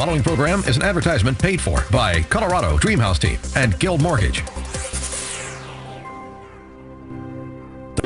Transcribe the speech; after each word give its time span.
following 0.00 0.22
program 0.22 0.60
is 0.60 0.78
an 0.78 0.82
advertisement 0.82 1.38
paid 1.38 1.60
for 1.60 1.84
by 1.90 2.22
Colorado 2.22 2.78
Dreamhouse 2.78 3.18
Team 3.18 3.38
and 3.54 3.78
Guild 3.78 4.00
Mortgage. 4.00 4.42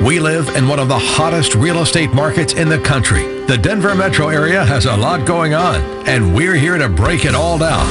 We 0.02 0.18
live 0.18 0.48
in 0.56 0.66
one 0.66 0.80
of 0.80 0.88
the 0.88 0.98
hottest 0.98 1.54
real 1.54 1.82
estate 1.82 2.12
markets 2.12 2.54
in 2.54 2.68
the 2.68 2.80
country. 2.80 3.22
The 3.44 3.56
Denver 3.56 3.94
metro 3.94 4.26
area 4.26 4.64
has 4.64 4.86
a 4.86 4.96
lot 4.96 5.24
going 5.24 5.54
on, 5.54 5.82
and 6.08 6.34
we're 6.34 6.56
here 6.56 6.78
to 6.78 6.88
break 6.88 7.26
it 7.26 7.36
all 7.36 7.58
down. 7.58 7.86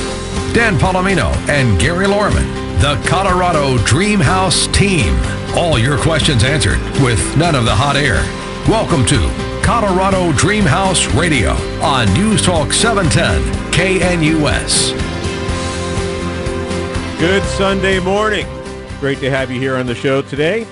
Dan 0.54 0.78
Palomino 0.78 1.34
and 1.48 1.80
Gary 1.80 2.06
Lorman, 2.06 2.46
the 2.82 3.02
Colorado 3.08 3.78
Dreamhouse 3.86 4.68
Team. 4.74 5.16
All 5.56 5.80
your 5.80 5.98
questions 5.98 6.44
answered 6.44 6.82
with 7.02 7.38
none 7.38 7.56
of 7.56 7.64
the 7.64 7.74
hot 7.74 7.96
air. 7.96 8.22
Welcome 8.70 9.06
to 9.06 9.62
Colorado 9.64 10.34
Dreamhouse 10.34 11.08
Radio 11.18 11.52
on 11.82 12.14
News 12.14 12.42
Talk 12.42 12.74
710 12.74 13.63
KNUS. 13.74 14.92
Good 17.20 17.42
Sunday 17.44 18.00
morning. 18.00 18.46
Great 19.00 19.18
to 19.18 19.32
have 19.32 19.50
you 19.50 19.60
here 19.60 19.76
on 19.78 19.88
the 19.88 19.96
show 19.96 20.22
today. 20.22 20.68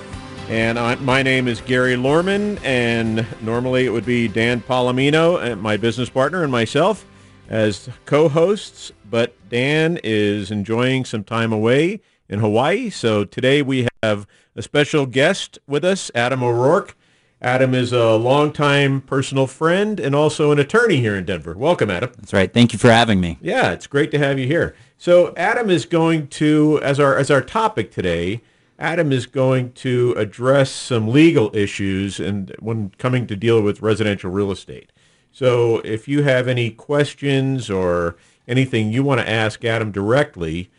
And 0.48 0.78
I, 0.78 0.94
my 0.96 1.24
name 1.24 1.48
is 1.48 1.62
Gary 1.62 1.96
Lorman, 1.96 2.60
and 2.64 3.26
normally 3.42 3.88
it 3.88 3.90
would 3.90 4.06
be 4.06 4.28
Dan 4.28 4.62
Palomino, 4.62 5.42
and 5.42 5.60
my 5.60 5.78
business 5.78 6.12
partner, 6.12 6.44
and 6.44 6.52
myself 6.52 7.04
as 7.50 7.90
co-hosts. 8.06 8.92
But 9.10 9.34
Dan 9.50 10.00
is 10.04 10.52
enjoying 10.52 11.04
some 11.06 11.24
time 11.24 11.52
away 11.52 12.02
in 12.30 12.38
Hawaii, 12.38 12.92
so 12.92 13.26
today 13.26 13.64
we 13.64 13.88
have 14.04 14.28
a 14.56 14.62
special 14.62 15.08
guest 15.08 15.58
with 15.66 15.84
us, 15.84 16.12
Adam 16.14 16.44
O'Rourke. 16.44 16.96
Adam 17.42 17.74
is 17.74 17.92
a 17.92 18.16
longtime 18.16 19.02
personal 19.02 19.48
friend 19.48 20.00
and 20.00 20.14
also 20.14 20.52
an 20.52 20.60
attorney 20.60 20.98
here 20.98 21.16
in 21.16 21.26
Denver. 21.26 21.56
Welcome, 21.58 21.90
Adam. 21.90 22.12
That's 22.18 22.34
right. 22.34 22.54
Thank 22.54 22.72
you 22.72 22.78
for 22.78 22.92
having 22.92 23.20
me. 23.20 23.40
Yeah, 23.42 23.72
it's 23.72 23.88
great 23.88 24.12
to 24.12 24.20
have 24.20 24.38
you 24.38 24.46
here. 24.46 24.76
So 25.00 25.34
Adam 25.36 25.72
is 25.72 25.86
going 25.86 26.28
to, 26.28 26.80
as 26.84 27.00
our 27.00 27.18
as 27.18 27.32
our 27.32 27.42
topic 27.42 27.92
today, 27.92 28.42
Adam 28.78 29.12
is 29.12 29.26
going 29.26 29.74
to 29.74 30.14
address 30.18 30.70
some 30.72 31.08
legal 31.08 31.56
issues 31.56 32.20
and 32.20 32.56
when 32.60 32.92
coming 33.00 33.26
to 33.26 33.36
deal 33.36 33.60
with 33.62 33.82
residential 33.82 34.30
real 34.30 34.52
estate. 34.52 34.92
So 35.32 35.80
if 35.80 36.08
you 36.08 36.22
have 36.22 36.48
any 36.48 36.70
questions 36.70 37.72
or 37.72 38.18
anything 38.48 38.92
you 38.92 39.02
want 39.02 39.20
to 39.20 39.28
ask 39.28 39.66
Adam 39.66 39.92
directly, 39.92 40.70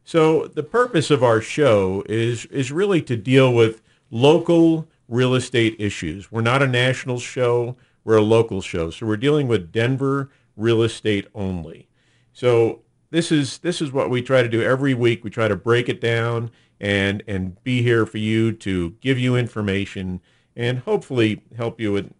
So 0.03 0.47
the 0.47 0.63
purpose 0.63 1.09
of 1.11 1.23
our 1.23 1.41
show 1.41 2.03
is 2.07 2.45
is 2.47 2.71
really 2.71 3.01
to 3.03 3.15
deal 3.15 3.53
with 3.53 3.81
local 4.11 4.87
real 5.07 5.33
estate 5.33 5.75
issues. 5.79 6.31
We're 6.31 6.41
not 6.41 6.61
a 6.61 6.67
national 6.67 7.19
show, 7.19 7.77
we're 8.03 8.17
a 8.17 8.21
local 8.21 8.61
show. 8.61 8.89
So 8.89 9.05
we're 9.05 9.17
dealing 9.17 9.47
with 9.47 9.71
Denver 9.71 10.29
real 10.55 10.81
estate 10.83 11.27
only. 11.33 11.87
So 12.33 12.81
this 13.11 13.31
is 13.31 13.59
this 13.59 13.81
is 13.81 13.91
what 13.91 14.09
we 14.09 14.21
try 14.21 14.41
to 14.41 14.49
do 14.49 14.61
every 14.61 14.93
week. 14.93 15.23
We 15.23 15.29
try 15.29 15.47
to 15.47 15.55
break 15.55 15.87
it 15.87 16.01
down 16.01 16.51
and 16.79 17.23
and 17.27 17.63
be 17.63 17.81
here 17.81 18.05
for 18.05 18.17
you 18.17 18.51
to 18.51 18.91
give 19.01 19.17
you 19.17 19.35
information 19.35 20.19
and 20.55 20.79
hopefully 20.79 21.43
help 21.55 21.79
you 21.79 21.91
with 21.93 22.13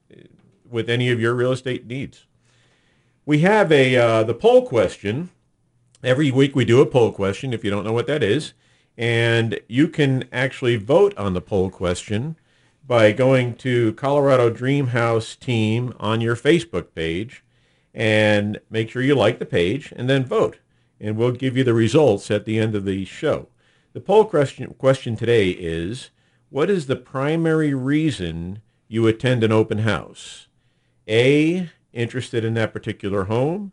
with 0.70 0.90
any 0.90 1.12
of 1.12 1.20
your 1.20 1.34
real 1.34 1.52
estate 1.52 1.86
needs. 1.86 2.26
We 3.26 3.40
have 3.40 3.72
a 3.72 3.96
uh, 3.96 4.24
the 4.24 4.34
poll 4.34 4.66
question 4.66 5.32
Every 6.04 6.32
week 6.32 6.54
we 6.54 6.66
do 6.66 6.82
a 6.82 6.86
poll 6.86 7.14
question, 7.14 7.54
if 7.54 7.64
you 7.64 7.70
don't 7.70 7.86
know 7.86 7.94
what 7.94 8.08
that 8.08 8.22
is. 8.22 8.54
And 8.98 9.58
you 9.70 9.88
can 9.88 10.26
actually 10.34 10.76
vote 10.76 11.18
on 11.18 11.34
the 11.34 11.40
poll 11.40 11.70
question 11.70 12.36
by 12.86 13.14
going 13.14 13.56
to 13.56 13.94
Colorado 13.94 14.50
Dreamhouse 14.50 15.40
Team 15.40 15.94
on 16.02 16.20
your 16.20 16.36
Facebook 16.36 16.88
page 16.94 17.42
and 17.94 18.60
make 18.70 18.90
sure 18.90 19.02
you 19.02 19.16
like 19.16 19.40
the 19.40 19.46
page 19.46 19.94
and 19.96 20.10
then 20.10 20.26
vote. 20.26 20.60
And 21.00 21.16
we'll 21.16 21.32
give 21.32 21.56
you 21.56 21.64
the 21.64 21.74
results 21.74 22.30
at 22.30 22.44
the 22.44 22.60
end 22.60 22.76
of 22.76 22.84
the 22.84 23.06
show. 23.06 23.48
The 23.94 24.02
poll 24.02 24.26
question, 24.26 24.74
question 24.74 25.16
today 25.16 25.52
is, 25.52 26.10
what 26.50 26.70
is 26.70 26.88
the 26.88 26.98
primary 26.98 27.74
reason 27.74 28.62
you 28.90 29.08
attend 29.08 29.42
an 29.44 29.54
open 29.54 29.80
house? 29.80 30.48
A, 31.08 31.70
interested 31.94 32.44
in 32.44 32.56
that 32.56 32.74
particular 32.74 33.26
home. 33.26 33.72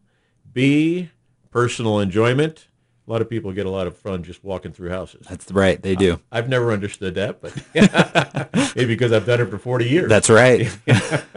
B, 0.52 1.10
personal 1.50 2.00
enjoyment. 2.00 2.68
A 3.06 3.10
lot 3.10 3.22
of 3.22 3.28
people 3.28 3.52
get 3.52 3.66
a 3.66 3.70
lot 3.70 3.86
of 3.86 3.96
fun 3.96 4.22
just 4.22 4.44
walking 4.44 4.72
through 4.72 4.90
houses. 4.90 5.26
That's 5.28 5.50
right, 5.50 5.82
they 5.82 5.96
do. 5.96 6.20
I've 6.30 6.48
never 6.48 6.72
understood 6.72 7.16
that, 7.16 7.40
but 7.40 7.56
maybe 8.76 8.94
because 8.94 9.12
I've 9.12 9.26
done 9.26 9.40
it 9.40 9.50
for 9.50 9.58
40 9.58 9.88
years. 9.88 10.08
That's 10.08 10.30
right. 10.30 10.70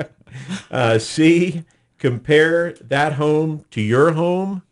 uh, 0.71 0.99
C, 0.99 1.63
compare 1.97 2.73
that 2.73 3.13
home 3.13 3.65
to 3.71 3.81
your 3.81 4.11
home. 4.11 4.63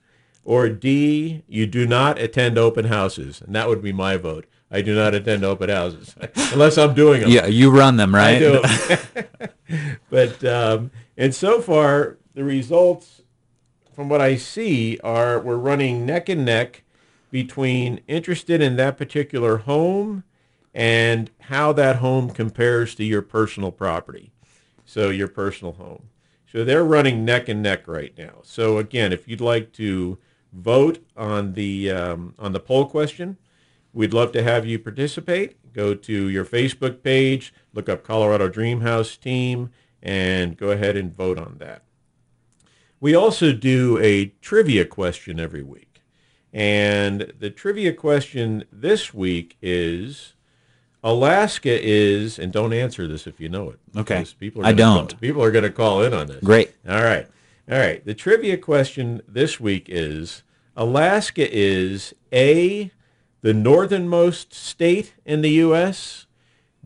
Or 0.43 0.69
D, 0.69 1.43
you 1.47 1.67
do 1.67 1.85
not 1.85 2.17
attend 2.17 2.57
open 2.57 2.85
houses. 2.85 3.41
And 3.41 3.55
that 3.55 3.67
would 3.67 3.81
be 3.81 3.93
my 3.93 4.17
vote. 4.17 4.47
I 4.71 4.81
do 4.81 4.95
not 4.95 5.13
attend 5.13 5.43
open 5.43 5.69
houses 5.69 6.15
unless 6.53 6.77
I'm 6.77 6.93
doing 6.93 7.21
them. 7.21 7.29
Yeah, 7.29 7.45
you 7.45 7.69
run 7.69 7.97
them, 7.97 8.15
right? 8.15 8.35
I 8.35 8.39
do. 8.39 9.97
but 10.09 10.43
um, 10.43 10.91
and 11.17 11.35
so 11.35 11.61
far 11.61 12.17
the 12.33 12.43
results 12.43 13.21
from 13.93 14.09
what 14.09 14.21
I 14.21 14.35
see, 14.35 14.97
are 15.03 15.39
we're 15.39 15.57
running 15.57 16.05
neck 16.05 16.29
and 16.29 16.45
neck 16.45 16.83
between 17.29 18.01
interested 18.07 18.61
in 18.61 18.75
that 18.75 18.97
particular 18.97 19.57
home 19.57 20.23
and 20.73 21.29
how 21.41 21.73
that 21.73 21.97
home 21.97 22.29
compares 22.29 22.95
to 22.95 23.03
your 23.03 23.21
personal 23.21 23.71
property. 23.71 24.31
So 24.85 25.09
your 25.09 25.27
personal 25.27 25.73
home. 25.73 26.09
So 26.51 26.65
they're 26.65 26.83
running 26.83 27.23
neck 27.23 27.47
and 27.47 27.63
neck 27.63 27.87
right 27.87 28.13
now. 28.17 28.39
So 28.43 28.77
again, 28.77 29.13
if 29.13 29.27
you'd 29.27 29.41
like 29.41 29.71
to 29.73 30.17
vote 30.51 30.99
on 31.15 31.53
the 31.53 31.91
um, 31.91 32.35
on 32.37 32.51
the 32.51 32.59
poll 32.59 32.85
question, 32.85 33.37
we'd 33.93 34.13
love 34.13 34.33
to 34.33 34.43
have 34.43 34.65
you 34.65 34.77
participate. 34.77 35.55
Go 35.73 35.95
to 35.95 36.27
your 36.27 36.43
Facebook 36.43 37.03
page, 37.03 37.53
look 37.73 37.87
up 37.87 38.03
Colorado 38.03 38.49
Dreamhouse 38.49 39.17
Team, 39.17 39.71
and 40.03 40.57
go 40.57 40.71
ahead 40.71 40.97
and 40.97 41.15
vote 41.15 41.37
on 41.37 41.55
that. 41.59 41.83
We 43.01 43.15
also 43.15 43.51
do 43.51 43.97
a 43.97 44.27
trivia 44.41 44.85
question 44.85 45.39
every 45.39 45.63
week. 45.63 46.03
And 46.53 47.33
the 47.39 47.49
trivia 47.49 47.93
question 47.93 48.63
this 48.71 49.13
week 49.13 49.57
is 49.61 50.33
Alaska 51.03 51.83
is, 51.83 52.37
and 52.37 52.53
don't 52.53 52.73
answer 52.73 53.07
this 53.07 53.25
if 53.25 53.39
you 53.39 53.49
know 53.49 53.71
it. 53.71 53.79
Okay. 53.97 54.23
People 54.39 54.61
are 54.61 54.67
I 54.67 54.73
don't. 54.73 55.09
Call, 55.09 55.19
people 55.19 55.43
are 55.43 55.51
going 55.51 55.63
to 55.63 55.71
call 55.71 56.03
in 56.03 56.13
on 56.13 56.27
this. 56.27 56.43
Great. 56.43 56.71
All 56.87 57.01
right. 57.03 57.27
All 57.69 57.79
right. 57.79 58.05
The 58.05 58.13
trivia 58.13 58.57
question 58.57 59.21
this 59.27 59.59
week 59.59 59.85
is 59.87 60.43
Alaska 60.77 61.47
is 61.51 62.13
A, 62.31 62.91
the 63.41 63.53
northernmost 63.53 64.53
state 64.53 65.15
in 65.25 65.41
the 65.41 65.51
U.S., 65.51 66.27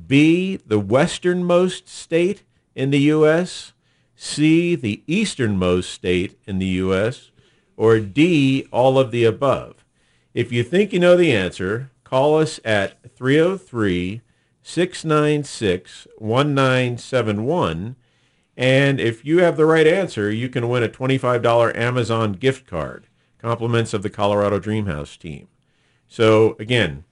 B, 0.07 0.59
the 0.65 0.79
westernmost 0.79 1.89
state 1.89 2.43
in 2.73 2.91
the 2.91 2.99
U.S., 2.99 3.73
C, 4.15 4.75
the 4.75 5.03
easternmost 5.07 5.91
state 5.91 6.37
in 6.45 6.59
the 6.59 6.65
U.S., 6.65 7.31
or 7.77 7.99
D, 7.99 8.67
all 8.71 8.97
of 8.97 9.11
the 9.11 9.25
above. 9.25 9.85
If 10.33 10.51
you 10.51 10.63
think 10.63 10.93
you 10.93 10.99
know 10.99 11.15
the 11.17 11.33
answer, 11.33 11.91
call 12.03 12.37
us 12.37 12.59
at 12.63 13.15
303 13.15 14.21
696 14.61 16.07
1971. 16.17 17.95
And 18.57 18.99
if 18.99 19.25
you 19.25 19.39
have 19.39 19.57
the 19.57 19.65
right 19.65 19.85
answer, 19.85 20.31
you 20.31 20.49
can 20.49 20.69
win 20.69 20.83
a 20.83 20.89
$25 20.89 21.75
Amazon 21.75 22.33
gift 22.33 22.65
card, 22.65 23.07
compliments 23.37 23.93
of 23.93 24.01
the 24.01 24.09
Colorado 24.09 24.59
Dreamhouse 24.59 25.17
team. 25.17 25.49
So 26.07 26.55
again, 26.57 27.03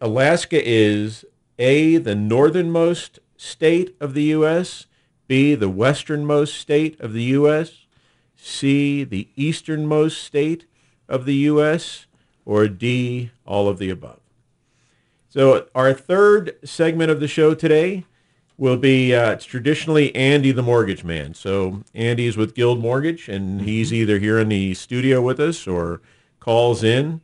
Alaska 0.00 0.60
is 0.62 1.24
A, 1.58 1.96
the 1.96 2.14
northernmost 2.14 3.18
state 3.36 3.96
of 4.00 4.14
the 4.14 4.24
U.S., 4.24 4.86
B, 5.30 5.54
the 5.54 5.68
westernmost 5.68 6.56
state 6.56 7.00
of 7.00 7.12
the 7.12 7.22
U.S., 7.22 7.86
C, 8.34 9.04
the 9.04 9.28
easternmost 9.36 10.20
state 10.20 10.66
of 11.08 11.24
the 11.24 11.36
U.S., 11.36 12.06
or 12.44 12.66
D, 12.66 13.30
all 13.46 13.68
of 13.68 13.78
the 13.78 13.90
above. 13.90 14.18
So 15.28 15.68
our 15.72 15.92
third 15.92 16.58
segment 16.64 17.12
of 17.12 17.20
the 17.20 17.28
show 17.28 17.54
today 17.54 18.06
will 18.58 18.76
be 18.76 19.14
uh, 19.14 19.30
it's 19.30 19.44
traditionally 19.44 20.12
Andy 20.16 20.50
the 20.50 20.64
Mortgage 20.64 21.04
Man. 21.04 21.34
So 21.34 21.84
Andy 21.94 22.26
is 22.26 22.36
with 22.36 22.56
Guild 22.56 22.80
Mortgage, 22.80 23.28
and 23.28 23.60
he's 23.60 23.92
either 23.92 24.18
here 24.18 24.40
in 24.40 24.48
the 24.48 24.74
studio 24.74 25.22
with 25.22 25.38
us 25.38 25.64
or 25.64 26.00
calls 26.40 26.82
in. 26.82 27.20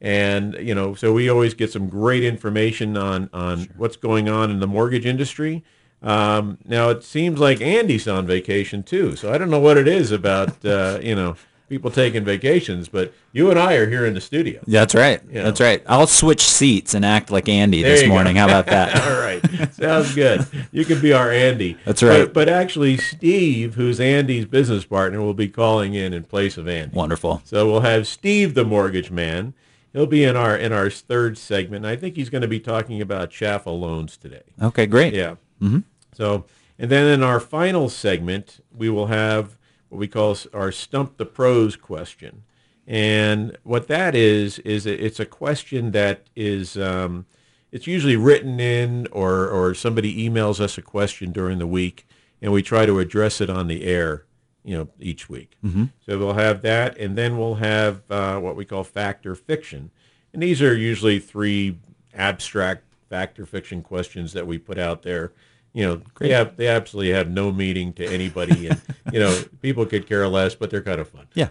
And 0.00 0.54
you 0.54 0.74
know, 0.74 0.94
so 0.94 1.12
we 1.12 1.28
always 1.28 1.52
get 1.52 1.70
some 1.70 1.90
great 1.90 2.24
information 2.24 2.96
on 2.96 3.28
on 3.34 3.66
sure. 3.66 3.74
what's 3.76 3.96
going 3.96 4.30
on 4.30 4.50
in 4.50 4.60
the 4.60 4.66
mortgage 4.66 5.04
industry. 5.04 5.62
Um, 6.02 6.58
now 6.64 6.88
it 6.90 7.04
seems 7.04 7.38
like 7.38 7.60
Andy's 7.60 8.08
on 8.08 8.26
vacation 8.26 8.82
too, 8.82 9.16
so 9.16 9.32
I 9.32 9.38
don't 9.38 9.50
know 9.50 9.60
what 9.60 9.76
it 9.76 9.86
is 9.86 10.10
about 10.10 10.64
uh, 10.64 10.98
you 11.02 11.14
know 11.14 11.36
people 11.72 11.90
taking 11.90 12.22
vacations, 12.22 12.86
but 12.86 13.14
you 13.32 13.48
and 13.48 13.58
I 13.58 13.74
are 13.74 13.88
here 13.88 14.04
in 14.04 14.12
the 14.12 14.20
studio. 14.20 14.60
That's 14.66 14.94
right. 14.94 15.22
You 15.28 15.36
know. 15.36 15.44
That's 15.44 15.60
right. 15.60 15.82
I'll 15.86 16.06
switch 16.06 16.42
seats 16.42 16.92
and 16.92 17.02
act 17.02 17.30
like 17.30 17.48
Andy 17.48 17.82
there 17.82 17.96
this 17.96 18.06
morning. 18.06 18.34
Go. 18.34 18.40
How 18.40 18.46
about 18.46 18.66
that? 18.66 19.00
All 19.06 19.20
right. 19.20 19.72
Sounds 19.72 20.14
good. 20.14 20.46
You 20.70 20.84
can 20.84 21.00
be 21.00 21.14
our 21.14 21.30
Andy. 21.30 21.78
That's 21.86 22.02
right. 22.02 22.24
But, 22.24 22.34
but, 22.34 22.48
actually, 22.50 22.98
Steve, 22.98 23.76
who's 23.76 24.00
Andy's 24.00 24.44
business 24.44 24.84
partner, 24.84 25.22
will 25.22 25.32
be 25.32 25.48
calling 25.48 25.94
in 25.94 26.12
in 26.12 26.24
place 26.24 26.58
of 26.58 26.68
Andy. 26.68 26.94
Wonderful. 26.94 27.40
So 27.46 27.70
we'll 27.70 27.80
have 27.80 28.06
Steve, 28.06 28.52
the 28.52 28.66
mortgage 28.66 29.10
man. 29.10 29.54
He'll 29.94 30.06
be 30.06 30.24
in 30.24 30.36
our 30.36 30.54
in 30.54 30.72
our 30.74 30.90
third 30.90 31.38
segment. 31.38 31.86
I 31.86 31.96
think 31.96 32.16
he's 32.16 32.28
going 32.28 32.42
to 32.42 32.48
be 32.48 32.60
talking 32.60 33.00
about 33.00 33.30
CHFA 33.30 33.78
loans 33.78 34.18
today. 34.18 34.42
Okay, 34.60 34.84
great. 34.84 35.14
Yeah. 35.14 35.36
Mm-hmm. 35.62 35.78
So, 36.12 36.44
and 36.78 36.90
then 36.90 37.06
in 37.06 37.22
our 37.22 37.40
final 37.40 37.88
segment, 37.88 38.60
we 38.74 38.88
will 38.88 39.06
have 39.06 39.58
what 39.88 39.98
we 39.98 40.08
call 40.08 40.36
our 40.52 40.72
stump 40.72 41.16
the 41.16 41.26
pros 41.26 41.76
question. 41.76 42.44
And 42.86 43.56
what 43.62 43.88
that 43.88 44.14
is 44.14 44.58
is 44.60 44.86
it's 44.86 45.20
a 45.20 45.26
question 45.26 45.92
that 45.92 46.26
is 46.34 46.76
um, 46.76 47.26
it's 47.70 47.86
usually 47.86 48.16
written 48.16 48.58
in 48.58 49.06
or 49.12 49.48
or 49.48 49.74
somebody 49.74 50.28
emails 50.28 50.60
us 50.60 50.76
a 50.76 50.82
question 50.82 51.30
during 51.30 51.58
the 51.58 51.66
week, 51.66 52.06
and 52.40 52.52
we 52.52 52.62
try 52.62 52.86
to 52.86 52.98
address 52.98 53.40
it 53.40 53.48
on 53.48 53.68
the 53.68 53.84
air, 53.84 54.24
you 54.64 54.76
know, 54.76 54.88
each 54.98 55.28
week. 55.28 55.56
Mm-hmm. 55.64 55.84
So 56.04 56.18
we'll 56.18 56.34
have 56.34 56.62
that, 56.62 56.98
and 56.98 57.16
then 57.16 57.38
we'll 57.38 57.56
have 57.56 58.02
uh, 58.10 58.38
what 58.40 58.56
we 58.56 58.64
call 58.64 58.82
fact 58.82 59.26
or 59.26 59.36
fiction, 59.36 59.90
and 60.32 60.42
these 60.42 60.60
are 60.60 60.76
usually 60.76 61.20
three 61.20 61.78
abstract 62.14 62.84
fact 63.08 63.38
or 63.38 63.46
fiction 63.46 63.82
questions 63.82 64.32
that 64.32 64.46
we 64.46 64.58
put 64.58 64.78
out 64.78 65.02
there 65.02 65.32
you 65.72 65.84
know, 65.84 65.96
Great. 66.14 66.28
they 66.28 66.34
have 66.34 66.56
they 66.56 66.68
absolutely 66.68 67.12
have 67.12 67.30
no 67.30 67.50
meaning 67.52 67.92
to 67.94 68.06
anybody, 68.06 68.68
and 68.68 68.80
you 69.12 69.20
know, 69.20 69.42
people 69.62 69.86
could 69.86 70.06
care 70.06 70.26
less, 70.28 70.54
but 70.54 70.70
they're 70.70 70.82
kind 70.82 71.00
of 71.00 71.08
fun. 71.08 71.26
Yeah. 71.34 71.48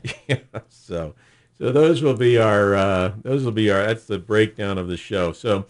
so, 0.69 1.15
so 1.57 1.71
those 1.71 2.01
will 2.01 2.15
be 2.17 2.37
our 2.37 2.75
uh, 2.75 3.13
those 3.21 3.43
will 3.43 3.51
be 3.51 3.69
our 3.71 3.85
that's 3.85 4.05
the 4.05 4.19
breakdown 4.19 4.77
of 4.77 4.87
the 4.87 4.97
show. 4.97 5.31
So, 5.31 5.65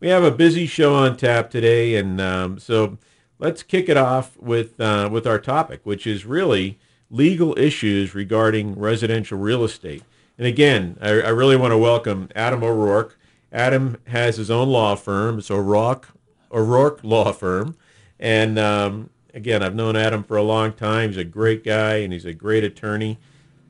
we 0.00 0.08
have 0.08 0.22
a 0.22 0.30
busy 0.30 0.66
show 0.66 0.94
on 0.94 1.16
tap 1.16 1.50
today, 1.50 1.96
and 1.96 2.20
um, 2.20 2.58
so 2.58 2.98
let's 3.38 3.62
kick 3.62 3.88
it 3.88 3.96
off 3.96 4.36
with 4.38 4.80
uh, 4.80 5.08
with 5.10 5.26
our 5.26 5.38
topic, 5.38 5.80
which 5.84 6.06
is 6.06 6.24
really 6.24 6.78
legal 7.10 7.58
issues 7.58 8.14
regarding 8.14 8.78
residential 8.78 9.38
real 9.38 9.64
estate. 9.64 10.02
And 10.38 10.46
again, 10.46 10.98
I, 11.00 11.08
I 11.08 11.28
really 11.30 11.56
want 11.56 11.72
to 11.72 11.78
welcome 11.78 12.28
Adam 12.36 12.62
O'Rourke. 12.62 13.18
Adam 13.52 13.96
has 14.08 14.36
his 14.36 14.50
own 14.50 14.68
law 14.68 14.94
firm. 14.96 15.38
It's 15.38 15.50
O'Rourke 15.50 16.08
O'Rourke 16.52 17.00
Law 17.02 17.32
Firm. 17.32 17.76
And 18.18 18.58
um, 18.58 19.10
again, 19.34 19.62
I've 19.62 19.74
known 19.74 19.96
Adam 19.96 20.24
for 20.24 20.36
a 20.36 20.42
long 20.42 20.72
time. 20.72 21.10
He's 21.10 21.18
a 21.18 21.24
great 21.24 21.64
guy 21.64 21.96
and 21.96 22.12
he's 22.12 22.24
a 22.24 22.32
great 22.32 22.64
attorney. 22.64 23.18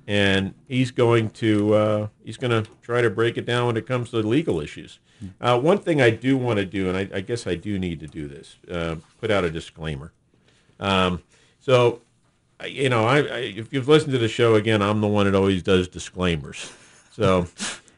And 0.07 0.55
he's 0.69 0.93
going 0.93 1.31
to 1.31 1.75
uh, 1.75 2.09
he's 2.25 2.37
going 2.37 2.53
to 2.53 2.71
try 2.81 3.01
to 3.01 3.11
break 3.11 3.37
it 3.37 3.45
down 3.45 3.67
when 3.67 3.77
it 3.77 3.87
comes 3.87 4.11
to 4.11 4.19
legal 4.19 4.61
issues. 4.61 5.01
Uh, 5.41 5.59
one 5.59 5.79
thing 5.79 6.01
I 6.01 6.11
do 6.11 6.37
want 6.37 6.59
to 6.59 6.65
do, 6.65 6.89
and 6.89 6.97
I, 6.97 7.09
I, 7.17 7.21
guess 7.21 7.47
I 7.47 7.55
do 7.55 7.79
need 7.79 8.01
to 8.01 8.07
do 8.07 8.29
this, 8.29 8.57
uh, 8.71 8.97
put 9.21 9.31
out 9.31 9.45
a 9.45 9.51
disclaimer. 9.51 10.13
Um, 10.79 11.23
so, 11.59 12.03
you 12.67 12.89
know, 12.89 13.07
I, 13.07 13.19
I, 13.19 13.39
if 13.39 13.73
you've 13.73 13.89
listened 13.89 14.13
to 14.13 14.19
the 14.19 14.29
show 14.29 14.55
again, 14.57 14.83
I'm 14.83 15.01
the 15.01 15.09
one 15.09 15.27
that 15.27 15.35
always 15.35 15.63
does 15.63 15.89
disclaimers. 15.89 16.71
So, 17.11 17.47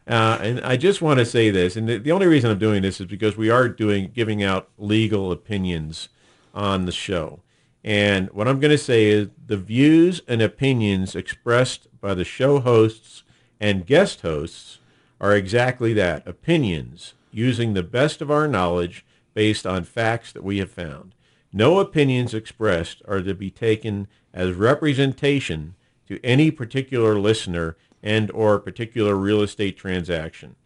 uh, 0.06 0.38
and 0.40 0.60
I 0.60 0.76
just 0.76 1.02
want 1.02 1.18
to 1.18 1.26
say 1.26 1.50
this, 1.50 1.76
and 1.76 1.88
the, 1.88 1.98
the, 1.98 2.12
only 2.12 2.26
reason 2.26 2.50
I'm 2.50 2.58
doing 2.58 2.82
this 2.82 3.00
is 3.00 3.06
because 3.06 3.36
we 3.36 3.50
are 3.50 3.68
doing 3.68 4.12
giving 4.14 4.44
out 4.44 4.68
legal 4.78 5.32
opinions 5.32 6.08
on 6.58 6.86
the 6.86 6.92
show. 6.92 7.40
And 7.84 8.28
what 8.30 8.48
I'm 8.48 8.58
going 8.58 8.72
to 8.72 8.76
say 8.76 9.06
is 9.06 9.28
the 9.46 9.56
views 9.56 10.20
and 10.26 10.42
opinions 10.42 11.14
expressed 11.14 11.86
by 12.00 12.14
the 12.14 12.24
show 12.24 12.58
hosts 12.58 13.22
and 13.60 13.86
guest 13.86 14.22
hosts 14.22 14.80
are 15.20 15.36
exactly 15.36 15.92
that, 15.94 16.26
opinions, 16.26 17.14
using 17.30 17.72
the 17.72 17.84
best 17.84 18.20
of 18.20 18.30
our 18.30 18.48
knowledge 18.48 19.06
based 19.34 19.66
on 19.66 19.84
facts 19.84 20.32
that 20.32 20.42
we 20.42 20.58
have 20.58 20.70
found. 20.70 21.14
No 21.52 21.78
opinions 21.78 22.34
expressed 22.34 23.02
are 23.06 23.22
to 23.22 23.34
be 23.34 23.50
taken 23.50 24.08
as 24.34 24.52
representation 24.54 25.76
to 26.08 26.20
any 26.24 26.50
particular 26.50 27.18
listener 27.20 27.76
and 28.02 28.30
or 28.32 28.58
particular 28.58 29.14
real 29.14 29.42
estate 29.42 29.76
transaction. 29.76 30.56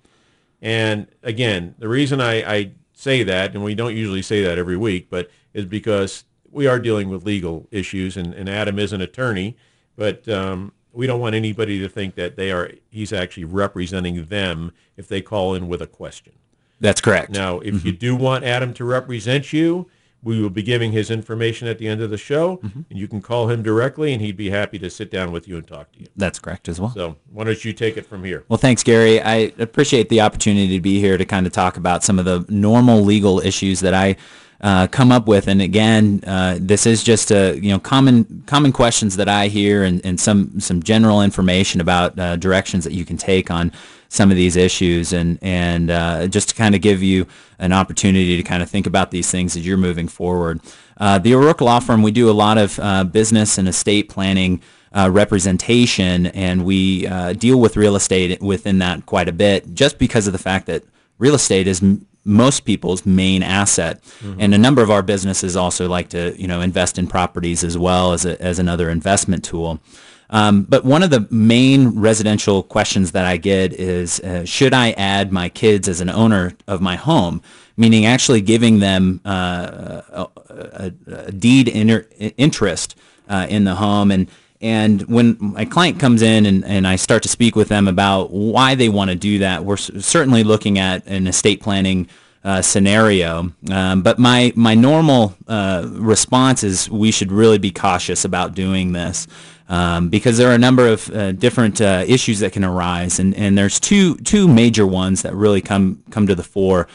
And 0.62 1.08
again, 1.22 1.74
the 1.78 1.88
reason 1.88 2.20
I, 2.20 2.54
I 2.54 2.70
say 2.94 3.22
that, 3.24 3.54
and 3.54 3.62
we 3.62 3.74
don't 3.74 3.96
usually 3.96 4.22
say 4.22 4.42
that 4.42 4.58
every 4.58 4.76
week, 4.76 5.08
but 5.10 5.30
is 5.54 5.66
because 5.66 6.24
we 6.50 6.66
are 6.66 6.78
dealing 6.78 7.08
with 7.08 7.24
legal 7.24 7.66
issues, 7.70 8.16
and, 8.16 8.34
and 8.34 8.48
Adam 8.48 8.78
is 8.78 8.92
an 8.92 9.00
attorney, 9.00 9.56
but 9.96 10.28
um, 10.28 10.72
we 10.92 11.06
don't 11.06 11.20
want 11.20 11.34
anybody 11.34 11.78
to 11.80 11.88
think 11.88 12.14
that 12.14 12.36
they 12.36 12.52
are 12.52 12.72
he's 12.90 13.12
actually 13.12 13.44
representing 13.44 14.26
them 14.26 14.72
if 14.96 15.08
they 15.08 15.22
call 15.22 15.54
in 15.54 15.68
with 15.68 15.80
a 15.80 15.86
question. 15.86 16.34
That's 16.80 17.00
correct. 17.00 17.30
Now, 17.30 17.60
if 17.60 17.74
mm-hmm. 17.74 17.86
you 17.86 17.92
do 17.92 18.16
want 18.16 18.44
Adam 18.44 18.74
to 18.74 18.84
represent 18.84 19.52
you, 19.52 19.88
we 20.22 20.40
will 20.40 20.50
be 20.50 20.62
giving 20.62 20.92
his 20.92 21.10
information 21.10 21.66
at 21.68 21.78
the 21.78 21.88
end 21.88 22.00
of 22.00 22.10
the 22.10 22.16
show, 22.16 22.58
mm-hmm. 22.58 22.82
and 22.90 22.98
you 22.98 23.08
can 23.08 23.20
call 23.20 23.48
him 23.48 23.62
directly, 23.62 24.12
and 24.12 24.22
he'd 24.22 24.36
be 24.36 24.50
happy 24.50 24.78
to 24.78 24.88
sit 24.88 25.10
down 25.10 25.32
with 25.32 25.48
you 25.48 25.56
and 25.56 25.66
talk 25.66 25.90
to 25.92 26.00
you. 26.00 26.06
That's 26.16 26.38
correct 26.38 26.68
as 26.68 26.80
well. 26.80 26.92
So 26.94 27.16
why 27.30 27.44
don't 27.44 27.64
you 27.64 27.72
take 27.72 27.96
it 27.96 28.06
from 28.06 28.22
here? 28.24 28.44
Well, 28.48 28.56
thanks, 28.56 28.82
Gary. 28.82 29.20
I 29.20 29.52
appreciate 29.58 30.08
the 30.08 30.20
opportunity 30.20 30.76
to 30.76 30.80
be 30.80 31.00
here 31.00 31.16
to 31.16 31.24
kind 31.24 31.46
of 31.46 31.52
talk 31.52 31.76
about 31.76 32.04
some 32.04 32.18
of 32.18 32.24
the 32.24 32.44
normal 32.48 33.00
legal 33.00 33.40
issues 33.40 33.80
that 33.80 33.94
I 33.94 34.16
uh, 34.62 34.86
come 34.86 35.10
up 35.10 35.26
with. 35.26 35.48
And 35.48 35.60
again, 35.60 36.22
uh, 36.26 36.58
this 36.60 36.86
is 36.86 37.02
just 37.02 37.30
a 37.30 37.58
you 37.60 37.70
know 37.70 37.78
common 37.78 38.44
common 38.46 38.72
questions 38.72 39.16
that 39.16 39.28
I 39.28 39.48
hear 39.48 39.84
and, 39.84 40.04
and 40.04 40.20
some 40.20 40.60
some 40.60 40.82
general 40.82 41.22
information 41.22 41.80
about 41.80 42.18
uh, 42.18 42.36
directions 42.36 42.84
that 42.84 42.92
you 42.92 43.04
can 43.04 43.16
take 43.16 43.50
on 43.50 43.72
some 44.08 44.30
of 44.30 44.36
these 44.36 44.56
issues 44.56 45.12
and 45.12 45.38
and 45.42 45.90
uh, 45.90 46.26
just 46.28 46.50
to 46.50 46.54
kind 46.54 46.74
of 46.74 46.80
give 46.80 47.02
you 47.02 47.26
an 47.58 47.72
opportunity 47.72 48.36
to 48.36 48.42
kind 48.42 48.62
of 48.62 48.70
think 48.70 48.86
about 48.86 49.10
these 49.10 49.30
things 49.30 49.56
as 49.56 49.66
you're 49.66 49.76
moving 49.76 50.06
forward. 50.06 50.60
Uh, 50.98 51.18
the 51.18 51.34
O'Rourke 51.34 51.60
Law 51.60 51.80
Firm, 51.80 52.02
we 52.02 52.12
do 52.12 52.30
a 52.30 52.32
lot 52.32 52.58
of 52.58 52.78
uh, 52.78 53.04
business 53.04 53.58
and 53.58 53.68
estate 53.68 54.08
planning. 54.08 54.62
Uh, 54.94 55.08
representation, 55.10 56.26
and 56.26 56.66
we 56.66 57.06
uh, 57.06 57.32
deal 57.32 57.58
with 57.58 57.78
real 57.78 57.96
estate 57.96 58.42
within 58.42 58.76
that 58.80 59.06
quite 59.06 59.26
a 59.26 59.32
bit, 59.32 59.72
just 59.72 59.98
because 59.98 60.26
of 60.26 60.34
the 60.34 60.38
fact 60.38 60.66
that 60.66 60.84
real 61.18 61.34
estate 61.34 61.66
is 61.66 61.82
most 62.24 62.60
people's 62.60 63.04
main 63.04 63.42
asset. 63.42 64.02
Mm-hmm. 64.02 64.40
And 64.40 64.54
a 64.54 64.58
number 64.58 64.82
of 64.82 64.90
our 64.90 65.02
businesses 65.02 65.56
also 65.56 65.88
like 65.88 66.08
to, 66.10 66.34
you 66.40 66.46
know, 66.46 66.60
invest 66.60 66.98
in 66.98 67.06
properties 67.06 67.64
as 67.64 67.76
well 67.76 68.12
as, 68.12 68.24
a, 68.24 68.40
as 68.40 68.58
another 68.58 68.90
investment 68.90 69.44
tool. 69.44 69.80
Um, 70.30 70.62
but 70.62 70.84
one 70.84 71.02
of 71.02 71.10
the 71.10 71.26
main 71.30 72.00
residential 72.00 72.62
questions 72.62 73.12
that 73.12 73.26
I 73.26 73.36
get 73.36 73.74
is, 73.74 74.18
uh, 74.20 74.44
should 74.46 74.72
I 74.72 74.92
add 74.92 75.30
my 75.30 75.50
kids 75.50 75.88
as 75.88 76.00
an 76.00 76.08
owner 76.08 76.54
of 76.66 76.80
my 76.80 76.96
home? 76.96 77.42
Meaning 77.76 78.06
actually 78.06 78.40
giving 78.40 78.78
them 78.78 79.20
uh, 79.24 80.00
a, 80.08 80.28
a, 80.48 80.92
a, 81.06 81.32
deed 81.32 81.68
inter- 81.68 82.06
interest 82.18 82.96
uh, 83.28 83.46
in 83.48 83.64
the 83.64 83.74
home. 83.74 84.10
And 84.10 84.28
and 84.62 85.02
when 85.02 85.36
my 85.40 85.64
client 85.64 85.98
comes 85.98 86.22
in 86.22 86.46
and, 86.46 86.64
and 86.64 86.86
I 86.86 86.96
start 86.96 87.24
to 87.24 87.28
speak 87.28 87.56
with 87.56 87.68
them 87.68 87.88
about 87.88 88.30
why 88.30 88.76
they 88.76 88.88
want 88.88 89.10
to 89.10 89.16
do 89.16 89.38
that, 89.40 89.64
we're 89.64 89.76
certainly 89.76 90.44
looking 90.44 90.78
at 90.78 91.04
an 91.06 91.26
estate 91.26 91.60
planning 91.60 92.08
uh, 92.44 92.62
scenario. 92.62 93.52
Um, 93.70 94.02
but 94.02 94.18
my 94.18 94.52
my 94.56 94.74
normal 94.74 95.34
uh, 95.48 95.88
response 95.90 96.64
is 96.64 96.88
we 96.88 97.10
should 97.10 97.32
really 97.32 97.58
be 97.58 97.70
cautious 97.70 98.24
about 98.24 98.54
doing 98.54 98.92
this. 98.92 99.26
Um, 99.68 100.10
because 100.10 100.36
there 100.36 100.50
are 100.50 100.54
a 100.54 100.58
number 100.58 100.86
of 100.86 101.08
uh, 101.10 101.32
different 101.32 101.80
uh, 101.80 102.04
issues 102.06 102.40
that 102.40 102.52
can 102.52 102.62
arise, 102.62 103.18
and, 103.18 103.34
and 103.34 103.56
there's 103.56 103.80
two 103.80 104.16
two 104.16 104.46
major 104.46 104.86
ones 104.86 105.22
that 105.22 105.34
really 105.34 105.60
come 105.60 106.02
come 106.10 106.26
to 106.26 106.34
the 106.34 106.42
fore. 106.42 106.88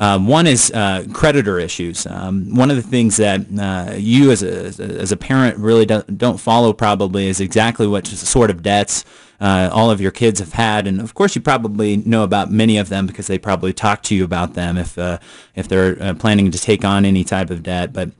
Um, 0.00 0.26
one 0.26 0.46
is 0.46 0.72
uh, 0.72 1.04
creditor 1.12 1.58
issues. 1.58 2.06
Um, 2.06 2.54
one 2.56 2.70
of 2.70 2.76
the 2.76 2.82
things 2.82 3.18
that 3.18 3.42
uh, 3.58 3.94
you 3.96 4.30
as 4.30 4.42
a, 4.42 4.64
as 4.80 5.12
a 5.12 5.16
parent 5.16 5.58
really 5.58 5.84
don't, 5.84 6.16
don't 6.16 6.40
follow 6.40 6.72
probably 6.72 7.28
is 7.28 7.38
exactly 7.38 7.86
what 7.86 8.06
sort 8.06 8.50
of 8.50 8.62
debts 8.62 9.04
uh, 9.40 9.68
all 9.72 9.90
of 9.90 10.00
your 10.00 10.10
kids 10.10 10.40
have 10.40 10.54
had. 10.54 10.86
And 10.86 11.02
of 11.02 11.12
course, 11.12 11.36
you 11.36 11.42
probably 11.42 11.98
know 11.98 12.24
about 12.24 12.50
many 12.50 12.78
of 12.78 12.88
them 12.88 13.06
because 13.06 13.26
they 13.26 13.38
probably 13.38 13.74
talk 13.74 14.02
to 14.04 14.14
you 14.14 14.24
about 14.24 14.54
them 14.54 14.78
if, 14.78 14.96
uh, 14.96 15.18
if 15.54 15.68
they're 15.68 16.02
uh, 16.02 16.14
planning 16.14 16.50
to 16.50 16.58
take 16.58 16.82
on 16.82 17.04
any 17.04 17.22
type 17.22 17.50
of 17.50 17.62
debt. 17.62 17.92
But 17.92 18.10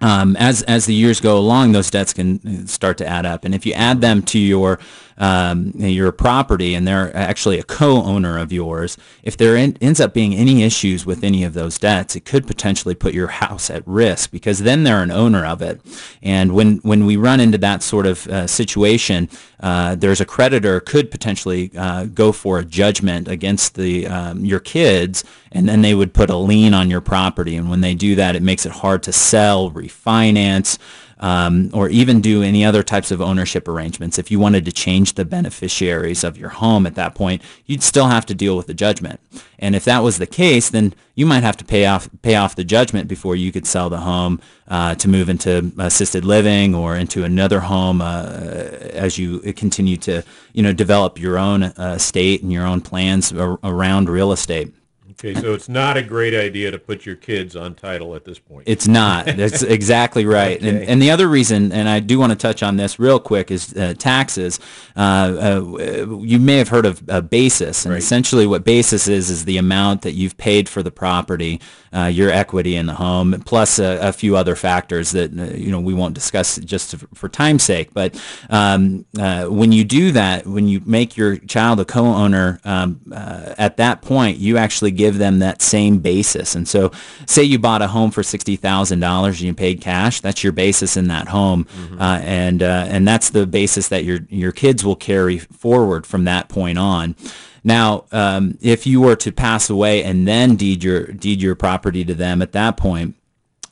um, 0.00 0.34
as 0.36 0.62
as 0.62 0.86
the 0.86 0.94
years 0.94 1.20
go 1.20 1.36
along, 1.36 1.72
those 1.72 1.90
debts 1.90 2.14
can 2.14 2.66
start 2.66 2.96
to 2.98 3.06
add 3.06 3.26
up, 3.26 3.44
and 3.44 3.54
if 3.54 3.66
you 3.66 3.74
add 3.74 4.00
them 4.00 4.22
to 4.22 4.38
your 4.38 4.78
um, 5.20 5.72
your 5.76 6.12
property 6.12 6.74
and 6.74 6.88
they're 6.88 7.14
actually 7.14 7.58
a 7.58 7.62
co-owner 7.62 8.38
of 8.38 8.50
yours, 8.50 8.96
if 9.22 9.36
there 9.36 9.54
in, 9.54 9.76
ends 9.80 10.00
up 10.00 10.14
being 10.14 10.34
any 10.34 10.62
issues 10.62 11.04
with 11.04 11.22
any 11.22 11.44
of 11.44 11.52
those 11.52 11.78
debts, 11.78 12.16
it 12.16 12.24
could 12.24 12.46
potentially 12.46 12.94
put 12.94 13.12
your 13.12 13.28
house 13.28 13.68
at 13.68 13.86
risk 13.86 14.30
because 14.30 14.60
then 14.60 14.82
they're 14.82 15.02
an 15.02 15.10
owner 15.10 15.44
of 15.44 15.60
it. 15.60 15.80
And 16.22 16.52
when 16.52 16.78
when 16.78 17.04
we 17.04 17.16
run 17.16 17.38
into 17.38 17.58
that 17.58 17.82
sort 17.82 18.06
of 18.06 18.26
uh, 18.28 18.46
situation, 18.46 19.28
uh, 19.60 19.94
there's 19.94 20.22
a 20.22 20.24
creditor 20.24 20.80
could 20.80 21.10
potentially 21.10 21.70
uh, 21.76 22.06
go 22.06 22.32
for 22.32 22.58
a 22.58 22.64
judgment 22.64 23.28
against 23.28 23.74
the 23.74 24.06
um, 24.06 24.42
your 24.46 24.60
kids, 24.60 25.22
and 25.52 25.68
then 25.68 25.82
they 25.82 25.94
would 25.94 26.14
put 26.14 26.30
a 26.30 26.36
lien 26.36 26.72
on 26.72 26.88
your 26.88 27.02
property. 27.02 27.56
And 27.56 27.68
when 27.68 27.82
they 27.82 27.94
do 27.94 28.14
that, 28.14 28.36
it 28.36 28.42
makes 28.42 28.64
it 28.64 28.72
hard 28.72 29.02
to 29.02 29.12
sell, 29.12 29.70
refinance 29.70 30.78
um, 31.20 31.70
or 31.72 31.88
even 31.90 32.20
do 32.20 32.42
any 32.42 32.64
other 32.64 32.82
types 32.82 33.10
of 33.10 33.20
ownership 33.20 33.68
arrangements. 33.68 34.18
If 34.18 34.30
you 34.30 34.38
wanted 34.38 34.64
to 34.64 34.72
change 34.72 35.14
the 35.14 35.24
beneficiaries 35.24 36.24
of 36.24 36.36
your 36.36 36.48
home 36.48 36.86
at 36.86 36.94
that 36.96 37.14
point, 37.14 37.42
you'd 37.66 37.82
still 37.82 38.08
have 38.08 38.26
to 38.26 38.34
deal 38.34 38.56
with 38.56 38.66
the 38.66 38.74
judgment. 38.74 39.20
And 39.58 39.76
if 39.76 39.84
that 39.84 40.02
was 40.02 40.18
the 40.18 40.26
case, 40.26 40.70
then 40.70 40.94
you 41.14 41.26
might 41.26 41.42
have 41.42 41.56
to 41.58 41.64
pay 41.64 41.84
off 41.84 42.08
pay 42.22 42.34
off 42.36 42.56
the 42.56 42.64
judgment 42.64 43.06
before 43.06 43.36
you 43.36 43.52
could 43.52 43.66
sell 43.66 43.90
the 43.90 43.98
home 43.98 44.40
uh, 44.68 44.94
to 44.94 45.08
move 45.08 45.28
into 45.28 45.70
assisted 45.78 46.24
living 46.24 46.74
or 46.74 46.96
into 46.96 47.24
another 47.24 47.60
home 47.60 48.00
uh, 48.00 48.68
as 48.92 49.18
you 49.18 49.40
continue 49.52 49.98
to 49.98 50.22
you 50.54 50.62
know 50.62 50.72
develop 50.72 51.18
your 51.18 51.38
own 51.38 51.64
uh, 51.64 51.94
estate 51.96 52.42
and 52.42 52.50
your 52.50 52.66
own 52.66 52.80
plans 52.80 53.32
ar- 53.32 53.58
around 53.62 54.08
real 54.08 54.32
estate. 54.32 54.74
Okay, 55.22 55.38
so 55.38 55.52
it's 55.52 55.68
not 55.68 55.98
a 55.98 56.02
great 56.02 56.32
idea 56.32 56.70
to 56.70 56.78
put 56.78 57.04
your 57.04 57.14
kids 57.14 57.54
on 57.54 57.74
title 57.74 58.14
at 58.14 58.24
this 58.24 58.38
point. 58.38 58.64
It's 58.66 58.88
not. 58.88 59.26
That's 59.26 59.62
exactly 59.62 60.24
right. 60.24 60.56
okay. 60.56 60.66
and, 60.66 60.82
and 60.82 61.02
the 61.02 61.10
other 61.10 61.28
reason, 61.28 61.72
and 61.72 61.90
I 61.90 62.00
do 62.00 62.18
want 62.18 62.32
to 62.32 62.38
touch 62.38 62.62
on 62.62 62.76
this 62.76 62.98
real 62.98 63.20
quick, 63.20 63.50
is 63.50 63.76
uh, 63.76 63.92
taxes. 63.98 64.58
Uh, 64.96 65.00
uh, 65.00 66.20
you 66.22 66.38
may 66.38 66.56
have 66.56 66.68
heard 66.68 66.86
of 66.86 67.02
a 67.08 67.20
basis, 67.20 67.84
and 67.84 67.92
right. 67.92 68.02
essentially 68.02 68.46
what 68.46 68.64
basis 68.64 69.08
is 69.08 69.28
is 69.28 69.44
the 69.44 69.58
amount 69.58 70.02
that 70.02 70.12
you've 70.12 70.38
paid 70.38 70.70
for 70.70 70.82
the 70.82 70.90
property, 70.90 71.60
uh, 71.92 72.06
your 72.06 72.30
equity 72.30 72.76
in 72.76 72.86
the 72.86 72.94
home, 72.94 73.42
plus 73.44 73.78
a, 73.78 73.98
a 74.00 74.12
few 74.14 74.36
other 74.36 74.56
factors 74.56 75.10
that 75.10 75.38
uh, 75.38 75.54
you 75.54 75.70
know 75.70 75.80
we 75.80 75.92
won't 75.92 76.14
discuss 76.14 76.56
just 76.56 76.94
for 77.12 77.28
time's 77.28 77.62
sake. 77.62 77.92
But 77.92 78.18
um, 78.48 79.04
uh, 79.18 79.48
when 79.48 79.70
you 79.70 79.84
do 79.84 80.12
that, 80.12 80.46
when 80.46 80.66
you 80.66 80.80
make 80.86 81.18
your 81.18 81.36
child 81.36 81.78
a 81.78 81.84
co-owner, 81.84 82.58
um, 82.64 83.02
at 83.12 83.76
that 83.76 84.00
point 84.00 84.38
you 84.38 84.56
actually 84.56 84.92
give 84.92 85.09
give 85.10 85.18
them 85.18 85.40
that 85.40 85.60
same 85.60 85.98
basis. 85.98 86.54
And 86.54 86.68
so 86.68 86.92
say 87.26 87.42
you 87.42 87.58
bought 87.58 87.82
a 87.82 87.88
home 87.88 88.12
for 88.12 88.22
$60,000 88.22 89.26
and 89.26 89.40
you 89.40 89.54
paid 89.54 89.80
cash, 89.80 90.20
that's 90.20 90.44
your 90.44 90.52
basis 90.52 90.96
in 90.96 91.08
that 91.08 91.28
home. 91.28 91.64
Mm-hmm. 91.64 92.00
Uh, 92.00 92.20
and, 92.22 92.62
uh, 92.62 92.86
and 92.88 93.06
that's 93.06 93.30
the 93.30 93.46
basis 93.46 93.88
that 93.88 94.04
your, 94.04 94.20
your 94.28 94.52
kids 94.52 94.84
will 94.84 94.96
carry 94.96 95.38
forward 95.38 96.06
from 96.06 96.24
that 96.24 96.48
point 96.48 96.78
on. 96.78 97.16
Now, 97.64 98.04
um, 98.12 98.56
if 98.60 98.86
you 98.86 99.00
were 99.00 99.16
to 99.16 99.32
pass 99.32 99.68
away 99.68 100.02
and 100.04 100.26
then 100.26 100.56
deed 100.56 100.82
your 100.82 101.04
deed 101.08 101.42
your 101.42 101.54
property 101.54 102.06
to 102.06 102.14
them 102.14 102.40
at 102.40 102.52
that 102.52 102.78
point, 102.78 103.16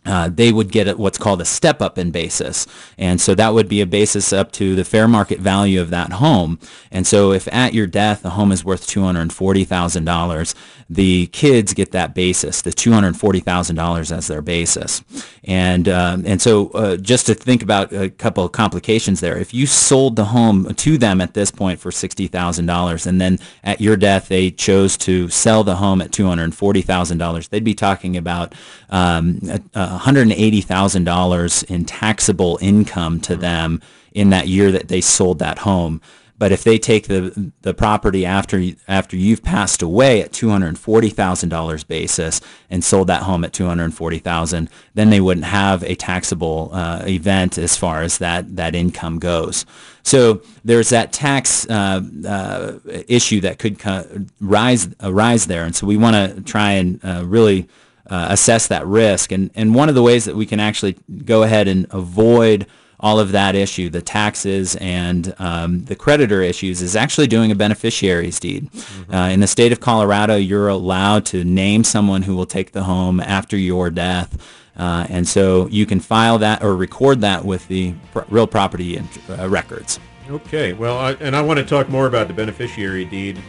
uh, 0.08 0.28
they 0.28 0.52
would 0.52 0.72
get 0.72 0.98
what's 0.98 1.18
called 1.18 1.40
a 1.40 1.44
step 1.44 1.82
up 1.82 1.98
in 1.98 2.10
basis. 2.10 2.66
And 2.96 3.20
so 3.20 3.34
that 3.34 3.52
would 3.52 3.68
be 3.68 3.80
a 3.82 3.86
basis 3.86 4.32
up 4.32 4.52
to 4.52 4.74
the 4.74 4.84
fair 4.84 5.06
market 5.06 5.38
value 5.38 5.80
of 5.80 5.90
that 5.90 6.12
home. 6.12 6.58
And 6.90 7.06
so 7.06 7.32
if 7.32 7.46
at 7.52 7.74
your 7.74 7.86
death 7.86 8.22
the 8.22 8.30
home 8.30 8.50
is 8.50 8.64
worth 8.64 8.86
$240,000, 8.86 10.54
the 10.90 11.26
kids 11.28 11.74
get 11.74 11.92
that 11.92 12.14
basis, 12.14 12.62
the 12.62 12.70
$240,000 12.70 14.16
as 14.16 14.26
their 14.26 14.40
basis. 14.40 15.04
And, 15.44 15.86
um, 15.88 16.24
and 16.26 16.40
so 16.40 16.70
uh, 16.70 16.96
just 16.96 17.26
to 17.26 17.34
think 17.34 17.62
about 17.62 17.92
a 17.92 18.08
couple 18.08 18.44
of 18.44 18.52
complications 18.52 19.20
there, 19.20 19.36
if 19.36 19.52
you 19.52 19.66
sold 19.66 20.16
the 20.16 20.26
home 20.26 20.74
to 20.74 20.96
them 20.96 21.20
at 21.20 21.34
this 21.34 21.50
point 21.50 21.78
for 21.78 21.90
$60,000 21.90 23.06
and 23.06 23.20
then 23.20 23.38
at 23.64 23.80
your 23.82 23.96
death 23.96 24.28
they 24.28 24.50
chose 24.50 24.96
to 24.98 25.28
sell 25.28 25.62
the 25.62 25.76
home 25.76 26.00
at 26.00 26.10
$240,000, 26.10 27.48
they'd 27.50 27.64
be 27.64 27.74
talking 27.74 28.16
about 28.16 28.54
um, 28.88 29.40
a, 29.50 29.60
a 29.74 29.98
$180,000 29.98 31.70
in 31.70 31.84
taxable 31.84 32.58
income 32.62 33.20
to 33.20 33.36
them 33.36 33.82
in 34.12 34.30
that 34.30 34.48
year 34.48 34.72
that 34.72 34.88
they 34.88 35.02
sold 35.02 35.38
that 35.38 35.58
home. 35.58 36.00
But 36.38 36.52
if 36.52 36.62
they 36.62 36.78
take 36.78 37.08
the 37.08 37.52
the 37.62 37.74
property 37.74 38.24
after 38.24 38.62
after 38.86 39.16
you've 39.16 39.42
passed 39.42 39.82
away 39.82 40.22
at 40.22 40.32
two 40.32 40.50
hundred 40.50 40.78
forty 40.78 41.10
thousand 41.10 41.48
dollars 41.48 41.84
basis 41.84 42.40
and 42.70 42.84
sold 42.84 43.08
that 43.08 43.22
home 43.22 43.44
at 43.44 43.52
two 43.52 43.66
hundred 43.66 43.92
forty 43.92 44.20
thousand, 44.20 44.70
then 44.94 45.10
they 45.10 45.20
wouldn't 45.20 45.46
have 45.46 45.82
a 45.82 45.96
taxable 45.96 46.70
uh, 46.72 47.02
event 47.06 47.58
as 47.58 47.76
far 47.76 48.02
as 48.02 48.18
that 48.18 48.56
that 48.56 48.74
income 48.74 49.18
goes. 49.18 49.66
So 50.04 50.42
there's 50.64 50.90
that 50.90 51.12
tax 51.12 51.68
uh, 51.68 52.02
uh, 52.26 52.78
issue 53.08 53.40
that 53.40 53.58
could 53.58 54.30
rise 54.40 54.88
arise 55.00 55.46
there, 55.46 55.64
and 55.64 55.74
so 55.74 55.86
we 55.86 55.96
want 55.96 56.14
to 56.14 56.40
try 56.42 56.72
and 56.72 57.04
uh, 57.04 57.24
really 57.26 57.68
uh, 58.08 58.28
assess 58.30 58.68
that 58.68 58.86
risk. 58.86 59.32
And, 59.32 59.50
and 59.54 59.74
one 59.74 59.88
of 59.88 59.94
the 59.94 60.02
ways 60.02 60.24
that 60.24 60.36
we 60.36 60.46
can 60.46 60.60
actually 60.60 60.96
go 61.24 61.42
ahead 61.42 61.68
and 61.68 61.86
avoid 61.90 62.66
all 63.00 63.20
of 63.20 63.32
that 63.32 63.54
issue, 63.54 63.88
the 63.88 64.02
taxes 64.02 64.76
and 64.76 65.34
um, 65.38 65.84
the 65.84 65.94
creditor 65.94 66.42
issues, 66.42 66.82
is 66.82 66.96
actually 66.96 67.26
doing 67.26 67.50
a 67.50 67.54
beneficiary's 67.54 68.40
deed. 68.40 68.70
Mm-hmm. 68.72 69.14
Uh, 69.14 69.28
in 69.28 69.40
the 69.40 69.46
state 69.46 69.72
of 69.72 69.80
Colorado, 69.80 70.36
you're 70.36 70.68
allowed 70.68 71.24
to 71.26 71.44
name 71.44 71.84
someone 71.84 72.22
who 72.22 72.34
will 72.34 72.46
take 72.46 72.72
the 72.72 72.82
home 72.82 73.20
after 73.20 73.56
your 73.56 73.90
death. 73.90 74.36
Uh, 74.76 75.06
and 75.08 75.26
so 75.26 75.66
you 75.68 75.86
can 75.86 76.00
file 76.00 76.38
that 76.38 76.62
or 76.62 76.76
record 76.76 77.20
that 77.20 77.44
with 77.44 77.66
the 77.68 77.94
pr- 78.12 78.20
real 78.28 78.46
property 78.46 78.96
and, 78.96 79.08
uh, 79.30 79.48
records. 79.48 79.98
Okay, 80.30 80.72
well, 80.72 80.98
I, 80.98 81.12
and 81.14 81.34
I 81.34 81.42
want 81.42 81.58
to 81.58 81.64
talk 81.64 81.88
more 81.88 82.06
about 82.06 82.28
the 82.28 82.34
beneficiary 82.34 83.04
deed 83.04 83.40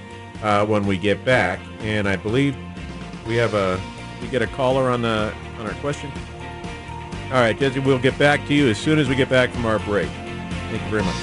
uh, 0.41 0.65
when 0.65 0.87
we 0.87 0.97
get 0.97 1.23
back. 1.25 1.59
And 1.81 2.07
I 2.07 2.15
believe 2.15 2.55
we 3.27 3.35
have 3.35 3.53
a 3.53 3.79
we 4.21 4.27
get 4.27 4.41
a 4.41 4.47
caller 4.47 4.89
on 4.89 5.01
the 5.01 5.33
on 5.59 5.65
our 5.65 5.73
question? 5.75 6.11
All 7.31 7.35
right, 7.35 7.55
Jesse, 7.55 7.79
we'll 7.79 7.99
get 7.99 8.17
back 8.17 8.47
to 8.47 8.55
you 8.55 8.69
as 8.69 8.79
soon 8.79 8.97
as 8.97 9.07
we 9.07 9.13
get 9.13 9.29
back 9.29 9.51
from 9.51 9.63
our 9.67 9.77
break. 9.79 10.09
Thank 10.69 10.81
you 10.81 10.89
very 10.89 11.03
much. 11.03 11.15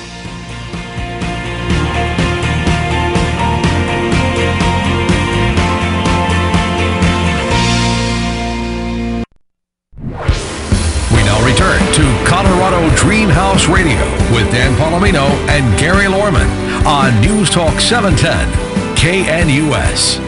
We 11.11 11.25
now 11.25 11.45
return 11.45 11.81
to 11.95 12.25
Colorado 12.25 12.89
Dream 12.95 13.29
House 13.29 13.67
Radio 13.67 13.99
with 14.33 14.49
Dan 14.53 14.77
Palomino 14.77 15.27
and 15.49 15.77
Gary 15.77 16.07
Lorman 16.07 16.47
on 16.87 17.21
News 17.21 17.51
Talk 17.51 17.81
710 17.81 18.47
KNUS. 18.95 20.26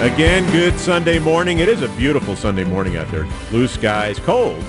Again, 0.00 0.50
good 0.50 0.80
Sunday 0.80 1.18
morning. 1.18 1.58
It 1.58 1.68
is 1.68 1.82
a 1.82 1.88
beautiful 1.90 2.34
Sunday 2.34 2.64
morning 2.64 2.96
out 2.96 3.10
there. 3.10 3.28
Blue 3.50 3.68
skies, 3.68 4.18
cold, 4.18 4.64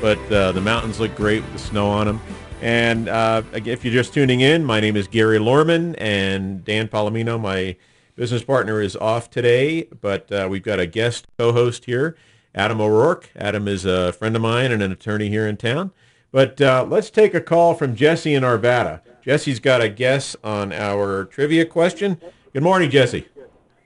but 0.00 0.16
uh, 0.30 0.52
the 0.52 0.60
mountains 0.60 1.00
look 1.00 1.12
great 1.16 1.42
with 1.42 1.52
the 1.54 1.58
snow 1.58 1.88
on 1.88 2.06
them. 2.06 2.20
And 2.62 3.08
uh, 3.08 3.42
if 3.52 3.84
you're 3.84 3.92
just 3.92 4.14
tuning 4.14 4.42
in, 4.42 4.64
my 4.64 4.78
name 4.78 4.96
is 4.96 5.08
Gary 5.08 5.40
Lorman, 5.40 5.96
and 5.96 6.64
Dan 6.64 6.86
Palomino, 6.86 7.38
my 7.38 7.74
business 8.14 8.44
partner, 8.44 8.80
is 8.80 8.94
off 8.94 9.28
today. 9.28 9.88
But 10.00 10.30
uh, 10.30 10.46
we've 10.48 10.62
got 10.62 10.78
a 10.78 10.86
guest 10.86 11.26
co-host 11.36 11.86
here, 11.86 12.16
Adam 12.54 12.80
O'Rourke. 12.80 13.30
Adam 13.34 13.66
is 13.66 13.84
a 13.84 14.12
friend 14.12 14.36
of 14.36 14.42
mine 14.42 14.70
and 14.70 14.84
an 14.84 14.92
attorney 14.92 15.30
here 15.30 15.48
in 15.48 15.56
town. 15.56 15.90
But 16.30 16.60
uh, 16.60 16.86
let's 16.88 17.10
take 17.10 17.34
a 17.34 17.40
call 17.40 17.74
from 17.74 17.96
Jesse 17.96 18.34
in 18.34 18.44
Arvada. 18.44 19.00
Jesse's 19.20 19.58
got 19.58 19.80
a 19.82 19.88
guess 19.88 20.36
on 20.44 20.72
our 20.72 21.24
trivia 21.24 21.66
question. 21.66 22.20
Good 22.52 22.62
morning, 22.62 22.88
Jesse. 22.88 23.26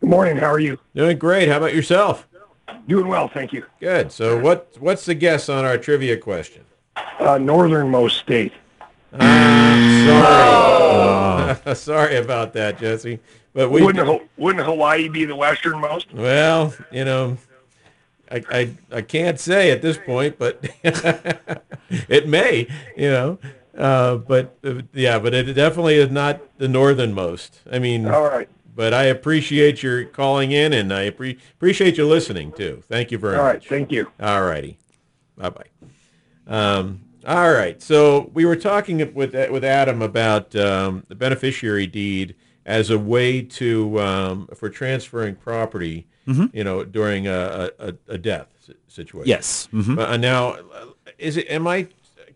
Good 0.01 0.09
morning. 0.09 0.37
How 0.39 0.51
are 0.51 0.59
you? 0.59 0.79
Doing 0.95 1.19
great. 1.19 1.49
How 1.49 1.59
about 1.59 1.75
yourself? 1.75 2.27
Doing 2.89 3.07
well, 3.07 3.29
thank 3.29 3.53
you. 3.53 3.67
Good. 3.81 4.11
So 4.11 4.39
what 4.39 4.75
what's 4.81 5.05
the 5.05 5.15
guess 5.15 5.51
on 5.51 5.67
our 5.67 5.77
trivia 5.77 6.17
question? 6.17 6.65
Uh, 7.19 7.37
northernmost 7.37 8.17
state. 8.17 8.53
I'm 9.13 10.07
sorry. 10.07 11.59
Oh. 11.67 11.75
sorry 11.75 12.17
about 12.17 12.55
that, 12.55 12.79
Jesse. 12.79 13.19
But 13.53 13.71
we 13.71 13.83
wouldn't 13.83 14.23
wouldn't 14.39 14.65
Hawaii 14.65 15.09
be 15.09 15.27
the 15.27 15.37
westernmost? 15.37 16.13
Well, 16.15 16.75
you 16.91 17.05
know, 17.05 17.37
I, 18.31 18.43
I, 18.51 18.75
I 18.91 19.03
can't 19.03 19.39
say 19.39 19.71
at 19.71 19.83
this 19.83 19.99
point, 19.99 20.39
but 20.39 20.67
it 20.83 22.27
may, 22.27 22.67
you 22.97 23.11
know. 23.11 23.39
Uh, 23.77 24.17
but 24.17 24.57
uh, 24.65 24.83
yeah, 24.95 25.19
but 25.19 25.35
it 25.35 25.53
definitely 25.53 25.97
is 25.97 26.11
not 26.11 26.41
the 26.59 26.69
northernmost. 26.69 27.61
I 27.71 27.79
mean, 27.79 28.07
all 28.07 28.29
right. 28.29 28.49
But 28.81 28.95
I 28.95 29.03
appreciate 29.05 29.83
your 29.83 30.07
calling 30.07 30.53
in, 30.53 30.73
and 30.73 30.91
I 30.91 31.11
pre- 31.11 31.37
appreciate 31.53 31.99
you 31.99 32.07
listening 32.07 32.51
too. 32.51 32.83
Thank 32.89 33.11
you 33.11 33.19
very 33.19 33.37
all 33.37 33.43
much. 33.43 33.47
All 33.47 33.53
right, 33.53 33.63
thank 33.63 33.93
you. 33.93 34.11
All 34.19 34.43
righty, 34.43 34.79
bye 35.37 35.51
bye. 35.51 35.67
Um, 36.47 37.03
all 37.27 37.53
right, 37.53 37.83
so 37.83 38.31
we 38.33 38.47
were 38.47 38.57
talking 38.57 39.13
with 39.13 39.35
with 39.51 39.65
Adam 39.65 40.01
about 40.01 40.57
um, 40.57 41.05
the 41.09 41.15
beneficiary 41.15 41.87
deed 41.87 42.35
as 42.65 42.89
a 42.89 42.99
way 42.99 43.43
to 43.43 44.01
um, 44.01 44.49
for 44.55 44.71
transferring 44.71 45.35
property, 45.35 46.07
mm-hmm. 46.27 46.47
you 46.57 46.65
know, 46.65 46.83
during 46.83 47.27
a, 47.27 47.69
a, 47.79 47.93
a 48.09 48.17
death 48.17 48.49
situation. 48.89 49.29
Yes. 49.29 49.69
Mm-hmm. 49.75 49.99
Uh, 49.99 50.17
now, 50.17 50.57
is 51.19 51.37
it? 51.37 51.47
Am 51.51 51.67
I 51.67 51.89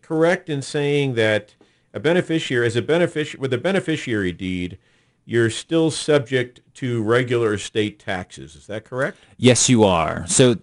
correct 0.03 0.51
in 0.51 0.61
saying 0.61 1.15
that 1.15 1.55
a 1.91 1.99
beneficiary, 1.99 2.67
as 2.67 2.75
a 2.75 2.83
beneficiary 2.83 3.41
with 3.41 3.51
a 3.51 3.57
beneficiary 3.57 4.31
deed, 4.31 4.77
you're 5.25 5.49
still 5.49 5.91
subject 5.91 6.61
to 6.75 7.01
regular 7.03 7.57
state 7.57 7.99
taxes? 7.99 8.55
Is 8.55 8.67
that 8.67 8.85
correct? 8.85 9.17
Yes, 9.37 9.69
you 9.69 9.83
are. 9.83 10.25
So, 10.27 10.53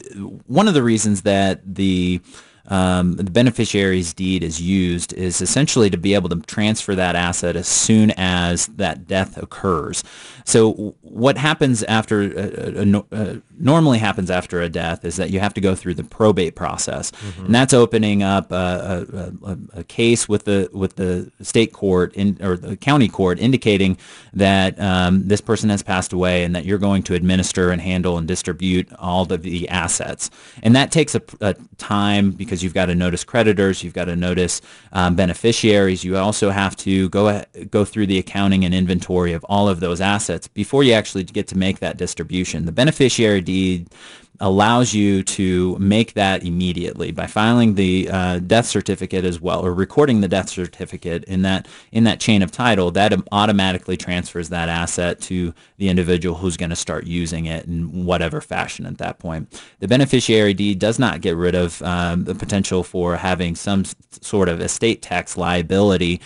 one 0.47 0.69
of 0.69 0.75
the 0.75 0.83
reasons 0.83 1.23
that 1.23 1.75
the 1.75 2.21
um, 2.67 3.15
the 3.17 3.25
beneficiary's 3.25 4.15
deed 4.15 4.43
is 4.43 4.61
used 4.61 5.13
is 5.15 5.41
essentially 5.41 5.91
to 5.91 5.97
be 5.97 6.15
able 6.15 6.29
to 6.29 6.41
transfer 6.43 6.95
that 6.95 7.17
asset 7.17 7.57
as 7.57 7.67
soon 7.67 8.13
as 8.17 8.67
that 8.69 9.07
death 9.07 9.37
occurs. 9.37 10.05
So 10.45 10.95
what 11.03 11.37
happens 11.37 11.83
after, 11.85 12.23
uh, 12.23 12.85
uh, 12.85 13.03
uh, 13.13 13.35
normally 13.59 13.99
happens 13.99 14.31
after 14.31 14.61
a 14.61 14.69
death 14.69 15.05
is 15.05 15.17
that 15.17 15.31
you 15.31 15.41
have 15.41 15.55
to 15.55 15.61
go 15.61 15.75
through 15.75 15.95
the 15.95 16.05
probate 16.05 16.57
process. 16.57 17.11
Mm-hmm. 17.13 17.47
And 17.47 17.55
that's 17.55 17.73
opening 17.73 18.23
up 18.23 18.51
a, 18.51 19.07
a, 19.45 19.59
a, 19.81 19.85
case 19.85 20.29
with 20.29 20.45
the, 20.45 20.69
with 20.73 20.97
the 20.97 21.31
state 21.43 21.73
court 21.73 22.15
in, 22.15 22.39
or 22.43 22.57
the 22.57 22.77
county 22.77 23.09
court 23.09 23.39
indicating 23.39 23.97
that 24.33 24.81
um, 24.81 25.29
this 25.29 25.41
person 25.41 25.71
has 25.71 25.83
passed 25.83 26.13
away 26.13 26.43
and 26.45 26.57
that 26.57 26.65
you're 26.65 26.79
going 26.79 27.03
to 27.05 27.15
administer 27.15 27.71
and 27.71 27.81
handle 27.81 28.19
and 28.19 28.27
distribute 28.27 28.93
all 28.99 29.31
of 29.31 29.43
the 29.43 29.69
assets. 29.69 30.31
And 30.63 30.75
that 30.75 30.91
takes 30.91 31.15
a, 31.15 31.23
a 31.41 31.55
time 31.79 32.33
because 32.33 32.52
you've 32.61 32.75
got 32.75 32.87
to 32.87 32.95
notice 32.97 33.23
creditors, 33.23 33.85
you've 33.85 33.95
got 33.95 34.07
to 34.07 34.17
notice 34.17 34.61
um, 34.93 35.15
beneficiaries. 35.15 36.03
You 36.03 36.17
also 36.17 36.51
have 36.51 36.75
to 36.79 37.09
go, 37.11 37.45
go 37.71 37.85
through 37.85 38.09
the 38.09 38.19
accounting 38.19 38.65
and 38.65 38.75
inventory 38.75 39.33
of 39.33 39.45
all 39.45 39.69
of 39.69 39.79
those 39.79 40.01
assets 40.01 40.49
before 40.49 40.83
you 40.83 40.93
actually 40.93 41.23
get 41.23 41.47
to 41.49 41.57
make 41.57 41.79
that 41.79 41.97
distribution. 41.97 42.67
The 42.67 42.73
beneficiary 42.73 43.43
deed 43.43 43.89
allows 44.41 44.95
you 44.95 45.23
to 45.23 45.77
make 45.79 46.15
that 46.15 46.45
immediately 46.45 47.13
by 47.13 47.27
filing 47.27 47.75
the 47.75 48.09
uh, 48.11 48.39
death 48.41 48.67
certificate 48.67 49.25
as 49.25 49.41
well 49.41 49.65
or 49.65 49.73
recording 49.73 50.21
the 50.21 50.29
death 50.29 50.49
certificate 50.49 51.23
in 51.25 51.43
that 51.43 51.69
in 51.93 52.05
that 52.05 52.19
chain 52.19 52.43
of 52.43 52.51
title 52.51 52.91
that 52.91 53.13
automatically 53.31 53.97
transfers 53.97 54.49
that 54.49 54.69
asset 54.69 55.21
to 55.21 55.55
the 55.77 55.89
individual 55.89 56.37
who's 56.37 56.57
going 56.57 56.71
to 56.71 56.77
start 56.77 57.07
using 57.07 57.47
it 57.47 57.67
in 57.67 58.05
whatever 58.05 58.41
fashion 58.41 58.87
at 58.87 58.99
that 58.99 59.19
point. 59.19 59.63
The 59.81 59.89
beneficiary 59.89 60.55
deed 60.55 60.79
does 60.79 60.99
not 60.99 61.21
get 61.21 61.37
rid 61.37 61.55
of 61.55 61.81
um, 61.83 62.25
the 62.25 62.35
potential 62.35 62.83
for 62.83 63.17
having 63.17 63.55
some 63.55 63.85
sort 64.23 64.49
of 64.49 64.61
estate 64.61 65.03
tax 65.03 65.37
liability 65.37 66.21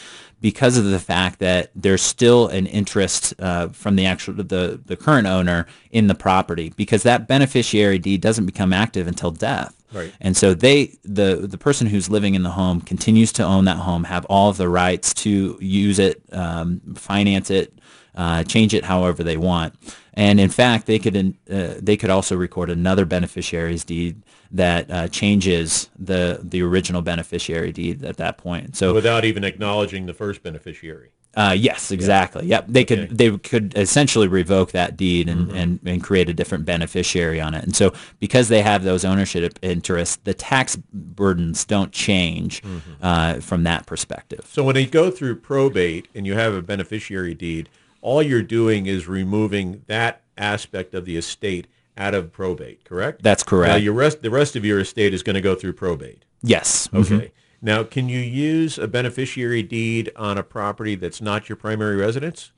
because 0.47 0.77
of 0.77 0.85
the 0.85 1.01
fact 1.01 1.41
that 1.41 1.73
there's 1.75 2.01
still 2.01 2.47
an 2.47 2.67
interest 2.67 3.35
uh, 3.41 3.67
from 3.71 3.97
the 3.97 4.07
actual 4.07 4.33
the, 4.33 4.81
the 4.87 4.97
current 4.97 5.27
owner 5.27 5.67
in 5.91 6.07
the 6.07 6.15
property 6.15 6.73
because 6.77 7.03
that 7.03 7.27
beneficiary 7.27 7.99
deed 7.99 8.21
doesn't 8.21 8.47
become 8.47 8.73
active 8.73 9.09
until 9.09 9.33
death. 9.33 9.75
Right. 9.93 10.13
And 10.21 10.37
so 10.37 10.55
they 10.55 10.93
the 11.03 11.49
the 11.51 11.59
person 11.59 11.89
who's 11.89 12.09
living 12.09 12.37
in 12.37 12.45
the 12.45 12.51
home 12.51 12.81
continues 12.81 13.33
to 13.33 13.43
own 13.43 13.65
that 13.65 13.79
home, 13.79 14.05
have 14.05 14.25
all 14.27 14.49
of 14.49 14.57
the 14.57 14.69
rights 14.69 15.13
to 15.15 15.59
use 15.61 15.99
it, 15.99 16.23
um, 16.31 16.81
finance 16.95 17.51
it, 17.51 17.77
uh, 18.15 18.45
change 18.45 18.73
it 18.73 18.85
however 18.85 19.25
they 19.25 19.37
want. 19.37 19.75
And 20.15 20.39
in 20.39 20.51
fact, 20.51 20.87
they 20.87 21.01
could 21.01 21.17
uh, 21.51 21.75
they 21.83 21.97
could 21.97 22.11
also 22.11 22.37
record 22.37 22.71
another 22.71 23.05
beneficiary's 23.05 23.83
deed 23.83 24.23
that 24.51 24.91
uh, 24.91 25.09
changes 25.09 25.91
the 25.99 26.41
the 26.43 26.63
original 26.63 27.03
beneficiary 27.03 27.73
deed 27.73 28.05
at 28.05 28.17
that 28.17 28.39
point. 28.39 28.77
So 28.77 28.95
without 28.95 29.25
even 29.25 29.45
acknowledging 29.45 30.07
the 30.07 30.15
first 30.15 30.43
beneficiary. 30.43 31.11
Uh, 31.37 31.53
yes, 31.53 31.91
exactly. 31.91 32.47
Yep. 32.47 32.65
They 32.67 32.85
could 32.85 32.99
okay. 32.99 33.15
they 33.15 33.37
could 33.37 33.77
essentially 33.77 34.27
revoke 34.27 34.73
that 34.73 34.97
deed 34.97 35.29
and, 35.29 35.49
mm-hmm. 35.49 35.57
and, 35.57 35.81
and 35.85 36.03
create 36.03 36.31
a 36.31 36.33
different 36.33 36.65
beneficiary 36.65 37.43
on 37.43 37.53
it. 37.53 37.63
And 37.63 37.77
so 37.77 37.93
because 38.21 38.49
they 38.49 38.63
have 38.63 38.85
those 38.85 39.05
ownership 39.05 39.59
interests, 39.61 40.17
the 40.25 40.33
tax 40.33 40.77
burdens 40.77 41.67
don't 41.67 41.93
change 41.93 42.63
mm-hmm. 42.63 42.93
uh, 43.03 43.35
from 43.41 43.65
that 43.65 43.85
perspective. 43.85 44.47
So 44.51 44.65
when 44.65 44.75
they 44.75 44.87
go 44.87 45.11
through 45.11 45.37
probate 45.37 46.09
and 46.15 46.27
you 46.27 46.33
have 46.33 46.55
a 46.55 46.63
beneficiary 46.63 47.35
deed, 47.35 47.69
all 48.01 48.23
you're 48.23 48.41
doing 48.41 48.87
is 48.87 49.07
removing 49.07 49.83
that 49.89 50.23
aspect 50.39 50.95
of 50.95 51.05
the 51.05 51.19
estate 51.19 51.67
out 51.97 52.15
of 52.15 52.33
probate, 52.33 52.85
correct? 52.85 53.23
That's 53.23 53.43
correct. 53.43 53.71
Now, 53.71 53.77
your 53.77 53.95
rest, 53.95 54.23
the 54.23 54.31
rest 54.31 54.57
of 54.57 54.65
your 54.65 54.81
estate 54.81 55.15
is 55.15 55.23
going 55.23 55.35
to 55.35 55.41
go 55.41 55.55
through 55.55 55.75
probate. 55.75 56.25
Yes. 56.43 56.89
Okay. 56.93 57.15
Mm-hmm. 57.15 57.27
Now, 57.63 57.83
can 57.85 58.09
you 58.09 58.21
use 58.21 58.79
a 58.79 58.87
beneficiary 58.87 59.63
deed 59.63 60.13
on 60.15 60.39
a 60.39 60.43
property 60.43 60.95
that's 60.95 61.21
not 61.21 61.49
your 61.49 61.57
primary 61.57 61.97
residence? 61.97 62.53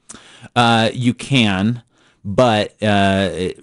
Uh, 0.56 0.90
you 0.92 1.14
can, 1.14 1.82
but 2.24 2.72
uh, 2.82 3.30
it, 3.32 3.58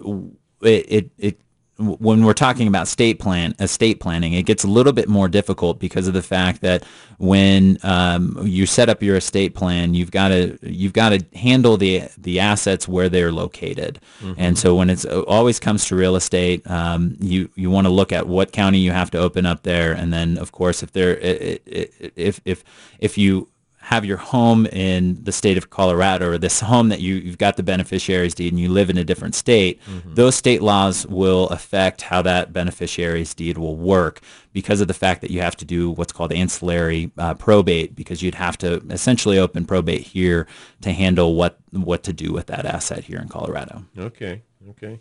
it, 0.62 1.10
it 1.18 1.40
when 1.78 2.24
we're 2.24 2.32
talking 2.32 2.68
about 2.68 2.88
state 2.88 3.18
plan 3.18 3.54
estate 3.58 4.00
planning, 4.00 4.32
it 4.32 4.44
gets 4.44 4.64
a 4.64 4.66
little 4.66 4.92
bit 4.92 5.08
more 5.08 5.28
difficult 5.28 5.78
because 5.78 6.08
of 6.08 6.14
the 6.14 6.22
fact 6.22 6.62
that 6.62 6.84
when 7.18 7.78
um, 7.82 8.38
you 8.42 8.64
set 8.64 8.88
up 8.88 9.02
your 9.02 9.16
estate 9.16 9.54
plan, 9.54 9.92
you've 9.92 10.10
got 10.10 10.28
to 10.28 10.58
you've 10.62 10.94
got 10.94 11.10
to 11.10 11.24
handle 11.34 11.76
the 11.76 12.04
the 12.16 12.40
assets 12.40 12.88
where 12.88 13.08
they're 13.10 13.32
located, 13.32 14.00
mm-hmm. 14.20 14.32
and 14.38 14.58
so 14.58 14.74
when 14.74 14.88
it's 14.88 15.04
always 15.04 15.60
comes 15.60 15.86
to 15.86 15.96
real 15.96 16.16
estate, 16.16 16.68
um, 16.70 17.16
you 17.20 17.50
you 17.56 17.70
want 17.70 17.86
to 17.86 17.92
look 17.92 18.10
at 18.10 18.26
what 18.26 18.52
county 18.52 18.78
you 18.78 18.92
have 18.92 19.10
to 19.10 19.18
open 19.18 19.44
up 19.44 19.62
there, 19.62 19.92
and 19.92 20.12
then 20.12 20.38
of 20.38 20.52
course 20.52 20.82
if 20.82 20.92
there 20.92 21.16
if 21.18 22.40
if 22.46 22.64
if 22.98 23.18
you 23.18 23.48
have 23.86 24.04
your 24.04 24.16
home 24.16 24.66
in 24.66 25.16
the 25.22 25.30
state 25.30 25.56
of 25.56 25.70
Colorado 25.70 26.30
or 26.30 26.38
this 26.38 26.58
home 26.58 26.88
that 26.88 27.00
you, 27.00 27.14
you've 27.14 27.38
got 27.38 27.56
the 27.56 27.62
beneficiary's 27.62 28.34
deed 28.34 28.52
and 28.52 28.58
you 28.58 28.68
live 28.68 28.90
in 28.90 28.98
a 28.98 29.04
different 29.04 29.36
state, 29.36 29.80
mm-hmm. 29.84 30.12
those 30.12 30.34
state 30.34 30.60
laws 30.60 31.06
will 31.06 31.46
affect 31.50 32.02
how 32.02 32.20
that 32.20 32.52
beneficiary's 32.52 33.32
deed 33.32 33.56
will 33.56 33.76
work 33.76 34.20
because 34.52 34.80
of 34.80 34.88
the 34.88 34.94
fact 34.94 35.20
that 35.20 35.30
you 35.30 35.40
have 35.40 35.54
to 35.54 35.64
do 35.64 35.92
what's 35.92 36.12
called 36.12 36.32
ancillary 36.32 37.12
uh, 37.18 37.32
probate 37.34 37.94
because 37.94 38.22
you'd 38.22 38.34
have 38.34 38.58
to 38.58 38.82
essentially 38.90 39.38
open 39.38 39.64
probate 39.64 40.02
here 40.02 40.48
to 40.80 40.90
handle 40.90 41.36
what, 41.36 41.56
what 41.70 42.02
to 42.02 42.12
do 42.12 42.32
with 42.32 42.46
that 42.48 42.66
asset 42.66 43.04
here 43.04 43.20
in 43.20 43.28
Colorado. 43.28 43.84
Okay, 43.96 44.42
okay. 44.70 44.98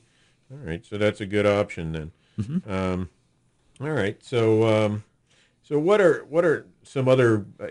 All 0.52 0.60
right, 0.60 0.86
so 0.86 1.00
that's 1.00 1.22
a 1.22 1.26
good 1.26 1.48
option 1.48 1.92
then. 1.92 2.12
Mm-hmm. 2.40 2.72
Um, 2.72 3.10
all 3.82 3.90
right, 3.90 4.24
so 4.24 4.86
um, 4.86 5.04
so 5.64 5.80
what 5.80 6.00
are 6.00 6.24
what 6.26 6.46
are 6.46 6.68
some 6.84 7.08
other 7.08 7.48
uh, 7.60 7.66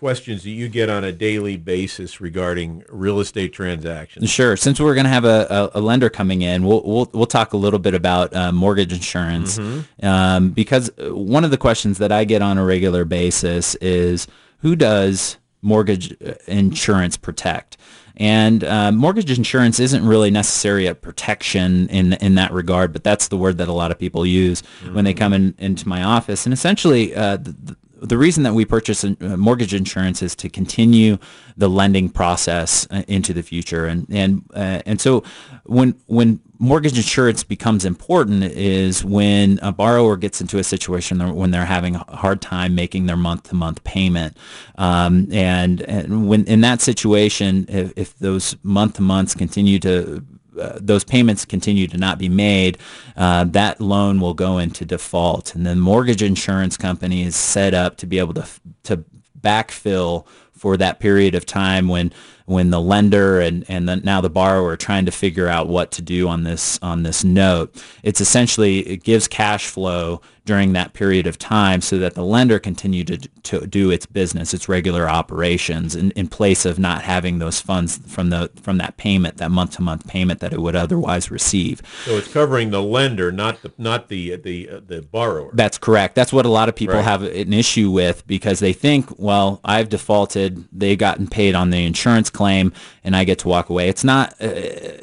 questions 0.00 0.44
that 0.44 0.50
you 0.50 0.66
get 0.66 0.88
on 0.88 1.04
a 1.04 1.12
daily 1.12 1.58
basis 1.58 2.22
regarding 2.22 2.82
real 2.88 3.20
estate 3.20 3.52
transactions? 3.52 4.30
Sure. 4.30 4.56
Since 4.56 4.80
we're 4.80 4.94
going 4.94 5.04
to 5.04 5.10
have 5.10 5.26
a, 5.26 5.70
a, 5.74 5.78
a, 5.78 5.80
lender 5.82 6.08
coming 6.08 6.40
in, 6.40 6.64
we'll, 6.64 6.82
we'll, 6.86 7.10
we'll 7.12 7.26
talk 7.26 7.52
a 7.52 7.58
little 7.58 7.78
bit 7.78 7.92
about 7.92 8.34
uh, 8.34 8.50
mortgage 8.50 8.94
insurance 8.94 9.58
mm-hmm. 9.58 10.06
um, 10.06 10.50
because 10.52 10.90
one 10.98 11.44
of 11.44 11.50
the 11.50 11.58
questions 11.58 11.98
that 11.98 12.10
I 12.10 12.24
get 12.24 12.40
on 12.40 12.56
a 12.56 12.64
regular 12.64 13.04
basis 13.04 13.74
is 13.74 14.26
who 14.60 14.74
does 14.74 15.36
mortgage 15.60 16.16
uh, 16.26 16.32
insurance 16.46 17.18
protect? 17.18 17.76
And 18.16 18.64
uh, 18.64 18.92
mortgage 18.92 19.36
insurance 19.36 19.78
isn't 19.78 20.06
really 20.06 20.30
necessarily 20.30 20.86
a 20.86 20.94
protection 20.94 21.88
in 21.88 22.14
in 22.14 22.34
that 22.36 22.52
regard, 22.52 22.92
but 22.92 23.04
that's 23.04 23.28
the 23.28 23.36
word 23.36 23.58
that 23.58 23.68
a 23.68 23.72
lot 23.72 23.90
of 23.90 23.98
people 23.98 24.26
use 24.26 24.62
mm-hmm. 24.62 24.94
when 24.94 25.04
they 25.04 25.14
come 25.14 25.32
in 25.32 25.54
into 25.58 25.88
my 25.88 26.02
office. 26.02 26.44
And 26.46 26.52
essentially, 26.52 27.14
uh, 27.14 27.36
the, 27.36 27.76
the 28.00 28.18
reason 28.18 28.42
that 28.44 28.54
we 28.54 28.64
purchase 28.64 29.04
uh, 29.04 29.14
mortgage 29.20 29.74
insurance 29.74 30.22
is 30.22 30.34
to 30.36 30.48
continue 30.48 31.18
the 31.56 31.68
lending 31.68 32.08
process 32.08 32.86
uh, 32.90 33.02
into 33.08 33.32
the 33.32 33.42
future, 33.42 33.86
and 33.86 34.06
and 34.10 34.44
uh, 34.54 34.80
and 34.86 35.00
so 35.00 35.22
when 35.64 35.94
when 36.06 36.40
mortgage 36.58 36.96
insurance 36.96 37.44
becomes 37.44 37.84
important 37.84 38.42
is 38.42 39.04
when 39.04 39.58
a 39.62 39.72
borrower 39.72 40.16
gets 40.16 40.40
into 40.40 40.58
a 40.58 40.64
situation 40.64 41.34
when 41.34 41.50
they're 41.50 41.64
having 41.64 41.96
a 41.96 42.16
hard 42.16 42.40
time 42.42 42.74
making 42.74 43.06
their 43.06 43.16
month-to-month 43.16 43.82
payment, 43.84 44.36
um, 44.78 45.28
and 45.32 45.82
and 45.82 46.28
when 46.28 46.44
in 46.44 46.62
that 46.62 46.80
situation, 46.80 47.66
if, 47.68 47.92
if 47.96 48.18
those 48.18 48.56
month-to-months 48.62 49.34
continue 49.34 49.78
to 49.78 50.24
uh, 50.60 50.78
those 50.80 51.04
payments 51.04 51.44
continue 51.44 51.86
to 51.88 51.98
not 51.98 52.18
be 52.18 52.28
made, 52.28 52.78
uh, 53.16 53.44
that 53.44 53.80
loan 53.80 54.20
will 54.20 54.34
go 54.34 54.58
into 54.58 54.84
default. 54.84 55.54
And 55.54 55.66
the 55.66 55.76
mortgage 55.76 56.22
insurance 56.22 56.76
company 56.76 57.22
is 57.22 57.36
set 57.36 57.74
up 57.74 57.96
to 57.98 58.06
be 58.06 58.18
able 58.18 58.34
to, 58.34 58.46
to 58.84 59.04
backfill 59.40 60.26
for 60.52 60.76
that 60.76 61.00
period 61.00 61.34
of 61.34 61.46
time 61.46 61.88
when 61.88 62.12
when 62.44 62.70
the 62.70 62.80
lender 62.80 63.40
and 63.40 63.64
and 63.68 63.88
the, 63.88 63.96
now 63.96 64.20
the 64.20 64.28
borrower 64.28 64.70
are 64.70 64.76
trying 64.76 65.06
to 65.06 65.10
figure 65.10 65.48
out 65.48 65.68
what 65.68 65.90
to 65.92 66.02
do 66.02 66.28
on 66.28 66.42
this 66.42 66.78
on 66.82 67.02
this 67.02 67.24
note. 67.24 67.82
It's 68.02 68.20
essentially 68.20 68.80
it 68.80 69.02
gives 69.02 69.26
cash 69.26 69.66
flow 69.68 70.20
during 70.50 70.72
that 70.72 70.94
period 70.94 71.28
of 71.28 71.38
time 71.38 71.80
so 71.80 71.96
that 71.96 72.14
the 72.14 72.24
lender 72.24 72.58
continue 72.58 73.04
to, 73.04 73.16
to 73.44 73.68
do 73.68 73.88
its 73.92 74.04
business, 74.04 74.52
its 74.52 74.68
regular 74.68 75.08
operations 75.08 75.94
in, 75.94 76.10
in 76.12 76.26
place 76.26 76.64
of 76.66 76.76
not 76.76 77.02
having 77.02 77.38
those 77.38 77.60
funds 77.60 77.98
from 78.12 78.30
the 78.30 78.50
from 78.60 78.76
that 78.78 78.96
payment, 78.96 79.36
that 79.36 79.48
month 79.52 79.76
to 79.76 79.82
month 79.82 80.08
payment 80.08 80.40
that 80.40 80.52
it 80.52 80.60
would 80.60 80.74
otherwise 80.74 81.30
receive. 81.30 81.80
So 82.04 82.16
it's 82.16 82.32
covering 82.32 82.70
the 82.72 82.82
lender, 82.82 83.30
not 83.30 83.62
the 83.62 83.70
not 83.78 84.08
the 84.08 84.34
the 84.34 84.68
uh, 84.68 84.80
the 84.84 85.02
borrower. 85.02 85.50
That's 85.52 85.78
correct. 85.78 86.16
That's 86.16 86.32
what 86.32 86.46
a 86.46 86.48
lot 86.48 86.68
of 86.68 86.74
people 86.74 86.96
Right. 86.96 87.04
have 87.04 87.22
an 87.22 87.52
issue 87.52 87.88
with 87.92 88.26
because 88.26 88.58
they 88.58 88.72
think, 88.72 89.06
well, 89.18 89.60
I've 89.64 89.88
defaulted, 89.88 90.66
they've 90.72 90.98
gotten 90.98 91.28
paid 91.28 91.54
on 91.54 91.70
the 91.70 91.84
insurance 91.86 92.28
claim, 92.28 92.72
and 93.04 93.14
I 93.14 93.22
get 93.22 93.38
to 93.40 93.48
walk 93.48 93.68
away. 93.70 93.88
It's 93.88 94.02
not. 94.02 94.32
Uh, 94.40 94.48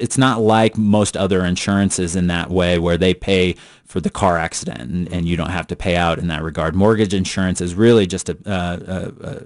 it's 0.05 0.17
not 0.17 0.41
like 0.41 0.77
most 0.77 1.15
other 1.15 1.45
insurances 1.45 2.17
in 2.17 2.27
that 2.27 2.49
way, 2.49 2.77
where 2.79 2.97
they 2.97 3.13
pay 3.13 3.55
for 3.87 4.01
the 4.01 4.09
car 4.09 4.37
accident 4.37 4.81
and, 4.81 5.11
and 5.13 5.27
you 5.27 5.37
don't 5.37 5.49
have 5.49 5.65
to 5.65 5.75
pay 5.75 5.95
out 5.95 6.19
in 6.19 6.27
that 6.27 6.43
regard. 6.43 6.75
Mortgage 6.75 7.13
insurance 7.13 7.61
is 7.61 7.73
really 7.73 8.05
just 8.05 8.27
a, 8.27 8.37
uh, 8.45 9.39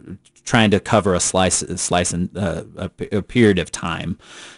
trying 0.43 0.71
to 0.71 0.79
cover 0.79 1.13
a 1.13 1.19
slice, 1.19 1.61
a 1.61 1.77
slice 1.77 2.11
in 2.11 2.29
uh, 2.35 2.63
a, 2.75 3.17
a 3.17 3.21
period 3.21 3.59
of 3.59 3.71
time, 3.71 4.17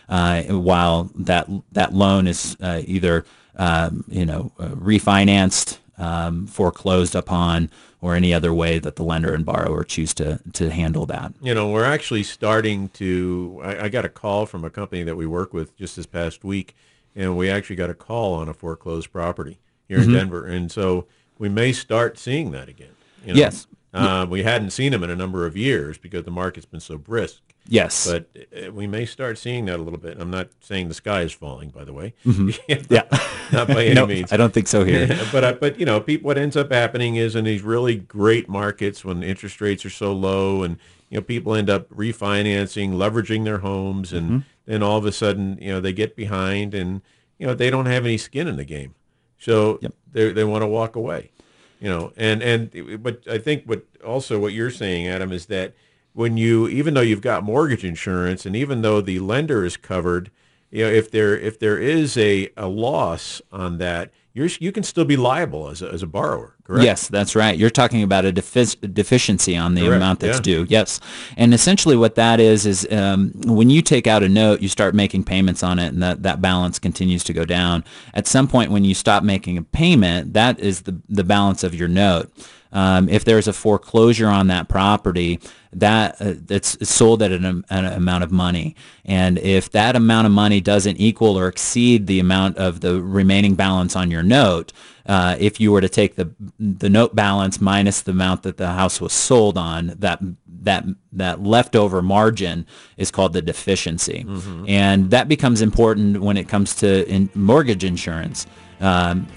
uh, 0.09 0.43
while 0.43 1.11
that 1.15 1.47
that 1.73 1.93
loan 1.93 2.27
is 2.27 2.55
uh, 2.61 2.81
either 2.85 3.25
um, 3.57 4.05
you 4.07 4.25
know 4.25 4.53
uh, 4.57 4.69
refinanced, 4.69 5.79
um, 5.97 6.47
foreclosed 6.47 7.13
upon, 7.13 7.69
or 8.01 8.15
any 8.15 8.33
other 8.33 8.53
way 8.53 8.79
that 8.79 8.95
the 8.95 9.03
lender 9.03 9.33
and 9.33 9.45
borrower 9.45 9.83
choose 9.83 10.13
to 10.13 10.39
to 10.53 10.69
handle 10.69 11.05
that. 11.05 11.33
You 11.41 11.53
know, 11.53 11.69
we're 11.69 11.83
actually 11.83 12.23
starting 12.23 12.87
to. 12.89 13.59
I, 13.63 13.85
I 13.85 13.89
got 13.89 14.05
a 14.05 14.09
call 14.09 14.45
from 14.45 14.63
a 14.63 14.69
company 14.69 15.03
that 15.03 15.17
we 15.17 15.27
work 15.27 15.53
with 15.53 15.75
just 15.77 15.97
this 15.97 16.05
past 16.05 16.45
week, 16.45 16.73
and 17.15 17.35
we 17.35 17.49
actually 17.49 17.75
got 17.75 17.89
a 17.89 17.95
call 17.95 18.35
on 18.35 18.47
a 18.47 18.53
foreclosed 18.53 19.11
property 19.11 19.59
here 19.93 20.01
Mm-hmm. 20.01 20.09
in 20.15 20.15
Denver, 20.17 20.45
and 20.47 20.71
so 20.71 21.05
we 21.37 21.49
may 21.49 21.71
start 21.71 22.17
seeing 22.17 22.51
that 22.51 22.67
again. 22.69 22.95
you 23.25 23.33
know. 23.33 23.39
Yes. 23.39 23.67
Uh, 23.93 24.25
we 24.27 24.41
hadn't 24.41 24.71
seen 24.71 24.91
them 24.91 25.03
in 25.03 25.11
a 25.11 25.15
number 25.15 25.45
of 25.45 25.55
years 25.55 25.99
because 25.99 26.23
the 26.23 26.31
market's 26.31 26.65
been 26.65 26.79
so 26.79 26.97
brisk. 26.97 27.41
Yes. 27.67 28.09
But 28.09 28.27
uh, 28.35 28.71
we 28.71 28.87
may 28.87 29.05
start 29.05 29.37
seeing 29.37 29.65
that 29.65 29.79
a 29.79 29.83
little 29.83 29.99
bit. 29.99 30.17
I'm 30.19 30.31
not 30.31 30.49
saying 30.61 30.87
the 30.87 30.95
sky 30.95 31.21
is 31.21 31.31
falling, 31.31 31.69
by 31.69 31.83
the 31.83 31.93
way. 31.93 32.13
yeah. 32.67 33.03
not 33.51 33.67
by 33.67 33.85
any 33.85 33.93
no, 33.93 34.07
means. 34.07 34.33
I 34.33 34.37
don't 34.37 34.51
think 34.51 34.67
so 34.67 34.83
here. 34.83 35.07
but 35.31 35.43
uh, 35.43 35.53
but 35.53 35.79
you 35.79 35.85
know, 35.85 35.99
people, 36.01 36.25
what 36.27 36.39
ends 36.39 36.57
up 36.57 36.71
happening 36.71 37.17
is 37.17 37.35
in 37.35 37.45
these 37.45 37.61
really 37.61 37.95
great 37.95 38.49
markets 38.49 39.05
when 39.05 39.21
interest 39.21 39.61
rates 39.61 39.85
are 39.85 39.91
so 39.91 40.11
low, 40.11 40.63
and 40.63 40.77
you 41.11 41.17
know, 41.17 41.21
people 41.21 41.53
end 41.53 41.69
up 41.69 41.87
refinancing, 41.89 42.93
leveraging 42.93 43.43
their 43.43 43.59
homes, 43.59 44.11
and 44.11 44.25
Mm-hmm. 44.27 44.39
then 44.65 44.81
all 44.81 44.97
of 44.97 45.05
a 45.05 45.11
sudden, 45.11 45.59
you 45.61 45.69
know, 45.71 45.79
they 45.79 45.93
get 45.93 46.15
behind, 46.15 46.73
and 46.73 47.01
you 47.37 47.45
know, 47.45 47.53
they 47.53 47.69
don't 47.69 47.85
have 47.85 48.05
any 48.05 48.17
skin 48.17 48.47
in 48.47 48.55
the 48.55 48.65
game, 48.65 48.95
so 49.43 49.77
Yep. 49.81 49.93
they 50.13 50.31
they 50.31 50.43
want 50.43 50.61
to 50.61 50.67
walk 50.67 50.95
away, 50.95 51.31
you 51.79 51.89
know, 51.89 52.13
and 52.15 52.41
and 52.41 53.03
but 53.03 53.21
I 53.29 53.37
think 53.37 53.65
what 53.65 53.83
also 54.05 54.39
what 54.39 54.53
you're 54.53 54.71
saying, 54.71 55.07
Adam, 55.07 55.31
is 55.31 55.47
that 55.47 55.73
when 56.13 56.37
you 56.37 56.67
even 56.67 56.93
though 56.93 57.01
you've 57.01 57.21
got 57.21 57.43
mortgage 57.43 57.83
insurance, 57.83 58.45
and 58.45 58.55
even 58.55 58.81
though 58.81 59.01
the 59.01 59.19
lender 59.19 59.65
is 59.65 59.75
covered, 59.77 60.31
you 60.71 60.85
know, 60.85 60.89
if 60.91 61.11
there 61.11 61.37
if 61.37 61.59
there 61.59 61.77
is 61.77 62.17
a, 62.17 62.49
a 62.55 62.67
loss 62.67 63.41
on 63.51 63.79
that, 63.79 64.11
you're 64.33 64.49
you 64.59 64.71
can 64.71 64.83
still 64.83 65.05
be 65.05 65.17
liable 65.17 65.67
as 65.69 65.81
a, 65.81 65.89
as 65.91 66.01
a 66.03 66.07
borrower, 66.07 66.52
correct? 66.63 66.83
Yes, 66.83 67.07
that's 67.07 67.35
right. 67.35 67.57
You're 67.57 67.69
talking 67.69 68.03
about 68.03 68.25
a 68.25 68.31
defic- 68.31 68.93
deficiency 68.93 69.55
on 69.55 69.75
the 69.75 69.81
Correct, 69.81 69.95
amount 69.95 70.19
that's 70.19 70.37
yeah. 70.37 70.41
due. 70.41 70.65
Yes, 70.69 70.99
and 71.37 71.53
essentially 71.53 71.95
what 71.95 72.15
that 72.15 72.39
is 72.39 72.65
is 72.65 72.87
um, 72.91 73.31
when 73.45 73.69
you 73.69 73.81
take 73.81 74.07
out 74.07 74.23
a 74.23 74.29
note, 74.29 74.61
you 74.61 74.69
start 74.69 74.95
making 74.95 75.23
payments 75.23 75.63
on 75.63 75.79
it, 75.79 75.87
and 75.87 76.01
that, 76.01 76.23
that 76.23 76.41
balance 76.41 76.79
continues 76.79 77.23
to 77.25 77.33
go 77.33 77.45
down. 77.45 77.83
At 78.13 78.27
some 78.27 78.47
point, 78.47 78.71
when 78.71 78.83
you 78.83 78.93
stop 78.93 79.23
making 79.23 79.57
a 79.57 79.63
payment, 79.63 80.33
that 80.33 80.59
is 80.59 80.81
the 80.81 80.99
the 81.09 81.23
balance 81.23 81.63
of 81.63 81.75
your 81.75 81.87
note. 81.87 82.31
Um, 82.73 83.07
if 83.07 83.23
there's 83.23 83.47
a 83.47 83.53
foreclosure 83.53 84.27
on 84.27 84.47
that 84.47 84.67
property, 84.67 85.39
that 85.71 86.19
uh, 86.19 86.33
that's 86.35 86.75
it's 86.75 86.89
sold 86.89 87.21
at 87.21 87.31
an, 87.31 87.63
an 87.69 87.85
amount 87.85 88.23
of 88.23 88.31
money, 88.31 88.75
and 89.05 89.37
if 89.37 89.71
that 89.71 89.95
amount 89.95 90.25
of 90.25 90.33
money 90.33 90.59
doesn't 90.59 90.97
equal 90.97 91.37
or 91.37 91.47
exceed 91.47 92.07
the 92.07 92.19
amount 92.19 92.57
of 92.57 92.81
the 92.81 93.01
remaining 93.01 93.55
balance 93.55 93.95
on 93.95 94.09
your 94.11 94.23
note, 94.23 94.73
uh, 95.05 95.35
if 95.39 95.59
you 95.59 95.71
were 95.71 95.81
to 95.81 95.89
take 95.89 96.15
the 96.15 96.31
the 96.59 96.89
note 96.89 97.15
balance 97.15 97.61
minus 97.61 98.01
the 98.01 98.11
amount 98.11 98.43
that 98.43 98.57
the 98.57 98.67
house 98.67 98.99
was 98.99 99.13
sold 99.13 99.57
on, 99.57 99.93
that 99.99 100.19
that 100.47 100.83
that 101.11 101.43
leftover 101.43 102.01
margin 102.01 102.65
is 102.97 103.11
called 103.11 103.33
the 103.33 103.41
deficiency, 103.41 104.25
and 104.67 105.11
that 105.11 105.27
becomes 105.27 105.61
important 105.61 106.21
when 106.21 106.37
it 106.37 106.47
comes 106.47 106.75
to 106.75 107.07
in 107.07 107.29
mortgage 107.35 107.83
insurance. 107.83 108.47
Um, 108.79 109.27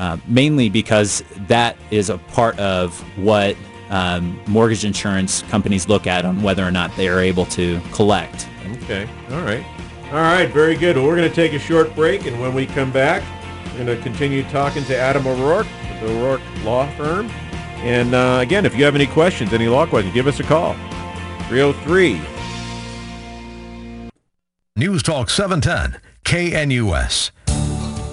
uh, 0.00 0.16
mainly 0.26 0.68
because 0.68 1.22
that 1.46 1.76
is 1.90 2.08
a 2.08 2.18
part 2.18 2.58
of 2.58 2.98
what 3.18 3.54
um, 3.90 4.40
mortgage 4.46 4.84
insurance 4.84 5.42
companies 5.42 5.88
look 5.88 6.06
at 6.06 6.24
on 6.24 6.42
whether 6.42 6.66
or 6.66 6.70
not 6.70 6.94
they 6.96 7.06
are 7.06 7.20
able 7.20 7.44
to 7.46 7.78
collect. 7.92 8.48
Okay. 8.82 9.06
All 9.30 9.42
right. 9.42 9.64
All 10.06 10.14
right. 10.14 10.46
Very 10.46 10.74
good. 10.74 10.96
Well, 10.96 11.06
we're 11.06 11.16
going 11.16 11.28
to 11.28 11.34
take 11.34 11.52
a 11.52 11.58
short 11.58 11.94
break, 11.94 12.26
and 12.26 12.40
when 12.40 12.54
we 12.54 12.66
come 12.66 12.90
back, 12.90 13.22
we're 13.66 13.84
going 13.84 13.98
to 13.98 14.02
continue 14.02 14.42
talking 14.44 14.84
to 14.84 14.96
Adam 14.96 15.26
O'Rourke 15.26 15.66
with 15.88 16.00
the 16.00 16.18
O'Rourke 16.18 16.40
Law 16.64 16.90
Firm. 16.96 17.28
And 17.82 18.14
uh, 18.14 18.38
again, 18.40 18.64
if 18.64 18.74
you 18.74 18.84
have 18.84 18.94
any 18.94 19.06
questions, 19.06 19.52
any 19.52 19.68
law 19.68 19.86
questions, 19.86 20.14
give 20.14 20.26
us 20.26 20.40
a 20.40 20.44
call. 20.44 20.74
303 21.48 22.20
News 24.76 25.02
Talk 25.02 25.28
710, 25.28 26.00
KNUS. 26.24 27.32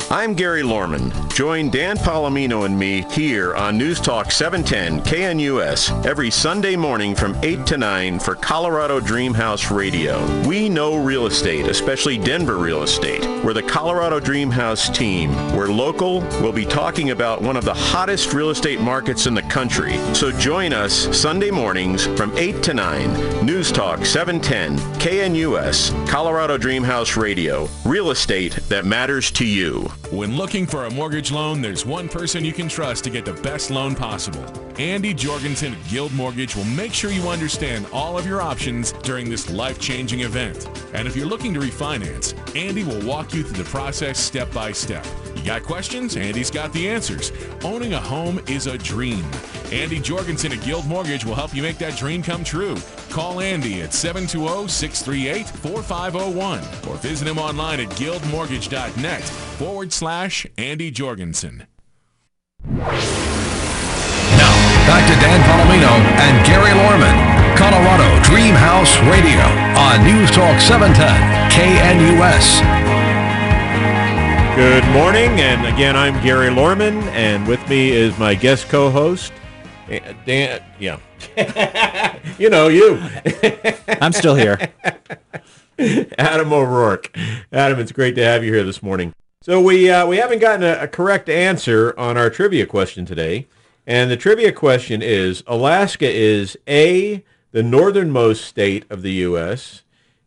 I'm 0.09 0.35
Gary 0.35 0.63
Lorman. 0.63 1.11
Join 1.31 1.69
Dan 1.69 1.97
Palomino 1.97 2.65
and 2.65 2.79
me 2.79 3.01
here 3.11 3.53
on 3.55 3.77
News 3.77 3.99
Talk 3.99 4.31
710 4.31 5.01
KNUS 5.01 6.05
every 6.05 6.31
Sunday 6.31 6.77
morning 6.77 7.13
from 7.13 7.37
8 7.43 7.65
to 7.65 7.77
9 7.77 8.19
for 8.19 8.33
Colorado 8.33 9.01
Dream 9.01 9.33
House 9.33 9.69
Radio. 9.69 10.25
We 10.47 10.69
know 10.69 10.95
real 10.95 11.25
estate, 11.25 11.67
especially 11.67 12.17
Denver 12.17 12.55
real 12.55 12.83
estate. 12.83 13.21
We're 13.43 13.51
the 13.51 13.63
Colorado 13.63 14.21
Dream 14.21 14.49
House 14.49 14.89
team. 14.89 15.35
We're 15.53 15.67
local. 15.67 16.21
We'll 16.41 16.53
be 16.53 16.65
talking 16.65 17.09
about 17.09 17.41
one 17.41 17.57
of 17.57 17.65
the 17.65 17.73
hottest 17.73 18.33
real 18.33 18.49
estate 18.49 18.79
markets 18.79 19.27
in 19.27 19.33
the 19.33 19.41
country. 19.43 19.97
So 20.15 20.31
join 20.31 20.71
us 20.71 20.93
Sunday 21.15 21.51
mornings 21.51 22.05
from 22.17 22.35
8 22.37 22.63
to 22.63 22.73
9. 22.73 23.45
News 23.45 23.73
Talk 23.73 24.05
710 24.05 24.77
KNUS, 24.99 26.07
Colorado 26.07 26.57
Dream 26.57 26.83
House 26.83 27.17
Radio. 27.17 27.67
Real 27.83 28.11
estate 28.11 28.53
that 28.69 28.85
matters 28.85 29.31
to 29.31 29.45
you. 29.45 29.91
When 30.11 30.37
looking 30.37 30.65
for 30.65 30.85
a 30.85 30.91
mortgage 30.91 31.33
loan, 31.33 31.61
there's 31.61 31.85
one 31.85 32.07
person 32.07 32.45
you 32.45 32.53
can 32.53 32.69
trust 32.69 33.03
to 33.03 33.09
get 33.09 33.25
the 33.25 33.33
best 33.33 33.69
loan 33.69 33.93
possible. 33.93 34.45
Andy 34.79 35.13
Jorgensen 35.13 35.73
at 35.73 35.89
Guild 35.89 36.13
Mortgage 36.13 36.55
will 36.55 36.63
make 36.63 36.93
sure 36.93 37.11
you 37.11 37.27
understand 37.27 37.85
all 37.91 38.17
of 38.17 38.25
your 38.25 38.41
options 38.41 38.93
during 39.03 39.29
this 39.29 39.49
life-changing 39.49 40.21
event. 40.21 40.69
And 40.93 41.09
if 41.09 41.15
you're 41.17 41.25
looking 41.25 41.53
to 41.55 41.59
refinance, 41.59 42.33
Andy 42.55 42.85
will 42.85 43.05
walk 43.05 43.33
you 43.33 43.43
through 43.43 43.61
the 43.61 43.69
process 43.69 44.17
step 44.17 44.49
by 44.53 44.71
step. 44.71 45.05
You 45.35 45.43
got 45.43 45.63
questions? 45.63 46.15
Andy's 46.15 46.51
got 46.51 46.71
the 46.71 46.87
answers. 46.87 47.33
Owning 47.65 47.93
a 47.93 47.99
home 47.99 48.39
is 48.47 48.67
a 48.67 48.77
dream. 48.77 49.25
Andy 49.71 49.99
Jorgensen 49.99 50.51
at 50.53 50.63
Guild 50.63 50.87
Mortgage 50.87 51.25
will 51.25 51.35
help 51.35 51.53
you 51.53 51.61
make 51.61 51.77
that 51.79 51.97
dream 51.97 52.23
come 52.23 52.41
true. 52.43 52.77
Call 53.09 53.41
Andy 53.41 53.81
at 53.81 53.89
720-638-4501 53.89 56.87
or 56.87 56.95
visit 56.97 57.27
him 57.27 57.37
online 57.37 57.81
at 57.81 57.89
guildmortgage.net 57.89 59.23
forward 59.23 59.91
slash 59.91 60.47
Andy 60.57 60.89
Jorgensen. 60.91 61.67
Now, 64.37 64.53
back 64.87 65.03
to 65.07 65.13
Dan 65.19 65.41
Palomino 65.43 65.91
and 66.19 66.45
Gary 66.45 66.73
Lorman. 66.73 67.15
Colorado 67.57 68.21
Dream 68.23 68.53
House 68.53 68.97
Radio 69.09 69.41
on 69.75 70.03
News 70.05 70.29
Talk 70.29 70.61
710, 70.61 71.09
KNUS. 71.51 72.61
Good 74.55 74.85
morning, 74.93 75.41
and 75.41 75.65
again, 75.65 75.95
I'm 75.95 76.21
Gary 76.23 76.51
Lorman, 76.51 76.99
and 77.09 77.47
with 77.47 77.67
me 77.67 77.89
is 77.91 78.15
my 78.17 78.35
guest 78.35 78.69
co-host, 78.69 79.31
eh, 79.31 79.35
Dan. 79.87 80.61
Yeah, 80.79 80.99
you 82.37 82.49
know 82.49 82.67
you, 82.67 83.01
I'm 84.01 84.11
still 84.11 84.35
here. 84.35 84.59
Adam 86.17 86.51
O'Rourke. 86.51 87.15
Adam, 87.51 87.79
it's 87.79 87.91
great 87.91 88.15
to 88.15 88.23
have 88.23 88.43
you 88.43 88.53
here 88.53 88.63
this 88.63 88.83
morning. 88.83 89.13
So 89.41 89.61
we 89.61 89.89
uh, 89.89 90.05
we 90.05 90.17
haven't 90.17 90.39
gotten 90.39 90.63
a, 90.63 90.83
a 90.83 90.87
correct 90.87 91.29
answer 91.29 91.97
on 91.97 92.17
our 92.17 92.29
trivia 92.29 92.65
question 92.65 93.05
today, 93.05 93.47
and 93.85 94.11
the 94.11 94.17
trivia 94.17 94.51
question 94.51 95.01
is: 95.01 95.41
Alaska 95.47 96.09
is 96.09 96.57
a 96.67 97.23
the 97.51 97.63
northernmost 97.63 98.43
state 98.43 98.85
of 98.89 99.03
the 99.03 99.13
U.S., 99.13 99.83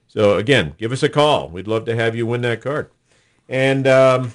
So 0.07 0.35
again, 0.35 0.75
give 0.77 0.91
us 0.91 1.03
a 1.03 1.09
call. 1.09 1.47
We'd 1.47 1.69
love 1.69 1.85
to 1.85 1.95
have 1.95 2.17
you 2.17 2.27
win 2.27 2.41
that 2.41 2.59
card. 2.59 2.91
And 3.47 3.87
um, 3.87 4.33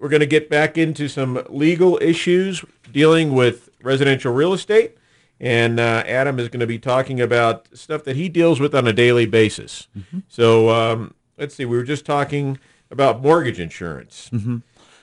we're 0.00 0.08
going 0.08 0.18
to 0.18 0.26
get 0.26 0.50
back 0.50 0.76
into 0.76 1.06
some 1.06 1.44
legal 1.48 2.00
issues 2.02 2.64
dealing 2.92 3.32
with 3.32 3.68
residential 3.80 4.32
real 4.32 4.52
estate. 4.52 4.98
And 5.38 5.78
uh, 5.78 6.02
Adam 6.04 6.40
is 6.40 6.48
going 6.48 6.58
to 6.58 6.66
be 6.66 6.80
talking 6.80 7.20
about 7.20 7.68
stuff 7.72 8.02
that 8.02 8.16
he 8.16 8.28
deals 8.28 8.58
with 8.58 8.74
on 8.74 8.88
a 8.88 8.92
daily 8.92 9.26
basis. 9.26 9.86
So 10.26 10.70
um, 10.70 11.14
let's 11.36 11.54
see. 11.54 11.64
We 11.64 11.76
were 11.76 11.84
just 11.84 12.04
talking 12.04 12.58
about 12.90 13.22
mortgage 13.22 13.60
insurance. 13.60 14.30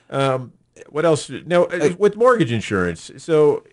Um, 0.10 0.54
what 0.89 1.06
else? 1.06 1.30
Now, 1.30 1.65
uh, 1.65 1.96
with 1.98 2.15
mortgage 2.15 2.52
insurance, 2.52 3.12
so 3.18 3.63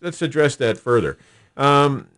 let's 0.00 0.22
address 0.22 0.56
that 0.56 0.78
further. 0.78 1.18
Um, 1.56 2.08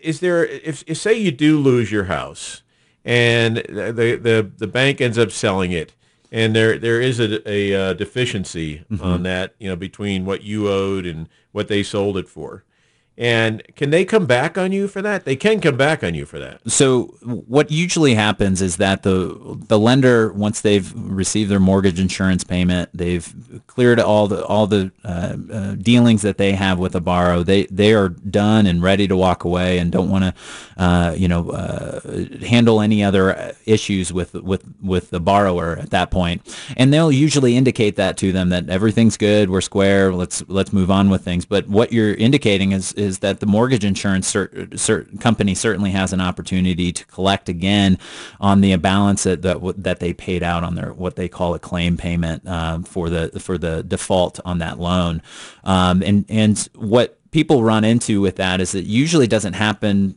is 0.00 0.20
there, 0.20 0.44
if, 0.46 0.82
if 0.86 0.96
say 0.96 1.14
you 1.14 1.30
do 1.30 1.58
lose 1.58 1.92
your 1.92 2.04
house 2.04 2.62
and 3.04 3.58
the, 3.58 4.18
the, 4.20 4.50
the 4.56 4.66
bank 4.66 5.00
ends 5.00 5.18
up 5.18 5.30
selling 5.30 5.72
it 5.72 5.94
and 6.32 6.54
there, 6.56 6.78
there 6.78 7.00
is 7.00 7.20
a, 7.20 7.48
a, 7.50 7.74
uh 7.74 7.92
deficiency 7.92 8.84
on 9.00 9.22
that, 9.24 9.54
you 9.58 9.68
know, 9.68 9.76
between 9.76 10.24
what 10.24 10.42
you 10.42 10.68
owed 10.68 11.04
and 11.04 11.28
what 11.52 11.68
they 11.68 11.82
sold 11.82 12.16
it 12.16 12.28
for. 12.28 12.64
And 13.20 13.62
can 13.76 13.90
they 13.90 14.06
come 14.06 14.24
back 14.24 14.56
on 14.56 14.72
you 14.72 14.88
for 14.88 15.02
that? 15.02 15.26
They 15.26 15.36
can 15.36 15.60
come 15.60 15.76
back 15.76 16.02
on 16.02 16.14
you 16.14 16.24
for 16.24 16.38
that. 16.38 16.62
So 16.70 17.18
what 17.22 17.70
usually 17.70 18.14
happens 18.14 18.62
is 18.62 18.78
that 18.78 19.02
the 19.02 19.58
the 19.68 19.78
lender, 19.78 20.32
once 20.32 20.62
they've 20.62 20.90
received 20.96 21.50
their 21.50 21.60
mortgage 21.60 22.00
insurance 22.00 22.44
payment, 22.44 22.88
they've 22.94 23.30
cleared 23.66 24.00
all 24.00 24.26
the 24.26 24.42
all 24.46 24.66
the 24.66 24.90
uh, 25.04 25.36
uh, 25.52 25.74
dealings 25.74 26.22
that 26.22 26.38
they 26.38 26.52
have 26.52 26.78
with 26.78 26.92
the 26.92 27.02
borrower. 27.02 27.44
They 27.44 27.64
they 27.66 27.92
are 27.92 28.08
done 28.08 28.64
and 28.64 28.82
ready 28.82 29.06
to 29.06 29.16
walk 29.18 29.44
away 29.44 29.76
and 29.76 29.92
don't 29.92 30.08
want 30.08 30.24
to, 30.24 30.34
uh, 30.82 31.14
you 31.14 31.28
know, 31.28 31.50
uh, 31.50 32.00
handle 32.46 32.80
any 32.80 33.04
other 33.04 33.54
issues 33.66 34.14
with 34.14 34.32
with 34.32 34.64
with 34.80 35.10
the 35.10 35.20
borrower 35.20 35.76
at 35.76 35.90
that 35.90 36.10
point. 36.10 36.40
And 36.74 36.90
they'll 36.90 37.12
usually 37.12 37.58
indicate 37.58 37.96
that 37.96 38.16
to 38.16 38.32
them 38.32 38.48
that 38.48 38.70
everything's 38.70 39.18
good, 39.18 39.50
we're 39.50 39.60
square, 39.60 40.14
let's 40.14 40.42
let's 40.48 40.72
move 40.72 40.90
on 40.90 41.10
with 41.10 41.22
things. 41.22 41.44
But 41.44 41.68
what 41.68 41.92
you're 41.92 42.14
indicating 42.14 42.72
is 42.72 42.94
is 42.94 43.09
that 43.18 43.40
the 43.40 43.46
mortgage 43.46 43.84
insurance 43.84 44.34
company 45.20 45.54
certainly 45.54 45.90
has 45.90 46.12
an 46.12 46.20
opportunity 46.20 46.92
to 46.92 47.04
collect 47.06 47.48
again 47.48 47.98
on 48.40 48.60
the 48.60 48.74
balance 48.76 49.24
that 49.24 49.42
that, 49.42 49.58
that 49.76 50.00
they 50.00 50.12
paid 50.12 50.42
out 50.42 50.64
on 50.64 50.76
their 50.76 50.92
what 50.92 51.16
they 51.16 51.28
call 51.28 51.54
a 51.54 51.58
claim 51.58 51.96
payment 51.96 52.46
um, 52.46 52.84
for 52.84 53.10
the 53.10 53.28
for 53.40 53.58
the 53.58 53.82
default 53.82 54.40
on 54.44 54.58
that 54.58 54.78
loan. 54.78 55.20
Um, 55.64 56.02
and 56.02 56.24
and 56.28 56.68
what 56.74 57.20
people 57.30 57.62
run 57.62 57.84
into 57.84 58.20
with 58.20 58.36
that 58.36 58.60
is 58.60 58.74
it 58.74 58.84
usually 58.84 59.26
doesn't 59.26 59.52
happen 59.52 60.16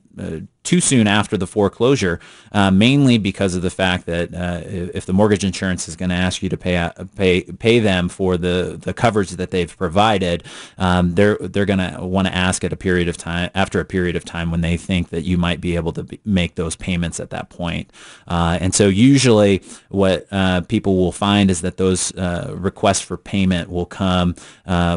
too 0.63 0.79
soon 0.79 1.07
after 1.07 1.37
the 1.37 1.45
foreclosure, 1.45 2.19
uh, 2.53 2.71
mainly 2.71 3.17
because 3.17 3.53
of 3.53 3.61
the 3.61 3.69
fact 3.69 4.05
that 4.05 4.33
uh, 4.33 4.61
if 4.65 5.05
the 5.05 5.13
mortgage 5.13 5.43
insurance 5.43 5.87
is 5.87 5.95
going 5.95 6.09
to 6.09 6.15
ask 6.15 6.41
you 6.41 6.49
to 6.49 6.57
pay 6.57 6.89
pay 7.15 7.41
pay 7.41 7.79
them 7.79 8.09
for 8.09 8.37
the, 8.37 8.77
the 8.81 8.93
coverage 8.93 9.31
that 9.31 9.51
they've 9.51 9.75
provided, 9.77 10.43
um, 10.77 11.15
they're 11.15 11.37
they're 11.37 11.65
going 11.65 11.79
to 11.79 12.05
want 12.05 12.27
to 12.27 12.35
ask 12.35 12.63
at 12.63 12.71
a 12.71 12.77
period 12.77 13.07
of 13.07 13.17
time 13.17 13.49
after 13.53 13.79
a 13.79 13.85
period 13.85 14.15
of 14.15 14.23
time 14.23 14.51
when 14.51 14.61
they 14.61 14.77
think 14.77 15.09
that 15.09 15.23
you 15.23 15.37
might 15.37 15.59
be 15.59 15.75
able 15.75 15.91
to 15.91 16.07
make 16.25 16.55
those 16.55 16.75
payments 16.75 17.19
at 17.19 17.29
that 17.29 17.49
point. 17.49 17.91
Uh, 18.27 18.57
and 18.61 18.73
so 18.73 18.87
usually 18.87 19.61
what 19.89 20.25
uh, 20.31 20.61
people 20.61 20.95
will 20.95 21.11
find 21.11 21.51
is 21.51 21.61
that 21.61 21.77
those 21.77 22.15
uh, 22.15 22.53
requests 22.57 23.01
for 23.01 23.17
payment 23.17 23.69
will 23.69 23.85
come 23.85 24.33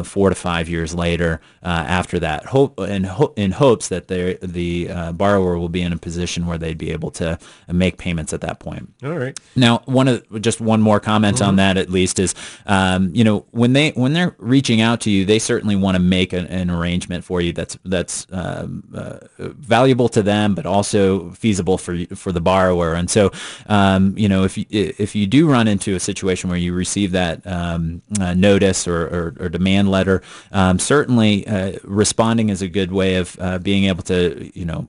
four 0.03 0.29
to 0.29 0.35
five 0.35 0.69
years 0.69 0.95
later 0.95 1.41
after 1.61 2.19
that, 2.19 2.45
hope 2.45 2.79
in, 2.79 3.03
ho- 3.03 3.33
in 3.35 3.51
hopes 3.51 3.89
that 3.89 4.07
the 4.07 5.06
borrower 5.11 5.57
will 5.57 5.69
be 5.69 5.81
in 5.81 5.93
a 5.93 5.97
position 5.97 6.45
where 6.45 6.57
they'd 6.57 6.77
be 6.77 6.91
able 6.91 7.11
to 7.11 7.37
make 7.71 7.97
payments 7.97 8.33
at 8.33 8.41
that 8.41 8.59
point. 8.59 8.93
All 9.03 9.17
right. 9.17 9.37
Now, 9.55 9.81
one 9.85 10.07
of 10.07 10.41
just 10.41 10.61
one 10.61 10.81
more 10.81 10.99
comment 10.99 11.41
on 11.41 11.57
that 11.57 11.77
at 11.77 11.89
least 11.89 12.19
is, 12.19 12.33
um, 12.65 13.11
you 13.13 13.23
know, 13.23 13.45
when 13.51 13.73
they 13.73 13.91
when 13.91 14.13
they're 14.13 14.35
reaching 14.37 14.81
out 14.81 15.01
to 15.01 15.11
you, 15.11 15.25
they 15.25 15.39
certainly 15.39 15.75
want 15.75 15.95
to 15.95 16.01
make 16.01 16.33
an, 16.33 16.45
an 16.47 16.69
arrangement 16.69 17.23
for 17.23 17.41
you 17.41 17.53
that's 17.53 17.77
that's 17.85 18.27
um, 18.31 18.83
uh, 18.95 19.19
valuable 19.37 20.09
to 20.09 20.21
them, 20.21 20.55
but 20.55 20.65
also 20.65 21.31
feasible 21.31 21.77
for 21.77 22.05
for 22.15 22.31
the 22.31 22.41
borrower. 22.41 22.93
And 22.93 23.09
so, 23.09 23.31
um, 23.67 24.17
you 24.17 24.29
know, 24.29 24.43
if 24.43 24.57
you, 24.57 24.65
if 24.69 25.15
you 25.15 25.27
do 25.27 25.49
run 25.49 25.67
into 25.67 25.95
a 25.95 25.99
situation 25.99 26.49
where 26.49 26.59
you 26.59 26.73
receive 26.73 27.11
that 27.11 27.45
um, 27.45 28.01
uh, 28.19 28.33
notice 28.33 28.87
or, 28.87 29.01
or, 29.07 29.35
or, 29.39 29.49
demand 29.49 29.89
letter, 29.89 30.21
um, 30.51 30.79
certainly 30.79 31.47
uh, 31.47 31.73
responding 31.83 32.49
is 32.49 32.61
a 32.61 32.67
good 32.67 32.91
way 32.91 33.15
of 33.15 33.37
uh, 33.39 33.57
being 33.59 33.85
able 33.85 34.03
to, 34.03 34.51
you 34.53 34.65
know, 34.65 34.87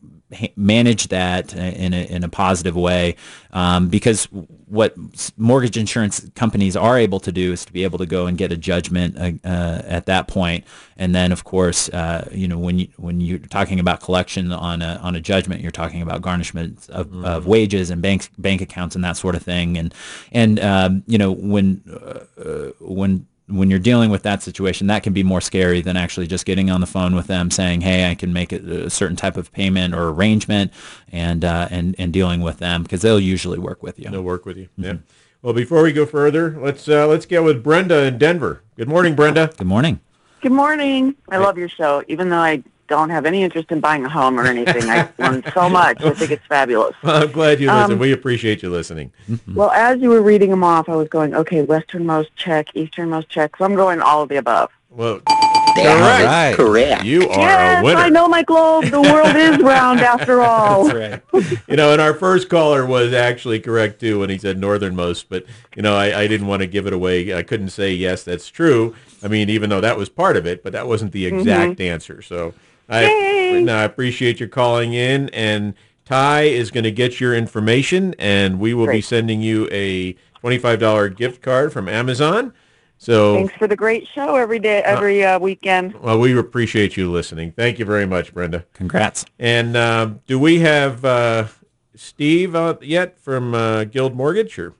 manage 0.56 1.08
that 1.08 1.54
in 1.54 1.94
a, 1.94 2.04
in 2.04 2.22
a 2.22 2.28
positive 2.28 2.76
way 2.76 3.16
um, 3.52 3.88
because 3.88 4.26
what 4.66 4.94
mortgage 5.38 5.78
insurance 5.78 6.28
companies 6.34 6.76
are 6.76 6.98
able 6.98 7.18
to 7.18 7.32
do 7.32 7.52
is 7.52 7.64
to 7.64 7.72
be 7.72 7.82
able 7.82 7.98
to 7.98 8.04
go 8.04 8.26
and 8.26 8.36
get 8.36 8.52
a 8.52 8.56
judgment 8.56 9.16
uh, 9.16 9.48
uh, 9.48 9.82
at 9.86 10.04
that 10.04 10.28
point 10.28 10.64
and 10.98 11.14
then 11.14 11.32
of 11.32 11.44
course 11.44 11.88
uh, 11.90 12.28
you 12.30 12.46
know 12.46 12.58
when 12.58 12.78
you 12.78 12.88
when 12.96 13.20
you're 13.22 13.38
talking 13.38 13.80
about 13.80 14.00
collection 14.00 14.52
on 14.52 14.82
a 14.82 15.00
on 15.02 15.16
a 15.16 15.20
judgment 15.20 15.62
you're 15.62 15.70
talking 15.70 16.02
about 16.02 16.20
garnishment 16.20 16.88
of, 16.90 17.06
mm-hmm. 17.06 17.24
of 17.24 17.46
wages 17.46 17.88
and 17.88 18.02
bank 18.02 18.28
bank 18.36 18.60
accounts 18.60 18.94
and 18.94 19.02
that 19.02 19.16
sort 19.16 19.34
of 19.34 19.42
thing 19.42 19.78
and 19.78 19.94
and 20.32 20.60
um, 20.60 21.02
you 21.06 21.16
know 21.16 21.32
when 21.32 21.82
uh, 21.90 22.40
uh, 22.42 22.70
when 22.80 23.26
when 23.48 23.70
you're 23.70 23.78
dealing 23.78 24.10
with 24.10 24.22
that 24.22 24.42
situation, 24.42 24.86
that 24.88 25.02
can 25.02 25.12
be 25.12 25.22
more 25.22 25.40
scary 25.40 25.80
than 25.80 25.96
actually 25.96 26.26
just 26.26 26.44
getting 26.44 26.70
on 26.70 26.80
the 26.80 26.86
phone 26.86 27.14
with 27.14 27.26
them 27.26 27.50
saying, 27.50 27.80
"Hey, 27.80 28.10
I 28.10 28.14
can 28.14 28.32
make 28.32 28.52
a, 28.52 28.90
certain 28.90 29.16
type 29.16 29.36
of 29.36 29.50
payment 29.52 29.94
or 29.94 30.08
arrangement," 30.08 30.72
and 31.10 31.44
uh, 31.44 31.68
and 31.70 31.94
and 31.98 32.12
dealing 32.12 32.40
with 32.40 32.58
them 32.58 32.82
because 32.82 33.02
they'll 33.02 33.20
usually 33.20 33.58
work 33.58 33.82
with 33.82 33.98
you. 33.98 34.10
They'll 34.10 34.22
work 34.22 34.44
with 34.44 34.56
you. 34.56 34.68
Mm-hmm. 34.78 34.84
Yeah. 34.84 34.96
Well, 35.42 35.54
before 35.54 35.82
we 35.82 35.92
go 35.92 36.04
further, 36.04 36.58
let's 36.60 36.88
uh, 36.88 37.06
let's 37.06 37.26
get 37.26 37.42
with 37.42 37.62
Brenda 37.62 38.04
in 38.04 38.18
Denver. 38.18 38.62
Good 38.76 38.88
morning, 38.88 39.14
Brenda. 39.14 39.50
Good 39.56 39.66
morning. 39.66 40.00
Good 40.40 40.52
morning. 40.52 41.16
I 41.28 41.38
love 41.38 41.58
your 41.58 41.68
show, 41.68 42.04
even 42.08 42.28
though 42.28 42.38
I 42.38 42.62
don't 42.88 43.10
have 43.10 43.26
any 43.26 43.42
interest 43.42 43.70
in 43.70 43.80
buying 43.80 44.04
a 44.04 44.08
home 44.08 44.40
or 44.40 44.44
anything. 44.44 44.88
I 44.90 45.08
learned 45.18 45.50
so 45.54 45.68
much. 45.68 46.02
I 46.02 46.12
think 46.14 46.32
it's 46.32 46.46
fabulous. 46.46 46.96
Well, 47.02 47.22
I'm 47.22 47.32
glad 47.32 47.60
you 47.60 47.70
listen. 47.70 47.92
Um, 47.92 47.98
we 47.98 48.12
appreciate 48.12 48.62
you 48.62 48.70
listening. 48.70 49.12
Mm-hmm. 49.30 49.54
Well, 49.54 49.70
as 49.70 50.00
you 50.00 50.08
were 50.08 50.22
reading 50.22 50.50
them 50.50 50.64
off, 50.64 50.88
I 50.88 50.96
was 50.96 51.08
going, 51.08 51.34
okay, 51.34 51.62
westernmost 51.62 52.34
check, 52.34 52.74
easternmost 52.74 53.28
check. 53.28 53.56
So 53.56 53.64
I'm 53.64 53.74
going 53.76 54.00
all 54.00 54.22
of 54.22 54.28
the 54.28 54.36
above. 54.36 54.70
Well, 54.90 55.20
correct. 55.20 56.24
Right. 56.24 56.54
Correct. 56.56 57.04
You 57.04 57.28
are 57.28 57.38
yes, 57.38 57.80
a 57.80 57.84
winner. 57.84 58.00
I 58.00 58.08
know 58.08 58.28
my 58.28 58.42
globe. 58.42 58.86
The 58.86 59.00
world 59.00 59.36
is 59.36 59.58
round 59.62 60.00
after 60.00 60.42
all. 60.42 60.88
That's 60.88 61.22
right. 61.32 61.58
You 61.68 61.76
know, 61.76 61.92
and 61.92 62.00
our 62.00 62.14
first 62.14 62.48
caller 62.48 62.86
was 62.86 63.12
actually 63.12 63.60
correct 63.60 64.00
too 64.00 64.20
when 64.20 64.30
he 64.30 64.38
said 64.38 64.58
northernmost, 64.58 65.28
but 65.28 65.44
you 65.76 65.82
know, 65.82 65.94
I, 65.94 66.22
I 66.22 66.26
didn't 66.26 66.46
want 66.46 66.62
to 66.62 66.66
give 66.66 66.86
it 66.86 66.92
away. 66.92 67.34
I 67.34 67.42
couldn't 67.42 67.70
say 67.70 67.92
yes, 67.92 68.24
that's 68.24 68.48
true. 68.48 68.94
I 69.22 69.28
mean, 69.28 69.50
even 69.50 69.70
though 69.70 69.80
that 69.80 69.96
was 69.96 70.08
part 70.08 70.36
of 70.36 70.46
it, 70.46 70.62
but 70.62 70.72
that 70.72 70.86
wasn't 70.86 71.12
the 71.12 71.26
exact 71.26 71.72
mm-hmm. 71.72 71.82
answer. 71.82 72.22
So 72.22 72.54
I, 72.88 73.60
no, 73.62 73.76
I 73.76 73.84
appreciate 73.84 74.40
your 74.40 74.48
calling 74.48 74.94
in, 74.94 75.28
and 75.30 75.74
Ty 76.04 76.42
is 76.42 76.70
going 76.70 76.84
to 76.84 76.90
get 76.90 77.20
your 77.20 77.34
information, 77.34 78.14
and 78.18 78.58
we 78.58 78.72
will 78.72 78.86
Great. 78.86 78.98
be 78.98 79.00
sending 79.02 79.42
you 79.42 79.68
a 79.70 80.14
twenty-five 80.40 80.78
dollar 80.78 81.08
gift 81.08 81.42
card 81.42 81.72
from 81.72 81.88
Amazon. 81.88 82.54
So 82.96 83.34
thanks 83.34 83.54
for 83.54 83.68
the 83.68 83.76
great 83.76 84.08
show 84.12 84.36
every 84.36 84.58
day, 84.58 84.82
every 84.82 85.24
uh, 85.24 85.38
weekend. 85.38 85.94
Well, 86.00 86.18
we 86.18 86.36
appreciate 86.36 86.96
you 86.96 87.10
listening. 87.12 87.52
Thank 87.52 87.78
you 87.78 87.84
very 87.84 88.06
much, 88.06 88.32
Brenda. 88.32 88.64
Congrats. 88.72 89.24
And 89.38 89.76
uh, 89.76 90.14
do 90.26 90.38
we 90.38 90.60
have 90.60 91.04
uh, 91.04 91.46
Steve 91.94 92.56
yet 92.82 93.18
from 93.20 93.54
uh, 93.54 93.84
Guild 93.84 94.16
Mortgage? 94.16 94.58
Or 94.58 94.74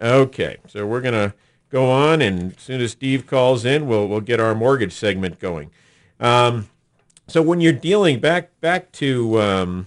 okay, 0.00 0.58
so 0.68 0.86
we're 0.86 1.00
gonna 1.00 1.34
go 1.70 1.90
on, 1.90 2.20
and 2.22 2.52
as 2.52 2.62
soon 2.62 2.80
as 2.80 2.92
Steve 2.92 3.26
calls 3.26 3.64
in, 3.64 3.88
we'll 3.88 4.06
we'll 4.06 4.20
get 4.20 4.38
our 4.38 4.54
mortgage 4.54 4.92
segment 4.92 5.40
going. 5.40 5.70
Um, 6.20 6.68
so 7.28 7.42
when 7.42 7.60
you're 7.60 7.72
dealing 7.72 8.20
back 8.20 8.58
back 8.60 8.92
to 8.92 9.40
um, 9.40 9.86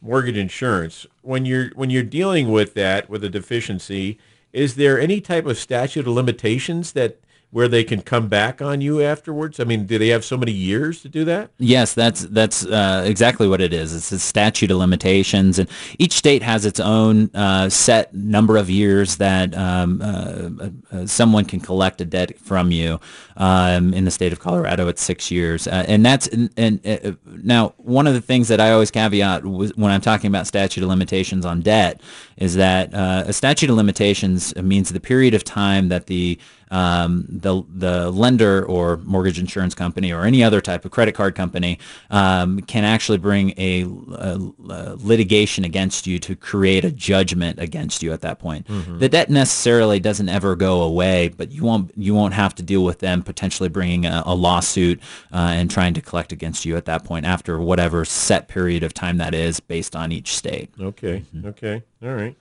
mortgage 0.00 0.36
insurance, 0.36 1.06
when 1.22 1.44
you're 1.44 1.70
when 1.74 1.90
you're 1.90 2.02
dealing 2.02 2.50
with 2.50 2.74
that 2.74 3.08
with 3.08 3.22
a 3.22 3.28
deficiency, 3.28 4.18
is 4.52 4.74
there 4.74 5.00
any 5.00 5.20
type 5.20 5.46
of 5.46 5.56
statute 5.58 6.06
of 6.06 6.12
limitations 6.12 6.92
that 6.92 7.20
where 7.52 7.66
they 7.66 7.82
can 7.82 8.00
come 8.00 8.28
back 8.28 8.62
on 8.62 8.80
you 8.80 9.02
afterwards? 9.02 9.58
I 9.58 9.64
mean, 9.64 9.84
do 9.84 9.98
they 9.98 10.08
have 10.08 10.24
so 10.24 10.36
many 10.36 10.52
years 10.52 11.02
to 11.02 11.08
do 11.08 11.24
that? 11.24 11.50
Yes, 11.58 11.94
that's 11.94 12.22
that's 12.22 12.64
uh, 12.64 13.02
exactly 13.04 13.48
what 13.48 13.60
it 13.60 13.72
is. 13.72 13.94
It's 13.94 14.12
a 14.12 14.20
statute 14.20 14.70
of 14.70 14.78
limitations, 14.78 15.58
and 15.58 15.68
each 15.98 16.12
state 16.12 16.42
has 16.42 16.64
its 16.64 16.78
own 16.78 17.28
uh, 17.34 17.68
set 17.68 18.14
number 18.14 18.56
of 18.56 18.70
years 18.70 19.16
that 19.16 19.56
um, 19.56 20.00
uh, 20.00 20.96
uh 20.96 21.06
someone 21.06 21.44
can 21.44 21.60
collect 21.60 22.00
a 22.00 22.04
debt 22.04 22.38
from 22.38 22.70
you. 22.70 23.00
Um, 23.36 23.94
in 23.94 24.04
the 24.04 24.10
state 24.10 24.32
of 24.32 24.38
Colorado, 24.38 24.86
it's 24.88 25.02
six 25.02 25.30
years, 25.30 25.66
uh, 25.66 25.84
and 25.88 26.04
that's 26.04 26.28
and, 26.28 26.50
and 26.56 26.86
uh, 26.86 27.12
now 27.24 27.74
one 27.78 28.06
of 28.06 28.14
the 28.14 28.20
things 28.20 28.48
that 28.48 28.60
I 28.60 28.70
always 28.70 28.90
caveat 28.90 29.44
when 29.44 29.90
I'm 29.90 30.02
talking 30.02 30.28
about 30.28 30.46
statute 30.46 30.82
of 30.84 30.88
limitations 30.88 31.44
on 31.44 31.62
debt 31.62 32.00
is 32.36 32.54
that 32.56 32.90
a 32.94 33.32
statute 33.32 33.70
of 33.70 33.76
limitations 33.76 34.54
means 34.56 34.90
the 34.90 35.00
period 35.00 35.34
of 35.34 35.42
time 35.42 35.88
that 35.88 36.06
the 36.06 36.38
um, 36.70 37.26
the 37.28 37.62
the 37.68 38.10
lender 38.10 38.64
or 38.64 38.98
mortgage 38.98 39.38
insurance 39.38 39.74
company 39.74 40.12
or 40.12 40.24
any 40.24 40.42
other 40.42 40.60
type 40.60 40.84
of 40.84 40.90
credit 40.90 41.14
card 41.14 41.34
company 41.34 41.78
um, 42.10 42.60
can 42.60 42.84
actually 42.84 43.18
bring 43.18 43.52
a, 43.56 43.82
a, 43.82 44.40
a, 44.68 44.96
litigation 44.96 45.64
against 45.64 46.06
you 46.06 46.18
to 46.18 46.36
create 46.36 46.84
a 46.84 46.90
judgment 46.90 47.58
against 47.58 48.02
you 48.02 48.12
at 48.12 48.20
that 48.20 48.38
point. 48.38 48.66
Mm-hmm. 48.68 48.98
The 48.98 49.08
debt 49.08 49.30
necessarily 49.30 50.00
doesn't 50.00 50.28
ever 50.28 50.56
go 50.56 50.82
away, 50.82 51.28
but 51.28 51.50
you 51.50 51.64
won't 51.64 51.92
you 51.96 52.14
won't 52.14 52.34
have 52.34 52.54
to 52.56 52.62
deal 52.62 52.84
with 52.84 53.00
them 53.00 53.22
potentially 53.22 53.68
bringing 53.68 54.06
a, 54.06 54.22
a 54.26 54.34
lawsuit 54.34 55.00
uh, 55.32 55.52
and 55.52 55.70
trying 55.70 55.94
to 55.94 56.00
collect 56.00 56.32
against 56.32 56.64
you 56.64 56.76
at 56.76 56.84
that 56.84 57.04
point 57.04 57.26
after 57.26 57.58
whatever 57.58 58.04
set 58.04 58.48
period 58.48 58.82
of 58.82 58.94
time 58.94 59.16
that 59.18 59.34
is 59.34 59.60
based 59.60 59.96
on 59.96 60.12
each 60.12 60.36
state. 60.36 60.70
Okay. 60.80 61.24
Mm-hmm. 61.34 61.48
Okay. 61.48 61.82
All 62.02 62.14
right. 62.14 62.36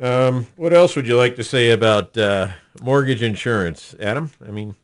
Um, 0.00 0.46
what 0.56 0.72
else 0.72 0.96
would 0.96 1.06
you 1.06 1.16
like 1.16 1.36
to 1.36 1.44
say 1.44 1.70
about 1.70 2.16
uh, 2.16 2.48
mortgage 2.82 3.22
insurance, 3.22 3.94
Adam? 4.00 4.30
I 4.46 4.50
mean, 4.50 4.74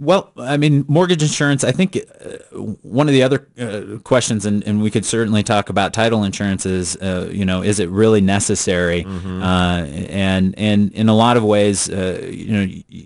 well, 0.00 0.32
I 0.38 0.56
mean, 0.56 0.86
mortgage 0.88 1.22
insurance, 1.22 1.62
I 1.62 1.72
think 1.72 1.96
uh, 1.96 2.58
one 2.82 3.06
of 3.06 3.12
the 3.12 3.22
other 3.22 3.46
uh, 3.58 3.98
questions, 4.02 4.46
and, 4.46 4.66
and 4.66 4.82
we 4.82 4.90
could 4.90 5.04
certainly 5.04 5.42
talk 5.42 5.68
about 5.68 5.92
title 5.92 6.24
insurance 6.24 6.64
is, 6.64 6.96
uh, 6.96 7.28
you 7.30 7.44
know, 7.44 7.62
is 7.62 7.80
it 7.80 7.90
really 7.90 8.22
necessary? 8.22 9.04
Mm-hmm. 9.04 9.42
Uh, 9.42 9.84
and, 10.08 10.54
and 10.58 10.90
in 10.92 11.10
a 11.10 11.14
lot 11.14 11.36
of 11.36 11.44
ways, 11.44 11.90
uh, 11.90 12.18
you 12.30 12.52
know, 12.52 13.04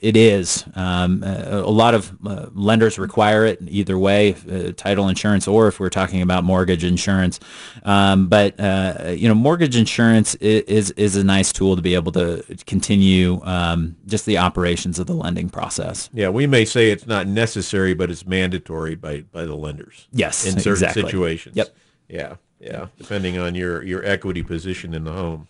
it 0.00 0.16
is. 0.16 0.64
Um, 0.74 1.22
a, 1.22 1.58
a, 1.58 1.70
lot 1.70 1.94
of 1.94 2.16
uh, 2.26 2.46
lenders 2.52 2.98
require 2.98 3.44
it 3.44 3.58
either 3.66 3.98
way, 3.98 4.34
uh, 4.50 4.72
title 4.76 5.08
insurance 5.08 5.46
or 5.46 5.68
if 5.68 5.78
we're 5.78 5.90
talking 5.90 6.22
about 6.22 6.42
mortgage 6.42 6.84
insurance. 6.84 7.38
Um, 7.84 8.28
but 8.28 8.58
uh, 8.58 9.14
you 9.14 9.28
know, 9.28 9.34
mortgage 9.34 9.76
insurance 9.76 10.34
is 10.36 10.90
is 10.92 11.16
a 11.16 11.24
nice 11.24 11.52
tool 11.52 11.76
to 11.76 11.82
be 11.82 11.94
able 11.94 12.12
to 12.12 12.42
continue 12.66 13.40
um, 13.44 13.96
just 14.06 14.26
the 14.26 14.38
operations 14.38 14.98
of 14.98 15.06
the 15.06 15.14
lending 15.14 15.50
process. 15.50 16.08
Yeah, 16.12 16.30
we 16.30 16.46
may 16.46 16.64
say 16.64 16.90
it's 16.90 17.06
not 17.06 17.26
necessary, 17.26 17.94
but 17.94 18.10
it's 18.10 18.26
mandatory 18.26 18.94
by 18.94 19.20
by 19.32 19.44
the 19.44 19.54
lenders. 19.54 20.08
Yes, 20.12 20.46
in 20.46 20.58
certain 20.58 20.72
exactly. 20.72 21.02
situations. 21.02 21.56
Yep. 21.56 21.76
Yeah, 22.08 22.36
yeah, 22.58 22.86
depending 22.98 23.38
on 23.38 23.54
your 23.54 23.82
your 23.82 24.04
equity 24.04 24.42
position 24.42 24.94
in 24.94 25.04
the 25.04 25.12
home. 25.12 25.48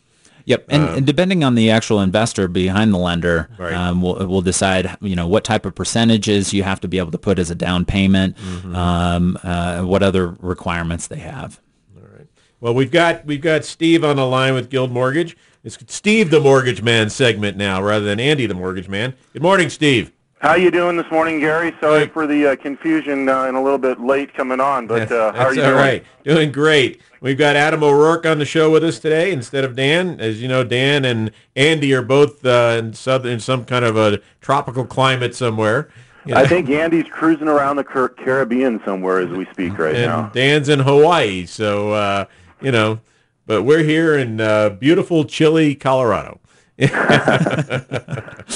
Yep, 0.50 0.64
and, 0.68 0.82
um, 0.82 0.96
and, 0.96 1.06
depending 1.06 1.44
on 1.44 1.54
the 1.54 1.70
actual 1.70 2.00
investor 2.00 2.48
behind 2.48 2.92
the 2.92 2.98
lender, 2.98 3.48
right. 3.56 3.72
um, 3.72 4.02
we'll, 4.02 4.26
we'll 4.26 4.40
decide 4.40 4.96
you 5.00 5.14
know 5.14 5.28
what 5.28 5.44
type 5.44 5.64
of 5.64 5.76
percentages 5.76 6.52
you 6.52 6.64
have 6.64 6.80
to 6.80 6.88
be 6.88 6.98
able 6.98 7.12
to 7.12 7.18
put 7.18 7.38
as 7.38 7.52
a 7.52 7.54
down 7.54 7.84
payment, 7.84 8.36
mm-hmm. 8.36 8.74
um, 8.74 9.38
uh, 9.44 9.82
what 9.82 10.02
other 10.02 10.36
requirements 10.40 11.06
they 11.06 11.20
have. 11.20 11.60
All 11.96 12.02
right. 12.02 12.26
Well, 12.60 12.74
we've 12.74 12.90
got 12.90 13.24
we've 13.24 13.40
got 13.40 13.64
Steve 13.64 14.02
on 14.02 14.16
the 14.16 14.26
line 14.26 14.54
with 14.54 14.70
Guild 14.70 14.90
Mortgage. 14.90 15.36
It's 15.62 15.78
Steve 15.86 16.30
the 16.32 16.40
Mortgage 16.40 16.82
Man 16.82 17.10
segment 17.10 17.56
now, 17.56 17.80
rather 17.80 18.04
than 18.04 18.18
Andy 18.18 18.46
the 18.46 18.54
Mortgage 18.54 18.88
Man. 18.88 19.14
Good 19.32 19.42
morning, 19.42 19.70
Steve. 19.70 20.10
How 20.40 20.54
you 20.54 20.70
doing 20.70 20.96
this 20.96 21.10
morning, 21.10 21.38
Gary? 21.38 21.74
Sorry 21.82 22.08
for 22.08 22.26
the 22.26 22.52
uh, 22.52 22.56
confusion 22.56 23.28
uh, 23.28 23.44
and 23.44 23.58
a 23.58 23.60
little 23.60 23.76
bit 23.76 24.00
late 24.00 24.32
coming 24.32 24.58
on, 24.58 24.86
but 24.86 25.12
uh, 25.12 25.34
how 25.34 25.44
are 25.44 25.54
you 25.54 25.60
all 25.60 25.68
doing? 25.68 25.78
right. 25.78 26.04
Doing 26.24 26.50
great. 26.50 27.02
We've 27.20 27.36
got 27.36 27.56
Adam 27.56 27.84
O'Rourke 27.84 28.24
on 28.24 28.38
the 28.38 28.46
show 28.46 28.70
with 28.70 28.82
us 28.82 28.98
today 28.98 29.32
instead 29.32 29.64
of 29.64 29.76
Dan. 29.76 30.18
As 30.18 30.40
you 30.40 30.48
know, 30.48 30.64
Dan 30.64 31.04
and 31.04 31.30
Andy 31.56 31.92
are 31.92 32.00
both 32.00 32.42
uh, 32.46 32.76
in, 32.78 32.94
southern, 32.94 33.32
in 33.32 33.40
some 33.40 33.66
kind 33.66 33.84
of 33.84 33.98
a 33.98 34.18
tropical 34.40 34.86
climate 34.86 35.34
somewhere. 35.34 35.90
You 36.24 36.32
know? 36.32 36.40
I 36.40 36.46
think 36.46 36.70
Andy's 36.70 37.10
cruising 37.10 37.48
around 37.48 37.76
the 37.76 37.84
Caribbean 37.84 38.80
somewhere 38.82 39.18
as 39.18 39.28
we 39.28 39.44
speak 39.52 39.76
right 39.76 39.94
and 39.94 40.06
now. 40.06 40.30
Dan's 40.30 40.70
in 40.70 40.78
Hawaii, 40.78 41.44
so 41.44 41.92
uh, 41.92 42.24
you 42.62 42.72
know. 42.72 43.00
But 43.46 43.64
we're 43.64 43.82
here 43.82 44.16
in 44.16 44.40
uh, 44.40 44.70
beautiful, 44.70 45.24
chilly 45.26 45.74
Colorado. 45.74 46.40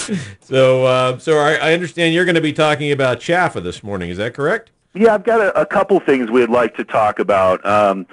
so, 0.40 0.87
uh, 0.87 1.18
so 1.18 1.38
I, 1.38 1.56
I, 1.60 1.74
understand 1.74 2.14
you're 2.14 2.24
going 2.24 2.37
to 2.37 2.40
be 2.40 2.54
talking 2.54 2.90
about 2.90 3.20
CHFA 3.20 3.62
this 3.62 3.82
morning. 3.82 4.08
Is 4.08 4.16
that 4.16 4.32
correct? 4.32 4.70
Yeah, 4.94 5.12
I've 5.12 5.24
got 5.24 5.42
a, 5.42 5.60
a 5.60 5.66
couple 5.66 6.00
things 6.00 6.30
we'd 6.30 6.48
like 6.48 6.74
to 6.76 6.84
talk 6.84 7.18
about. 7.18 7.64
Um, 7.66 8.06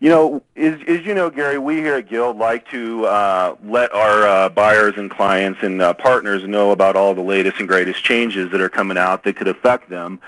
you 0.00 0.08
know, 0.08 0.42
as, 0.56 0.80
as 0.86 1.04
you 1.04 1.14
know, 1.14 1.28
Gary, 1.28 1.58
we 1.58 1.76
here 1.76 1.96
at 1.96 2.08
Guild 2.08 2.38
like 2.38 2.66
to 2.70 3.04
uh, 3.04 3.56
let 3.62 3.92
our 3.92 4.26
uh, 4.26 4.48
buyers 4.48 4.94
and 4.96 5.10
clients 5.10 5.62
and 5.62 5.82
uh, 5.82 5.92
partners 5.92 6.46
know 6.46 6.70
about 6.70 6.96
all 6.96 7.14
the 7.14 7.20
latest 7.20 7.58
and 7.58 7.68
greatest 7.68 8.02
changes 8.02 8.50
that 8.52 8.62
are 8.62 8.70
coming 8.70 8.96
out 8.96 9.22
that 9.24 9.36
could 9.36 9.48
affect 9.48 9.90
them. 9.90 10.18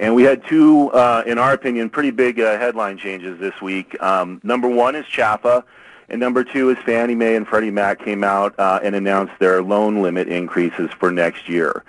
And 0.00 0.14
we 0.14 0.22
had 0.24 0.44
two, 0.46 0.90
uh, 0.90 1.22
in 1.26 1.38
our 1.38 1.52
opinion, 1.52 1.90
pretty 1.90 2.10
big 2.10 2.40
uh, 2.40 2.58
headline 2.58 2.98
changes 2.98 3.38
this 3.38 3.60
week. 3.60 4.00
Um, 4.02 4.40
number 4.42 4.68
one 4.68 4.96
is 4.96 5.04
CHFA. 5.06 5.62
And 6.08 6.20
number 6.20 6.42
two 6.42 6.70
is 6.70 6.78
Fannie 6.84 7.14
Mae 7.14 7.36
and 7.36 7.46
Freddie 7.46 7.70
Mac 7.70 8.02
came 8.02 8.24
out 8.24 8.58
uh, 8.58 8.80
and 8.82 8.94
announced 8.94 9.34
their 9.38 9.62
loan 9.62 10.00
limit 10.00 10.28
increases 10.28 10.90
for 10.98 11.10
next 11.10 11.48
year. 11.48 11.84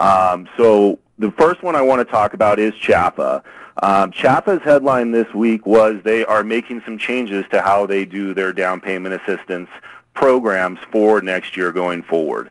Um, 0.00 0.48
so 0.56 0.98
the 1.18 1.30
first 1.32 1.62
one 1.62 1.74
I 1.74 1.82
want 1.82 2.06
to 2.06 2.10
talk 2.10 2.34
about 2.34 2.58
is 2.58 2.74
CHFA. 2.74 3.42
Um, 3.82 4.12
headline 4.12 5.12
this 5.12 5.32
week 5.32 5.66
was 5.66 5.96
they 6.04 6.24
are 6.24 6.44
making 6.44 6.82
some 6.84 6.98
changes 6.98 7.44
to 7.50 7.62
how 7.62 7.86
they 7.86 8.04
do 8.04 8.34
their 8.34 8.52
down 8.52 8.80
payment 8.80 9.20
assistance 9.22 9.70
programs 10.14 10.78
for 10.90 11.22
next 11.22 11.56
year 11.56 11.72
going 11.72 12.02
forward. 12.02 12.50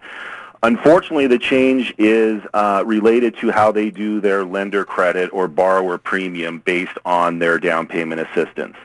Unfortunately, 0.63 1.26
the 1.26 1.39
change 1.39 1.91
is 1.97 2.41
uh, 2.54 2.84
related 2.86 3.36
to 3.38 3.50
how 3.50 3.71
they 3.71 3.89
do 3.89 4.21
their 4.21 4.45
lender 4.45 4.86
credit 4.86 5.32
or 5.34 5.47
borrower 5.47 5.97
premium 5.97 6.60
based 6.60 6.97
on 7.04 7.39
their 7.39 7.58
down 7.58 7.88
payment 7.88 8.21
assistance. 8.21 8.76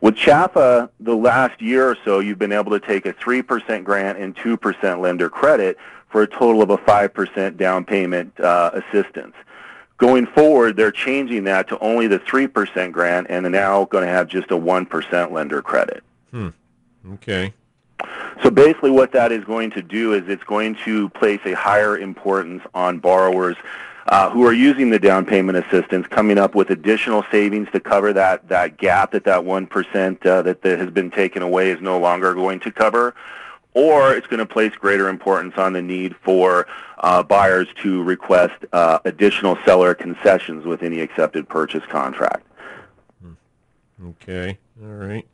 With 0.00 0.16
CHFA, 0.16 0.90
the 0.98 1.14
last 1.14 1.62
year 1.62 1.88
or 1.88 1.96
so, 2.04 2.18
you've 2.18 2.40
been 2.40 2.50
able 2.50 2.72
to 2.72 2.84
take 2.84 3.06
a 3.06 3.12
3% 3.12 3.84
grant 3.84 4.18
and 4.18 4.34
2% 4.34 5.00
lender 5.00 5.30
credit 5.30 5.78
for 6.08 6.22
a 6.22 6.26
total 6.26 6.62
of 6.62 6.70
a 6.70 6.78
5% 6.78 7.56
down 7.56 7.84
payment 7.84 8.38
uh, 8.40 8.72
assistance. 8.74 9.34
Going 9.98 10.26
forward, 10.26 10.76
they're 10.76 10.90
changing 10.90 11.44
that 11.44 11.68
to 11.68 11.78
only 11.78 12.08
the 12.08 12.18
3% 12.18 12.90
grant 12.90 13.28
and 13.30 13.46
are 13.46 13.50
now 13.50 13.84
going 13.84 14.04
to 14.04 14.10
have 14.10 14.26
just 14.26 14.50
a 14.50 14.56
1% 14.56 15.30
lender 15.30 15.62
credit. 15.62 16.02
Hmm. 16.32 16.48
Okay. 17.12 17.52
So 18.42 18.50
basically 18.50 18.90
what 18.90 19.12
that 19.12 19.32
is 19.32 19.44
going 19.44 19.70
to 19.72 19.82
do 19.82 20.14
is 20.14 20.28
it's 20.28 20.44
going 20.44 20.76
to 20.84 21.08
place 21.10 21.40
a 21.44 21.52
higher 21.52 21.98
importance 21.98 22.62
on 22.74 22.98
borrowers 22.98 23.56
uh, 24.06 24.30
who 24.30 24.46
are 24.46 24.52
using 24.52 24.90
the 24.90 24.98
down 24.98 25.24
payment 25.24 25.58
assistance, 25.58 26.06
coming 26.06 26.38
up 26.38 26.54
with 26.54 26.70
additional 26.70 27.24
savings 27.30 27.68
to 27.72 27.80
cover 27.80 28.12
that, 28.12 28.48
that 28.48 28.76
gap 28.78 29.12
that 29.12 29.24
that 29.24 29.40
1% 29.40 30.26
uh, 30.26 30.42
that, 30.42 30.62
that 30.62 30.78
has 30.78 30.90
been 30.90 31.10
taken 31.10 31.42
away 31.42 31.70
is 31.70 31.80
no 31.80 31.98
longer 31.98 32.34
going 32.34 32.58
to 32.60 32.72
cover. 32.72 33.14
Or 33.72 34.14
it's 34.14 34.26
going 34.26 34.38
to 34.38 34.46
place 34.46 34.74
greater 34.74 35.08
importance 35.08 35.54
on 35.56 35.74
the 35.74 35.82
need 35.82 36.16
for 36.24 36.66
uh, 36.98 37.22
buyers 37.22 37.68
to 37.82 38.02
request 38.02 38.64
uh, 38.72 38.98
additional 39.04 39.56
seller 39.64 39.94
concessions 39.94 40.64
with 40.64 40.82
any 40.82 41.00
accepted 41.00 41.48
purchase 41.48 41.84
contract. 41.88 42.44
Okay. 44.04 44.58
All 44.82 44.88
right. 44.88 45.26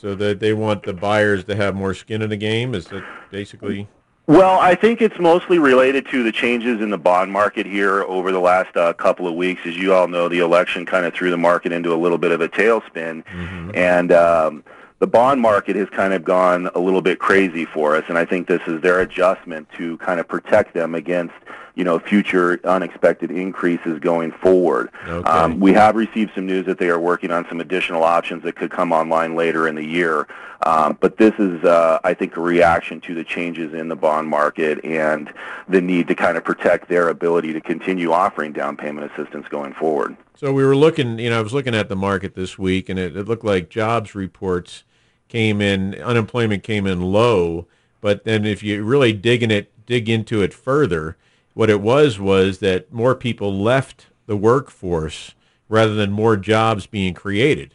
So 0.00 0.14
that 0.14 0.38
they 0.38 0.52
want 0.52 0.84
the 0.84 0.92
buyers 0.92 1.42
to 1.46 1.56
have 1.56 1.74
more 1.74 1.92
skin 1.92 2.22
in 2.22 2.30
the 2.30 2.36
game? 2.36 2.72
Is 2.72 2.86
that 2.86 3.04
basically? 3.32 3.88
Well, 4.28 4.60
I 4.60 4.76
think 4.76 5.02
it's 5.02 5.18
mostly 5.18 5.58
related 5.58 6.06
to 6.10 6.22
the 6.22 6.30
changes 6.30 6.80
in 6.80 6.90
the 6.90 6.98
bond 6.98 7.32
market 7.32 7.66
here 7.66 8.04
over 8.04 8.30
the 8.30 8.38
last 8.38 8.76
uh, 8.76 8.92
couple 8.92 9.26
of 9.26 9.34
weeks. 9.34 9.62
As 9.64 9.76
you 9.76 9.92
all 9.92 10.06
know, 10.06 10.28
the 10.28 10.38
election 10.38 10.86
kind 10.86 11.04
of 11.04 11.14
threw 11.14 11.30
the 11.30 11.36
market 11.36 11.72
into 11.72 11.92
a 11.92 11.96
little 11.96 12.18
bit 12.18 12.30
of 12.30 12.40
a 12.40 12.48
tailspin, 12.48 13.24
mm-hmm. 13.24 13.70
and 13.74 14.12
um, 14.12 14.62
the 14.98 15.06
bond 15.06 15.40
market 15.40 15.76
has 15.76 15.88
kind 15.90 16.12
of 16.12 16.24
gone 16.24 16.68
a 16.74 16.78
little 16.78 17.02
bit 17.02 17.18
crazy 17.18 17.64
for 17.64 17.96
us. 17.96 18.04
And 18.08 18.18
I 18.18 18.24
think 18.24 18.48
this 18.48 18.62
is 18.66 18.80
their 18.80 19.00
adjustment 19.00 19.68
to 19.76 19.96
kind 19.98 20.18
of 20.20 20.26
protect 20.26 20.74
them 20.74 20.94
against 20.94 21.34
you 21.78 21.84
know, 21.84 22.00
future 22.00 22.58
unexpected 22.64 23.30
increases 23.30 24.00
going 24.00 24.32
forward. 24.32 24.90
Okay. 25.06 25.30
Um, 25.30 25.60
we 25.60 25.72
have 25.74 25.94
received 25.94 26.32
some 26.34 26.44
news 26.44 26.66
that 26.66 26.76
they 26.76 26.88
are 26.88 26.98
working 26.98 27.30
on 27.30 27.46
some 27.48 27.60
additional 27.60 28.02
options 28.02 28.42
that 28.42 28.56
could 28.56 28.72
come 28.72 28.90
online 28.92 29.36
later 29.36 29.68
in 29.68 29.76
the 29.76 29.84
year. 29.84 30.26
Um, 30.66 30.98
but 31.00 31.18
this 31.18 31.32
is, 31.38 31.62
uh, 31.62 32.00
I 32.02 32.14
think, 32.14 32.36
a 32.36 32.40
reaction 32.40 33.00
to 33.02 33.14
the 33.14 33.22
changes 33.22 33.74
in 33.74 33.86
the 33.86 33.94
bond 33.94 34.26
market 34.26 34.84
and 34.84 35.32
the 35.68 35.80
need 35.80 36.08
to 36.08 36.16
kind 36.16 36.36
of 36.36 36.42
protect 36.42 36.88
their 36.88 37.10
ability 37.10 37.52
to 37.52 37.60
continue 37.60 38.10
offering 38.10 38.52
down 38.52 38.76
payment 38.76 39.12
assistance 39.12 39.46
going 39.46 39.72
forward. 39.72 40.16
So 40.34 40.52
we 40.52 40.64
were 40.64 40.76
looking, 40.76 41.20
you 41.20 41.30
know, 41.30 41.38
I 41.38 41.42
was 41.42 41.54
looking 41.54 41.76
at 41.76 41.88
the 41.88 41.96
market 41.96 42.34
this 42.34 42.58
week, 42.58 42.88
and 42.88 42.98
it, 42.98 43.16
it 43.16 43.28
looked 43.28 43.44
like 43.44 43.70
jobs 43.70 44.16
reports 44.16 44.82
came 45.28 45.60
in, 45.60 45.94
unemployment 45.96 46.62
came 46.62 46.86
in 46.86 47.00
low. 47.00 47.66
But 48.00 48.24
then 48.24 48.44
if 48.44 48.62
you 48.62 48.84
really 48.84 49.12
dig 49.12 49.42
in 49.42 49.50
it, 49.50 49.70
dig 49.86 50.08
into 50.08 50.42
it 50.42 50.54
further, 50.54 51.16
what 51.54 51.70
it 51.70 51.80
was 51.80 52.18
was 52.18 52.58
that 52.58 52.92
more 52.92 53.14
people 53.14 53.52
left 53.52 54.06
the 54.26 54.36
workforce 54.36 55.34
rather 55.68 55.94
than 55.94 56.12
more 56.12 56.36
jobs 56.36 56.86
being 56.86 57.14
created. 57.14 57.74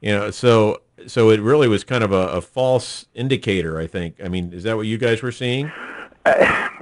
You 0.00 0.12
know, 0.12 0.30
so 0.30 0.82
so 1.06 1.30
it 1.30 1.40
really 1.40 1.68
was 1.68 1.84
kind 1.84 2.04
of 2.04 2.12
a, 2.12 2.28
a 2.28 2.40
false 2.40 3.06
indicator. 3.14 3.78
I 3.78 3.86
think. 3.86 4.16
I 4.22 4.28
mean, 4.28 4.52
is 4.52 4.64
that 4.64 4.76
what 4.76 4.86
you 4.86 4.98
guys 4.98 5.22
were 5.22 5.32
seeing? 5.32 5.72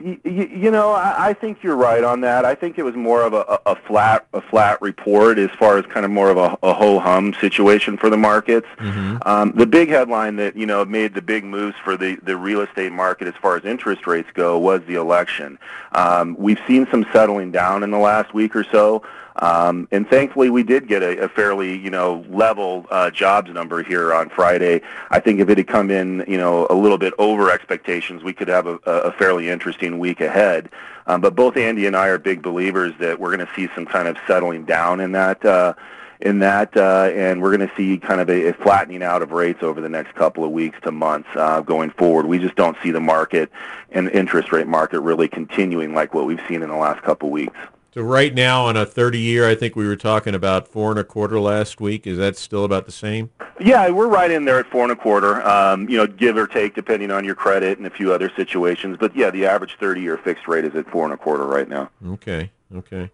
You, 0.03 0.18
you 0.24 0.70
know, 0.70 0.92
I, 0.92 1.28
I 1.28 1.32
think 1.32 1.62
you're 1.62 1.76
right 1.76 2.05
on 2.05 2.20
that. 2.22 2.44
I 2.44 2.55
think 2.55 2.78
it 2.78 2.82
was 2.82 2.94
more 2.94 3.22
of 3.22 3.32
a, 3.32 3.59
a 3.66 3.74
flat 3.74 4.26
a 4.32 4.40
flat 4.40 4.80
report 4.80 5.38
as 5.38 5.51
far 5.59 5.78
as 5.78 5.86
kind 5.86 6.05
of 6.05 6.11
more 6.11 6.30
of 6.30 6.36
a, 6.36 6.59
a 6.62 6.72
ho 6.72 6.99
hum 6.99 7.34
situation 7.40 7.97
for 7.97 8.11
the 8.11 8.16
markets. 8.16 8.66
Mm-hmm. 8.78 9.16
Um, 9.22 9.53
the 9.53 9.66
big 9.66 9.88
headline 9.88 10.36
that 10.36 10.57
you 10.57 10.66
know 10.66 10.84
made 10.84 11.14
the 11.14 11.22
big 11.22 11.44
moves 11.44 11.76
for 11.82 11.97
the 11.97 12.16
the 12.22 12.36
real 12.36 12.61
estate 12.61 12.92
market 12.92 13.28
as 13.28 13.34
far 13.40 13.57
as 13.57 13.64
interest 13.64 14.07
rates 14.07 14.28
go 14.34 14.59
was 14.59 14.82
the 14.86 14.94
election. 14.94 15.59
Um, 15.92 16.36
we've 16.38 16.61
seen 16.66 16.86
some 16.90 17.07
settling 17.12 17.51
down 17.51 17.82
in 17.82 17.90
the 17.90 17.99
last 17.99 18.34
week 18.34 18.55
or 18.55 18.64
so. 18.64 19.03
Um, 19.39 19.87
and 19.91 20.09
thankfully, 20.09 20.51
we 20.51 20.62
did 20.62 20.89
get 20.89 21.03
a, 21.03 21.24
a 21.24 21.28
fairly, 21.28 21.76
you 21.76 21.91
know, 21.91 22.24
level 22.28 22.87
uh, 22.91 23.11
jobs 23.11 23.51
number 23.51 23.82
here 23.82 24.14
on 24.14 24.30
Friday. 24.30 24.80
I 25.11 25.20
think 25.20 25.41
if 25.41 25.49
it 25.49 25.59
had 25.59 25.66
come 25.66 25.91
in, 25.91 26.24
you 26.26 26.39
know, 26.39 26.66
a 26.70 26.74
little 26.74 26.99
bit 26.99 27.12
over 27.18 27.51
expectations, 27.51 28.22
we 28.22 28.32
could 28.32 28.49
have 28.49 28.66
a, 28.66 28.76
a 28.87 29.12
fairly 29.12 29.49
interesting 29.49 29.99
week 29.99 30.20
ahead. 30.20 30.70
Um, 31.07 31.20
but 31.20 31.34
both 31.34 31.57
Andy 31.57 31.87
and 31.87 31.97
I 31.97 32.09
are 32.09 32.18
big 32.18 32.43
believers 32.43 32.95
that 32.99 33.20
we're 33.20 33.34
going 33.34 33.47
to 33.47 33.55
see 33.55 33.68
some 33.74 33.87
kind 33.87 34.09
of 34.09 34.16
settling 34.26 34.64
down 34.64 35.01
in 35.01 35.12
that. 35.12 35.45
Uh, 35.45 35.74
in 36.20 36.39
that, 36.39 36.74
uh, 36.76 37.11
and 37.14 37.43
we're 37.43 37.55
going 37.55 37.68
to 37.68 37.76
see 37.76 37.99
kind 37.99 38.22
of 38.22 38.30
a, 38.30 38.49
a 38.49 38.53
flattening 38.55 39.03
out 39.03 39.20
of 39.20 39.32
rates 39.32 39.62
over 39.62 39.82
the 39.82 39.89
next 39.89 40.14
couple 40.14 40.45
of 40.45 40.51
weeks 40.51 40.78
to 40.82 40.91
months 40.91 41.28
uh, 41.37 41.61
going 41.61 41.91
forward. 41.91 42.24
We 42.24 42.39
just 42.39 42.57
don't 42.57 42.76
see 42.82 42.91
the 42.91 43.01
market 43.01 43.51
and 43.91 44.09
interest 44.09 44.51
rate 44.51 44.66
market 44.66 45.01
really 45.01 45.28
continuing 45.28 45.95
like 45.95 46.14
what 46.14 46.24
we've 46.24 46.41
seen 46.49 46.62
in 46.62 46.70
the 46.70 46.76
last 46.76 47.03
couple 47.03 47.28
of 47.28 47.32
weeks. 47.32 47.59
So 47.97 48.03
right 48.03 48.34
now 48.34 48.66
on 48.66 48.76
a 48.76 48.84
30 48.84 49.18
year, 49.18 49.49
I 49.49 49.55
think 49.55 49.74
we 49.74 49.86
were 49.86 49.97
talking 49.97 50.34
about 50.34 50.68
four 50.68 50.90
and 50.90 51.01
a 51.01 51.05
quarter 51.05 51.40
last 51.40 51.80
week. 51.80 52.07
Is 52.07 52.18
that 52.18 52.36
still 52.36 52.62
about 52.62 52.84
the 52.84 52.92
same? 52.92 53.30
Yeah, 53.59 53.88
we're 53.88 54.07
right 54.07 54.30
in 54.30 54.44
there 54.44 54.59
at 54.59 54.66
four 54.66 54.82
and 54.82 54.92
a 54.92 54.97
quarter. 54.97 55.40
Um, 55.49 55.88
you 55.88 55.97
know, 55.97 56.07
give 56.07 56.36
or 56.36 56.47
take, 56.47 56.74
depending 56.74 57.11
on 57.11 57.24
your 57.24 57.34
credit 57.34 57.78
and 57.78 57.86
a 57.86 57.90
few 57.90 58.12
other 58.12 58.30
situations. 58.36 58.99
But 59.01 59.16
yeah, 59.16 59.30
the 59.30 59.47
average 59.47 59.78
30 59.80 60.03
year 60.03 60.18
fixed 60.18 60.47
rate 60.47 60.66
is 60.66 60.74
at 60.74 60.86
four 60.90 61.05
and 61.05 61.14
a 61.14 61.16
quarter 61.16 61.47
right 61.47 61.66
now. 61.66 61.88
Okay. 62.07 62.51
Okay. 62.76 63.11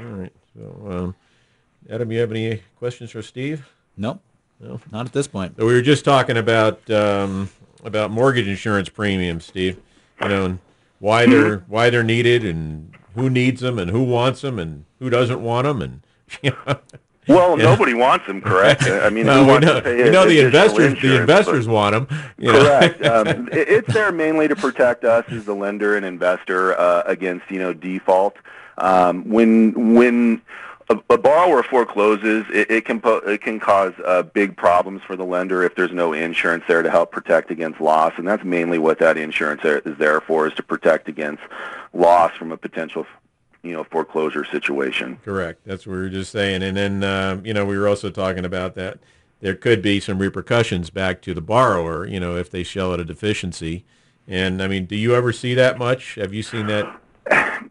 All 0.00 0.06
right. 0.06 0.32
So, 0.56 0.88
um, 0.90 1.14
Adam, 1.90 2.10
you 2.10 2.20
have 2.20 2.30
any 2.30 2.62
questions 2.78 3.10
for 3.10 3.20
Steve? 3.20 3.68
Nope. 3.98 4.22
No. 4.60 4.80
Not 4.90 5.04
at 5.04 5.12
this 5.12 5.28
point. 5.28 5.56
So 5.58 5.66
we 5.66 5.74
were 5.74 5.82
just 5.82 6.06
talking 6.06 6.38
about 6.38 6.90
um, 6.90 7.50
about 7.84 8.10
mortgage 8.10 8.48
insurance 8.48 8.88
premiums, 8.88 9.44
Steve. 9.44 9.78
You 10.22 10.28
know, 10.28 10.44
and 10.46 10.58
why 11.00 11.26
they're 11.26 11.58
why 11.68 11.90
they're 11.90 12.02
needed 12.02 12.46
and 12.46 12.94
who 13.14 13.28
needs 13.30 13.60
them 13.60 13.78
and 13.78 13.90
who 13.90 14.02
wants 14.02 14.40
them 14.42 14.58
and 14.58 14.84
who 14.98 15.10
doesn't 15.10 15.42
want 15.42 15.66
them 15.66 15.82
and 15.82 16.00
you 16.42 16.52
know. 16.66 16.78
Well, 17.28 17.56
nobody 17.56 17.94
wants 17.94 18.26
them, 18.26 18.40
correct? 18.40 18.82
I 18.86 19.08
mean, 19.08 19.26
No, 19.26 19.42
we 19.42 19.58
know, 19.60 19.74
to 19.76 19.82
pay 19.82 20.02
we 20.04 20.10
know 20.10 20.26
the 20.26 20.40
investors. 20.40 21.00
The 21.00 21.20
investors 21.20 21.66
but- 21.66 21.72
want 21.72 22.08
them. 22.08 22.18
You? 22.38 22.50
Correct. 22.50 23.04
Um, 23.06 23.48
it- 23.52 23.68
it's 23.68 23.92
there 23.94 24.10
mainly 24.10 24.48
to 24.48 24.56
protect 24.56 25.04
us 25.04 25.24
as 25.30 25.44
the 25.44 25.54
lender 25.54 25.96
and 25.96 26.04
investor 26.04 26.76
uh, 26.78 27.02
against 27.06 27.48
you 27.50 27.60
know 27.60 27.72
default. 27.72 28.36
Um, 28.78 29.28
when 29.28 29.94
when 29.94 30.42
a, 30.88 30.98
a 31.10 31.18
borrower 31.18 31.62
forecloses, 31.62 32.44
it, 32.52 32.70
it 32.70 32.84
can 32.84 33.00
po- 33.00 33.18
it 33.18 33.40
can 33.42 33.60
cause 33.60 33.92
uh, 34.04 34.22
big 34.22 34.56
problems 34.56 35.02
for 35.06 35.16
the 35.16 35.24
lender 35.24 35.62
if 35.62 35.74
there's 35.74 35.92
no 35.92 36.12
insurance 36.12 36.64
there 36.66 36.82
to 36.82 36.90
help 36.90 37.12
protect 37.12 37.50
against 37.50 37.80
loss, 37.80 38.12
and 38.16 38.26
that's 38.26 38.44
mainly 38.44 38.78
what 38.78 38.98
that 38.98 39.16
insurance 39.16 39.62
is 39.64 39.96
there 39.98 40.20
for 40.20 40.46
is 40.46 40.54
to 40.54 40.62
protect 40.62 41.08
against 41.08 41.42
loss 41.92 42.34
from 42.36 42.52
a 42.52 42.56
potential 42.56 43.06
you 43.62 43.72
know 43.72 43.84
foreclosure 43.84 44.44
situation. 44.44 45.18
Correct. 45.24 45.60
That's 45.64 45.86
what 45.86 45.94
we 45.94 46.00
were 46.00 46.08
just 46.08 46.32
saying. 46.32 46.62
And 46.62 46.76
then, 46.76 47.04
um, 47.04 47.46
you 47.46 47.54
know, 47.54 47.64
we 47.64 47.78
were 47.78 47.88
also 47.88 48.10
talking 48.10 48.44
about 48.44 48.74
that 48.74 48.98
there 49.40 49.56
could 49.56 49.82
be 49.82 49.98
some 49.98 50.20
repercussions 50.20 50.88
back 50.88 51.20
to 51.22 51.34
the 51.34 51.40
borrower, 51.40 52.06
you 52.06 52.20
know, 52.20 52.36
if 52.36 52.48
they 52.48 52.62
show 52.62 52.92
it 52.92 53.00
a 53.00 53.04
deficiency. 53.04 53.84
And 54.28 54.62
I 54.62 54.68
mean, 54.68 54.86
do 54.86 54.96
you 54.96 55.16
ever 55.16 55.32
see 55.32 55.54
that 55.54 55.78
much? 55.78 56.14
Have 56.14 56.32
you 56.32 56.44
seen 56.44 56.68
that? 56.68 57.01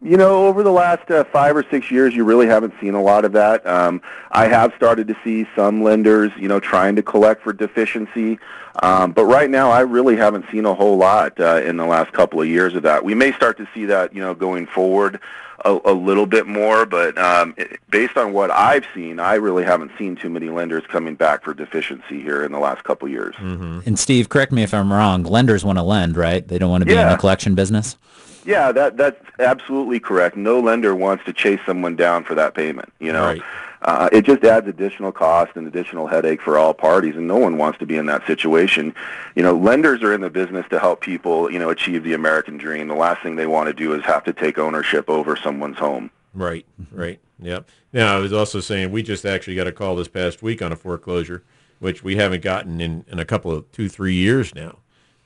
You 0.00 0.16
know, 0.16 0.46
over 0.46 0.62
the 0.62 0.72
last 0.72 1.10
uh, 1.10 1.24
five 1.24 1.56
or 1.56 1.64
six 1.70 1.90
years, 1.90 2.14
you 2.14 2.24
really 2.24 2.46
haven't 2.46 2.74
seen 2.80 2.94
a 2.94 3.02
lot 3.02 3.24
of 3.24 3.32
that. 3.32 3.66
Um, 3.66 4.00
I 4.30 4.46
have 4.46 4.72
started 4.76 5.08
to 5.08 5.16
see 5.24 5.46
some 5.54 5.82
lenders, 5.82 6.30
you 6.36 6.48
know, 6.48 6.60
trying 6.60 6.96
to 6.96 7.02
collect 7.02 7.42
for 7.42 7.52
deficiency, 7.52 8.38
um, 8.82 9.12
but 9.12 9.26
right 9.26 9.50
now, 9.50 9.70
I 9.70 9.80
really 9.80 10.16
haven't 10.16 10.46
seen 10.50 10.64
a 10.64 10.72
whole 10.74 10.96
lot 10.96 11.38
uh, 11.38 11.60
in 11.62 11.76
the 11.76 11.84
last 11.84 12.12
couple 12.12 12.40
of 12.40 12.48
years 12.48 12.74
of 12.74 12.82
that. 12.84 13.04
We 13.04 13.14
may 13.14 13.32
start 13.32 13.58
to 13.58 13.68
see 13.74 13.84
that, 13.86 14.14
you 14.14 14.20
know, 14.22 14.34
going 14.34 14.66
forward 14.66 15.20
a, 15.64 15.78
a 15.84 15.92
little 15.92 16.24
bit 16.26 16.46
more, 16.46 16.86
but 16.86 17.16
um, 17.18 17.52
it, 17.58 17.78
based 17.90 18.16
on 18.16 18.32
what 18.32 18.50
I've 18.50 18.86
seen, 18.94 19.20
I 19.20 19.34
really 19.34 19.62
haven't 19.62 19.92
seen 19.98 20.16
too 20.16 20.30
many 20.30 20.48
lenders 20.48 20.84
coming 20.88 21.14
back 21.16 21.44
for 21.44 21.52
deficiency 21.52 22.20
here 22.22 22.42
in 22.44 22.50
the 22.50 22.58
last 22.58 22.82
couple 22.84 23.06
of 23.06 23.12
years. 23.12 23.34
And 23.38 23.98
Steve, 23.98 24.28
correct 24.30 24.52
me 24.52 24.62
if 24.62 24.72
I'm 24.72 24.90
wrong. 24.92 25.22
Lenders 25.22 25.64
want 25.64 25.76
to 25.78 25.82
lend, 25.82 26.16
right? 26.16 26.46
They 26.48 26.58
don't 26.58 26.70
want 26.70 26.80
to 26.82 26.86
be 26.86 26.92
in 26.94 26.98
Yeah. 26.98 27.10
the 27.12 27.18
collection 27.18 27.54
business. 27.54 27.96
Yeah, 28.44 28.72
that 28.72 28.96
that's 28.96 29.20
absolutely 29.38 30.00
correct. 30.00 30.36
No 30.36 30.58
lender 30.60 30.94
wants 30.94 31.24
to 31.26 31.32
chase 31.32 31.60
someone 31.64 31.96
down 31.96 32.24
for 32.24 32.34
that 32.34 32.54
payment. 32.54 32.92
You 32.98 33.12
know, 33.12 33.24
Right. 33.24 33.42
uh, 33.82 34.08
it 34.12 34.22
just 34.24 34.42
adds 34.44 34.66
additional 34.66 35.12
cost 35.12 35.52
and 35.54 35.66
additional 35.66 36.06
headache 36.08 36.42
for 36.42 36.58
all 36.58 36.74
parties, 36.74 37.14
and 37.16 37.26
no 37.28 37.36
one 37.36 37.56
wants 37.56 37.78
to 37.78 37.86
be 37.86 37.96
in 37.96 38.06
that 38.06 38.26
situation. 38.26 38.94
You 39.36 39.42
know, 39.42 39.56
lenders 39.56 40.02
are 40.02 40.12
in 40.12 40.20
the 40.22 40.30
business 40.30 40.66
to 40.70 40.78
help 40.78 41.00
people, 41.00 41.50
you 41.52 41.58
know, 41.58 41.70
achieve 41.70 42.02
the 42.04 42.14
American 42.14 42.58
dream. 42.58 42.88
The 42.88 42.94
last 42.94 43.22
thing 43.22 43.36
they 43.36 43.46
want 43.46 43.68
to 43.68 43.72
do 43.72 43.94
is 43.94 44.02
have 44.04 44.24
to 44.24 44.32
take 44.32 44.58
ownership 44.58 45.08
over 45.08 45.36
someone's 45.36 45.78
home. 45.78 46.10
Right, 46.34 46.66
right. 46.90 47.20
Yep. 47.40 47.68
Now, 47.92 48.16
I 48.16 48.18
was 48.18 48.32
also 48.32 48.60
saying 48.60 48.90
we 48.90 49.02
just 49.02 49.24
actually 49.26 49.54
got 49.56 49.66
a 49.66 49.72
call 49.72 49.96
this 49.96 50.08
past 50.08 50.42
week 50.42 50.62
on 50.62 50.72
a 50.72 50.76
foreclosure, 50.76 51.42
which 51.78 52.02
we 52.02 52.16
haven't 52.16 52.42
gotten 52.42 52.80
in, 52.80 53.04
in 53.08 53.18
a 53.18 53.24
couple 53.24 53.52
of 53.52 53.70
two, 53.72 53.88
three 53.88 54.14
years 54.14 54.54
now. 54.54 54.78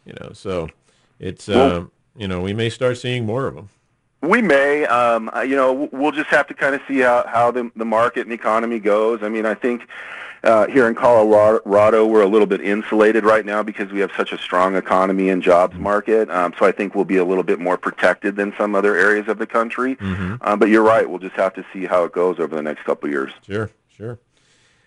You 0.04 0.14
know, 0.20 0.30
so 0.32 0.68
it's, 1.20 1.48
Well- 1.48 1.76
um, 1.76 1.90
you 2.16 2.28
know, 2.28 2.40
we 2.40 2.52
may 2.52 2.70
start 2.70 2.98
seeing 2.98 3.26
more 3.26 3.46
of 3.46 3.54
them. 3.54 3.68
We 4.22 4.42
may, 4.42 4.84
um, 4.86 5.30
you 5.42 5.54
know, 5.56 5.88
we'll 5.92 6.12
just 6.12 6.30
have 6.30 6.46
to 6.48 6.54
kind 6.54 6.74
of 6.74 6.80
see 6.88 7.00
how, 7.00 7.24
how 7.26 7.50
the, 7.50 7.70
the 7.76 7.84
market 7.84 8.22
and 8.22 8.30
the 8.30 8.34
economy 8.34 8.78
goes. 8.78 9.22
I 9.22 9.28
mean, 9.28 9.46
I 9.46 9.54
think 9.54 9.86
uh, 10.42 10.66
here 10.68 10.88
in 10.88 10.94
Colorado, 10.94 12.06
we're 12.06 12.22
a 12.22 12.26
little 12.26 12.46
bit 12.46 12.60
insulated 12.60 13.24
right 13.24 13.44
now 13.44 13.62
because 13.62 13.90
we 13.92 14.00
have 14.00 14.10
such 14.16 14.32
a 14.32 14.38
strong 14.38 14.76
economy 14.76 15.28
and 15.28 15.42
jobs 15.42 15.76
market. 15.76 16.30
Um, 16.30 16.54
so 16.58 16.66
I 16.66 16.72
think 16.72 16.94
we'll 16.94 17.04
be 17.04 17.16
a 17.16 17.24
little 17.24 17.42
bit 17.42 17.58
more 17.60 17.76
protected 17.76 18.36
than 18.36 18.54
some 18.56 18.74
other 18.74 18.96
areas 18.96 19.28
of 19.28 19.38
the 19.38 19.46
country. 19.46 19.96
Uh, 20.40 20.56
but 20.56 20.68
you're 20.68 20.82
right, 20.82 21.08
we'll 21.08 21.18
just 21.18 21.36
have 21.36 21.54
to 21.54 21.64
see 21.72 21.84
how 21.84 22.04
it 22.04 22.12
goes 22.12 22.38
over 22.38 22.54
the 22.54 22.62
next 22.62 22.84
couple 22.84 23.08
of 23.08 23.12
years. 23.12 23.32
Sure, 23.44 23.70
sure. 23.88 24.18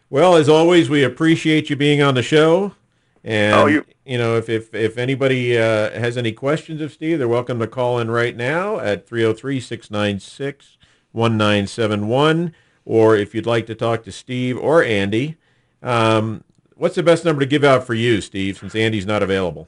Well, 0.10 0.36
as 0.36 0.50
always, 0.50 0.90
we 0.90 1.04
appreciate 1.04 1.70
you 1.70 1.76
being 1.76 2.02
on 2.02 2.16
the 2.16 2.24
show. 2.24 2.74
And, 3.24 3.54
Oh, 3.56 3.66
you, 3.68 3.86
you- 4.06 4.18
know, 4.18 4.38
if, 4.38 4.50
if, 4.50 4.74
if 4.74 4.98
anybody 4.98 5.58
uh, 5.58 5.92
has 5.92 6.18
any 6.18 6.32
questions 6.32 6.82
of 6.82 6.92
Steve, 6.92 7.20
they're 7.20 7.28
welcome 7.28 7.60
to 7.60 7.68
call 7.68 8.00
in 8.00 8.10
right 8.10 8.36
now 8.36 8.80
at 8.80 9.06
303-696-1971. 11.16 12.54
Or 12.86 13.16
if 13.16 13.36
you'd 13.36 13.46
like 13.46 13.66
to 13.68 13.76
talk 13.76 14.04
to 14.04 14.12
Steve 14.12 14.58
or 14.58 14.84
Andy, 14.84 15.38
um, 15.84 16.44
what's 16.76 16.96
the 16.96 17.04
best 17.04 17.24
number 17.26 17.42
to 17.42 17.46
give 17.46 17.64
out 17.64 17.86
for 17.86 17.94
you, 17.94 18.20
Steve, 18.22 18.58
since 18.58 18.74
Andy's 18.74 19.06
not 19.06 19.22
available? 19.22 19.68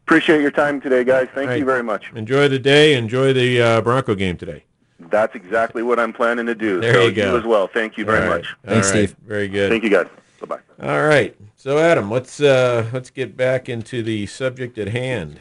Appreciate 0.04 0.42
your 0.42 0.50
time 0.50 0.80
today, 0.80 1.04
guys. 1.04 1.28
Thank 1.32 1.46
All 1.46 1.52
right. 1.52 1.58
you 1.60 1.64
very 1.64 1.84
much. 1.84 2.10
Enjoy 2.14 2.48
the 2.48 2.58
day. 2.58 2.94
Enjoy 2.94 3.32
the 3.32 3.62
uh, 3.62 3.80
Bronco 3.82 4.16
game 4.16 4.36
today. 4.36 4.64
That's 4.98 5.34
exactly 5.36 5.82
what 5.82 6.00
I'm 6.00 6.12
planning 6.12 6.46
to 6.46 6.54
do. 6.54 6.80
There 6.80 6.94
so 6.94 7.06
you 7.06 7.12
go. 7.12 7.38
as 7.38 7.44
well. 7.44 7.68
Thank 7.68 7.96
you 7.96 8.04
very 8.04 8.24
All 8.24 8.30
right. 8.30 8.42
much. 8.42 8.54
All 8.66 8.74
Thanks, 8.74 8.90
right. 8.90 9.08
Steve. 9.08 9.16
Very 9.24 9.48
good. 9.48 9.70
Thank 9.70 9.84
you, 9.84 9.90
guys. 9.90 10.08
Bye-bye. 10.46 10.88
All 10.88 11.02
right. 11.04 11.36
So, 11.56 11.78
Adam, 11.78 12.10
let's 12.10 12.40
uh, 12.40 12.88
let's 12.92 13.10
get 13.10 13.36
back 13.36 13.68
into 13.68 14.02
the 14.02 14.26
subject 14.26 14.76
at 14.78 14.88
hand, 14.88 15.38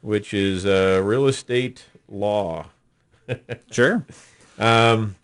which 0.00 0.32
is 0.32 0.64
uh, 0.64 1.00
real 1.04 1.26
estate 1.26 1.86
law. 2.08 2.66
Sure. 3.70 4.04
Um, 4.58 5.16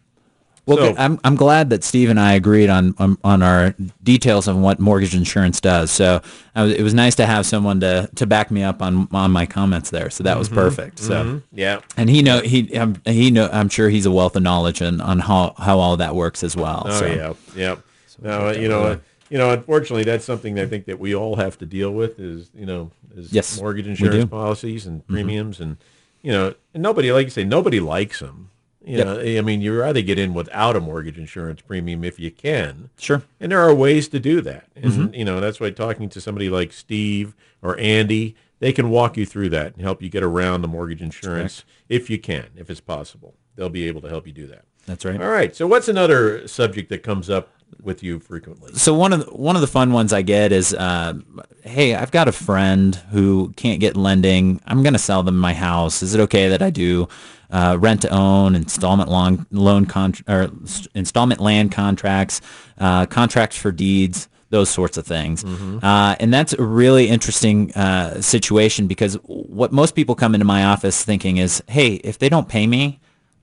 Well, 0.66 0.76
So- 0.78 0.94
I'm 0.98 1.18
I'm 1.24 1.34
glad 1.36 1.70
that 1.70 1.82
Steve 1.82 2.10
and 2.10 2.20
I 2.20 2.34
agreed 2.34 2.68
on 2.70 2.94
on, 2.98 3.16
on 3.24 3.42
our 3.42 3.74
details 4.02 4.46
of 4.48 4.56
what 4.56 4.78
mortgage 4.78 5.14
insurance 5.14 5.60
does. 5.60 5.90
So 5.90 6.20
I 6.54 6.62
was, 6.64 6.72
it 6.74 6.82
was 6.82 6.94
nice 6.94 7.14
to 7.16 7.26
have 7.26 7.44
someone 7.46 7.80
to, 7.80 8.08
to 8.16 8.26
back 8.26 8.50
me 8.50 8.62
up 8.62 8.82
on 8.82 9.08
on 9.12 9.30
my 9.30 9.46
comments 9.46 9.90
there. 9.90 10.10
So 10.10 10.24
that 10.24 10.38
was 10.38 10.48
perfect. 10.48 10.98
So 10.98 11.42
yeah. 11.52 11.80
and 11.96 12.08
he 12.10 12.22
know 12.22 12.40
he 12.40 12.76
um, 12.76 12.96
he 13.06 13.30
know 13.30 13.48
I'm 13.52 13.68
sure 13.70 13.88
he's 13.88 14.06
a 14.06 14.10
wealth 14.12 14.36
of 14.36 14.42
knowledge 14.42 14.80
on, 14.82 15.00
on 15.00 15.18
how 15.18 15.54
how 15.58 15.78
all 15.78 15.96
that 15.96 16.14
works 16.14 16.44
as 16.44 16.54
well. 16.56 16.84
Oh 16.86 17.00
so. 17.00 17.06
yeah, 17.06 17.32
yeah. 17.56 17.76
No, 18.20 18.50
you 18.50 18.68
know, 18.68 18.82
uh, 18.84 18.98
you 19.30 19.38
know. 19.38 19.50
Unfortunately, 19.50 20.04
that's 20.04 20.24
something 20.24 20.58
I 20.58 20.66
think 20.66 20.86
that 20.86 20.98
we 20.98 21.14
all 21.14 21.36
have 21.36 21.58
to 21.58 21.66
deal 21.66 21.92
with. 21.92 22.18
Is 22.18 22.50
you 22.54 22.66
know, 22.66 22.90
is 23.16 23.32
Yes, 23.32 23.60
mortgage 23.60 23.86
insurance 23.86 24.30
policies 24.30 24.86
and 24.86 25.06
premiums, 25.06 25.60
and 25.60 25.76
you 26.22 26.32
know, 26.32 26.54
and 26.74 26.82
nobody, 26.82 27.12
like 27.12 27.26
you 27.26 27.30
say, 27.30 27.44
nobody 27.44 27.80
likes 27.80 28.20
them. 28.20 28.50
You 28.84 29.04
know, 29.04 29.20
I 29.20 29.42
mean, 29.42 29.60
you 29.60 29.78
rather 29.78 30.00
get 30.00 30.18
in 30.18 30.32
without 30.32 30.74
a 30.74 30.80
mortgage 30.80 31.18
insurance 31.18 31.60
premium 31.60 32.04
if 32.04 32.18
you 32.18 32.30
can. 32.30 32.88
Sure. 32.96 33.22
And 33.38 33.52
there 33.52 33.60
are 33.60 33.74
ways 33.74 34.08
to 34.08 34.18
do 34.18 34.40
that. 34.40 34.64
And, 34.74 34.84
Mm-hmm. 34.92 35.14
you 35.14 35.24
know, 35.26 35.40
that's 35.40 35.60
why 35.60 35.68
talking 35.70 36.08
to 36.08 36.20
somebody 36.22 36.48
like 36.48 36.72
Steve 36.72 37.34
or 37.60 37.78
Andy, 37.78 38.34
they 38.60 38.72
can 38.72 38.88
walk 38.88 39.18
you 39.18 39.26
through 39.26 39.50
that 39.50 39.74
and 39.74 39.82
help 39.82 40.00
you 40.00 40.08
get 40.08 40.22
around 40.22 40.62
the 40.62 40.68
mortgage 40.68 41.02
insurance 41.02 41.64
if 41.90 42.08
you 42.08 42.18
can, 42.18 42.46
if 42.56 42.70
it's 42.70 42.80
possible. 42.80 43.34
They'll 43.56 43.68
be 43.68 43.86
able 43.88 44.00
to 44.00 44.08
help 44.08 44.26
you 44.26 44.32
do 44.32 44.46
that. 44.46 44.62
That's 44.86 45.04
right. 45.04 45.20
All 45.20 45.28
right. 45.28 45.54
So 45.54 45.66
what's 45.66 45.88
another 45.88 46.48
subject 46.48 46.88
that 46.88 47.02
comes 47.02 47.28
up 47.28 47.50
with 47.82 48.02
you 48.02 48.18
frequently? 48.18 48.72
so 48.74 48.94
one 48.94 49.12
of 49.12 49.24
the, 49.24 49.32
one 49.32 49.54
of 49.56 49.60
the 49.62 49.66
fun 49.68 49.92
ones 49.92 50.12
I 50.12 50.22
get 50.22 50.52
is, 50.52 50.74
uh, 50.74 51.14
hey, 51.62 51.94
I've 51.94 52.10
got 52.10 52.28
a 52.28 52.32
friend 52.32 52.94
who 53.10 53.52
can't 53.56 53.80
get 53.80 53.96
lending. 53.96 54.60
I'm 54.66 54.82
going 54.82 54.92
to 54.94 54.98
sell 54.98 55.22
them 55.22 55.38
my 55.38 55.54
house. 55.54 56.02
Is 56.02 56.14
it 56.14 56.20
okay 56.22 56.48
that 56.48 56.62
I 56.62 56.70
do 56.70 57.08
uh, 57.50 57.76
rent 57.80 58.02
to 58.02 58.10
own, 58.10 58.54
installment 58.54 59.08
loan 59.08 59.46
loan 59.50 59.86
con- 59.86 60.14
or 60.28 60.50
installment 60.94 61.40
land 61.40 61.72
contracts, 61.72 62.40
uh, 62.78 63.06
contracts 63.06 63.56
for 63.56 63.72
deeds? 63.72 64.28
Those 64.50 64.70
sorts 64.70 64.96
of 64.96 65.06
things, 65.06 65.44
uh, 65.44 66.16
and 66.20 66.32
that's 66.32 66.54
a 66.54 66.62
really 66.62 67.10
interesting 67.10 67.70
uh, 67.74 68.22
situation 68.22 68.86
because 68.86 69.12
what 69.24 69.72
most 69.72 69.94
people 69.94 70.14
come 70.14 70.34
into 70.34 70.46
my 70.46 70.64
office 70.64 71.04
thinking 71.04 71.36
is, 71.36 71.62
"Hey, 71.68 71.96
if 71.96 72.18
they 72.18 72.30
don't 72.30 72.48
pay 72.48 72.66
me, 72.66 72.98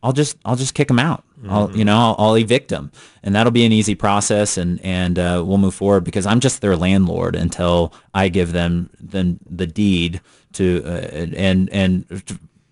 I'll 0.05 0.13
just 0.13 0.37
I'll 0.45 0.55
just 0.55 0.75
kick 0.75 0.87
them 0.87 0.99
out. 0.99 1.23
I'll 1.49 1.75
you 1.75 1.83
know 1.83 1.97
I'll, 1.97 2.15
I'll 2.19 2.37
evict 2.37 2.69
them, 2.69 2.91
and 3.23 3.33
that'll 3.33 3.51
be 3.51 3.65
an 3.65 3.71
easy 3.71 3.95
process, 3.95 4.55
and 4.55 4.79
and 4.81 5.17
uh, 5.17 5.43
we'll 5.45 5.57
move 5.57 5.73
forward 5.73 6.03
because 6.03 6.27
I'm 6.27 6.39
just 6.39 6.61
their 6.61 6.75
landlord 6.75 7.35
until 7.35 7.91
I 8.13 8.29
give 8.29 8.51
them 8.51 8.91
then 8.99 9.39
the 9.49 9.65
deed 9.65 10.21
to 10.53 10.83
uh, 10.85 10.89
and 11.35 11.69
and. 11.71 12.23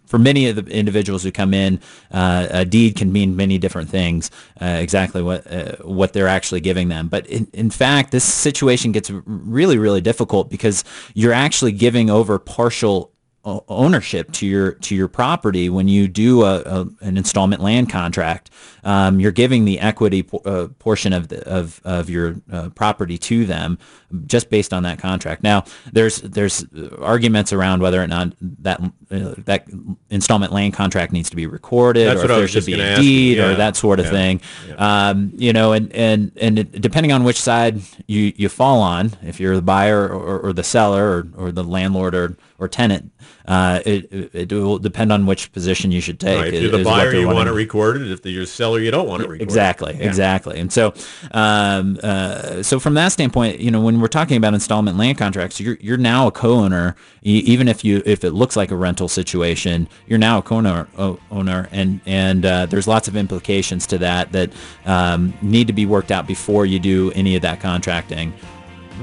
For 0.06 0.20
many 0.20 0.48
of 0.48 0.56
the 0.56 0.72
individuals 0.72 1.24
who 1.24 1.32
come 1.32 1.56
in, 1.56 1.80
uh, 2.12 2.46
a 2.52 2.66
deed 2.66 2.96
can 2.96 3.12
mean 3.12 3.36
many 3.36 3.58
different 3.58 3.90
things. 3.90 4.30
Uh, 4.62 4.78
exactly 4.80 5.24
what 5.24 5.52
uh, 5.52 5.78
what 5.78 6.14
they're 6.14 6.28
actually 6.28 6.62
giving 6.62 6.90
them, 6.90 7.08
but 7.08 7.26
in, 7.26 7.48
in 7.52 7.72
fact, 7.72 8.12
this 8.12 8.24
situation 8.24 8.92
gets 8.92 9.10
really 9.10 9.80
really 9.80 10.02
difficult 10.02 10.52
because 10.52 10.84
you're 11.16 11.34
actually 11.34 11.72
giving 11.72 12.12
over 12.12 12.38
partial 12.38 13.13
ownership 13.46 14.32
to 14.32 14.48
your 14.48 14.74
to 14.74 14.96
your 14.96 15.08
property 15.08 15.70
when 15.70 15.88
you 15.88 16.08
do 16.08 16.44
a, 16.44 16.62
a 16.62 16.88
an 17.02 17.18
installment 17.18 17.62
land 17.62 17.90
contract. 17.90 18.50
Um, 18.86 19.20
you're 19.20 19.32
giving 19.32 19.66
the 19.66 19.80
equity 19.80 20.24
po- 20.24 20.42
uh, 20.46 20.68
portion 20.80 21.14
of 21.14 21.28
the, 21.30 21.46
of 21.48 21.82
of 21.84 22.10
your 22.10 22.36
uh, 22.52 22.70
property 22.70 23.18
to 23.18 23.46
them 23.46 23.78
just 24.26 24.50
based 24.50 24.74
on 24.74 24.84
that 24.84 25.00
contract. 25.00 25.44
Now, 25.44 25.64
there's 25.92 26.18
there's 26.22 26.66
arguments 27.00 27.52
around 27.52 27.82
whether 27.82 28.02
or 28.02 28.08
not 28.08 28.34
that 28.42 28.80
uh, 29.12 29.36
that 29.40 29.68
installment 30.10 30.54
land 30.54 30.74
contract 30.74 31.12
needs 31.12 31.30
to 31.30 31.36
be 31.36 31.48
recorded, 31.48 32.08
That's 32.08 32.22
or 32.22 32.24
if 32.26 32.30
there 32.30 32.48
should 32.48 32.66
be 32.66 32.80
a 32.80 32.96
deed, 32.96 33.38
Yeah. 33.38 33.52
or 33.52 33.56
that 33.56 33.76
sort 33.76 34.00
of 34.00 34.06
Yeah. 34.06 34.12
thing. 34.12 34.42
Um, 34.78 35.32
you 35.36 35.52
know, 35.54 35.74
and 35.74 35.92
and 35.94 36.32
and 36.40 36.60
it, 36.60 36.82
depending 36.82 37.12
on 37.12 37.24
which 37.24 37.42
side 37.42 37.82
you, 38.08 38.32
you 38.36 38.50
fall 38.50 38.82
on, 38.82 39.12
if 39.24 39.40
you're 39.40 39.56
the 39.56 39.62
buyer 39.62 40.08
or, 40.08 40.40
or 40.40 40.54
the 40.54 40.64
seller 40.64 41.24
or, 41.36 41.48
or 41.48 41.52
the 41.52 41.64
landlord 41.64 42.14
or, 42.16 42.38
or 42.64 42.68
tenant, 42.68 43.12
uh, 43.48 43.82
it, 43.86 44.12
it 44.12 44.52
it 44.52 44.52
will 44.52 44.80
depend 44.80 45.12
on 45.12 45.26
which 45.26 45.52
position 45.52 45.92
you 45.92 46.00
should 46.02 46.20
take. 46.20 46.40
Right, 46.40 46.54
if 46.54 46.62
you're 46.62 46.72
the 46.72 46.84
buyer, 46.84 47.14
you 47.14 47.28
want 47.28 47.50
it 47.50 47.52
recorded. 47.52 48.10
If 48.10 48.26
you're 48.26 48.44
a 48.44 48.46
seller, 48.46 48.80
you 48.80 48.90
don't 48.90 49.08
want 49.08 49.22
it 49.22 49.28
recorded. 49.28 49.44
Exactly, 49.44 49.98
exactly. 50.00 50.60
And 50.60 50.72
so, 50.72 50.94
um, 51.32 52.00
uh, 52.02 52.64
so 52.64 52.80
from 52.80 52.94
that 52.94 53.10
standpoint, 53.10 53.60
you 53.60 53.70
know, 53.70 53.82
when 53.82 54.00
we're 54.00 54.08
talking 54.08 54.38
about 54.38 54.54
installment 54.54 54.98
land 54.98 55.18
contracts, 55.18 55.60
you're 55.60 55.78
you're 55.82 55.98
now 55.98 56.28
a 56.28 56.32
co-owner, 56.32 56.96
even 57.22 57.68
if 57.68 57.84
you 57.84 58.02
if 58.06 58.24
it 58.24 58.32
looks 58.32 58.56
like 58.56 58.72
a 58.72 58.76
rental 58.76 59.08
situation, 59.08 59.88
you're 60.08 60.20
now 60.20 60.38
a 60.38 60.42
co-owner, 60.42 60.88
owner, 61.30 61.68
and 61.72 62.00
and 62.06 62.46
uh, 62.46 62.66
there's 62.66 62.88
lots 62.88 63.08
of 63.08 63.18
implications 63.18 63.86
to 63.88 63.98
that 63.98 64.32
that 64.32 64.52
um, 64.86 65.34
need 65.42 65.68
to 65.68 65.74
be 65.74 65.86
worked 65.86 66.12
out 66.12 66.26
before 66.28 66.66
you 66.66 66.80
do 66.80 67.12
any 67.12 67.36
of 67.36 67.42
that 67.42 67.60
contracting. 67.60 68.34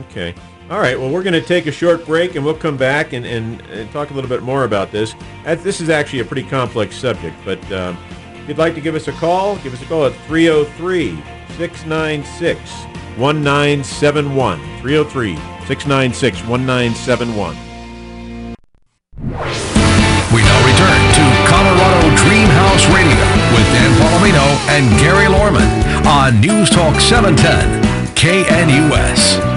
Okay. 0.08 0.34
All 0.70 0.78
right. 0.78 0.98
Well, 0.98 1.10
we're 1.10 1.24
going 1.24 1.34
to 1.34 1.42
take 1.42 1.66
a 1.66 1.72
short 1.72 2.06
break, 2.06 2.36
and 2.36 2.44
we'll 2.44 2.54
come 2.54 2.76
back 2.76 3.12
and, 3.12 3.26
and, 3.26 3.60
and 3.62 3.90
talk 3.90 4.10
a 4.10 4.14
little 4.14 4.30
bit 4.30 4.44
more 4.44 4.62
about 4.62 4.92
this. 4.92 5.16
This 5.44 5.80
is 5.80 5.90
actually 5.90 6.20
a 6.20 6.24
pretty 6.24 6.44
complex 6.44 6.94
subject, 6.94 7.34
but 7.44 7.58
um, 7.72 7.98
if 8.34 8.48
you'd 8.48 8.56
like 8.56 8.76
to 8.76 8.80
give 8.80 8.94
us 8.94 9.08
a 9.08 9.12
call, 9.12 9.56
give 9.58 9.74
us 9.74 9.82
a 9.82 9.86
call 9.86 10.06
at 10.06 10.12
303-696-1971. 10.28 11.18
303-696-1971. 14.78 17.56
We 20.30 20.46
now 20.46 20.62
return 20.62 21.02
to 21.18 21.26
Colorado 21.50 22.14
Dream 22.14 22.46
House 22.46 22.86
Radio 22.94 23.18
with 23.50 23.66
Dan 23.74 23.90
Palomino 23.98 24.46
and 24.70 24.86
Gary 25.00 25.26
Lorman 25.26 25.66
on 26.06 26.38
News 26.40 26.70
Talk 26.70 27.00
710 27.00 27.82
KNUS. 28.14 29.49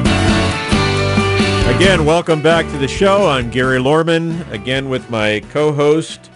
Again, 1.76 2.06
welcome 2.06 2.42
back 2.42 2.66
to 2.68 2.78
the 2.78 2.88
show. 2.88 3.28
I'm 3.28 3.50
Gary 3.50 3.80
Lorman, 3.80 4.42
again 4.52 4.90
with 4.90 5.10
my 5.10 5.42
co-host, 5.52 6.30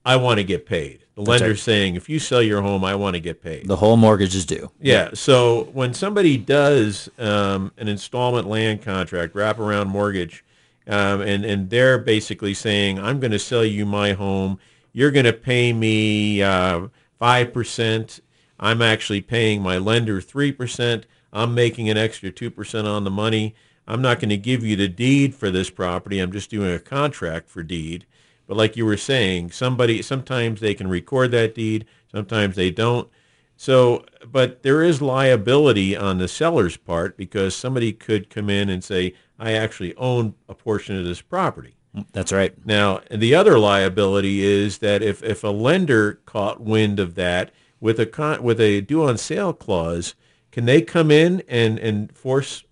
I 0.06 0.16
want 0.16 0.38
to 0.38 0.44
get 0.44 0.66
paid. 0.66 1.04
The 1.18 1.24
lender's 1.24 1.50
right. 1.50 1.60
saying 1.60 1.96
if 1.96 2.10
you 2.10 2.20
sell 2.20 2.44
your 2.44 2.62
home, 2.62 2.84
I 2.84 2.94
want 2.94 3.16
to 3.16 3.20
get 3.20 3.42
paid. 3.42 3.68
The 3.68 3.78
whole 3.78 3.98
mortgage 3.98 4.36
is 4.36 4.46
due. 4.46 4.70
Yeah. 4.80 5.10
So 5.16 5.64
when 5.74 5.96
somebody 5.96 6.38
does 6.38 7.10
um, 7.18 7.72
an 7.78 7.88
installment 7.88 8.48
land 8.48 8.84
contract, 8.84 9.34
wraparound 9.34 9.88
mortgage, 9.88 10.46
um, 10.86 11.22
and 11.22 11.44
and 11.44 11.72
they're 11.72 11.98
basically 11.98 12.54
saying, 12.54 13.00
I'm 13.00 13.20
going 13.20 13.32
to 13.32 13.40
sell 13.40 13.66
you 13.66 13.84
my 13.84 14.14
home. 14.14 14.60
You're 14.94 15.10
going 15.10 15.26
to 15.26 15.34
pay 15.34 15.74
me 15.74 16.44
uh, 16.44 16.90
five 17.18 17.52
percent. 17.52 18.20
I'm 18.60 18.84
actually 18.84 19.22
paying 19.22 19.64
my 19.64 19.80
lender 19.80 20.22
three 20.22 20.52
percent. 20.52 21.08
I'm 21.34 21.56
making 21.56 21.90
an 21.90 21.98
extra 21.98 22.30
two 22.30 22.52
percent 22.52 22.88
on 22.88 23.06
the 23.06 23.12
money. 23.12 23.56
I'm 23.88 24.04
not 24.04 24.20
going 24.20 24.30
to 24.30 24.38
give 24.38 24.64
you 24.64 24.76
the 24.76 24.88
deed 24.88 25.34
for 25.34 25.50
this 25.50 25.72
property. 25.72 26.20
I'm 26.20 26.32
just 26.32 26.52
doing 26.52 26.72
a 26.72 26.78
contract 26.80 27.50
for 27.50 27.64
deed. 27.64 28.06
But 28.48 28.58
like 28.58 28.78
you 28.78 28.86
were 28.86 28.98
saying, 28.98 29.52
somebody 29.52 30.02
sometimes 30.02 30.60
they 30.60 30.74
can 30.74 30.88
record 30.88 31.32
that 31.32 31.54
deed, 31.54 31.86
sometimes 32.12 32.56
they 32.56 32.72
don't. 32.72 33.10
So, 33.58 34.06
but 34.26 34.64
there 34.64 34.84
is 34.84 35.02
liability 35.02 35.98
on 35.98 36.20
the 36.20 36.28
seller's 36.28 36.78
part 36.78 37.18
because 37.18 37.56
somebody 37.56 37.92
could 37.92 38.30
come 38.30 38.50
in 38.50 38.70
and 38.70 38.84
say, 38.84 39.14
I 39.40 39.54
actually 39.54 39.96
own 39.96 40.36
a 40.48 40.54
portion 40.54 40.98
of 40.98 41.06
this 41.06 41.22
property. 41.22 41.76
Mm, 41.96 42.06
that's 42.14 42.32
right. 42.32 42.54
Now, 42.66 43.02
the 43.10 43.34
other 43.34 43.58
liability 43.58 44.44
is 44.44 44.78
that 44.78 45.02
if, 45.02 45.24
if 45.24 45.44
a 45.44 45.50
lender 45.50 46.22
caught 46.26 46.62
wind 46.62 47.00
of 47.00 47.16
that 47.16 47.52
with 47.80 48.00
a 48.00 48.06
con, 48.06 48.44
with 48.44 48.62
a 48.62 48.82
due 48.82 49.04
on 49.04 49.18
sale 49.18 49.54
clause, 49.54 50.16
can 50.52 50.66
they 50.66 50.82
come 50.82 51.12
in 51.12 51.44
and, 51.48 51.80
and 51.80 52.16
force 52.16 52.64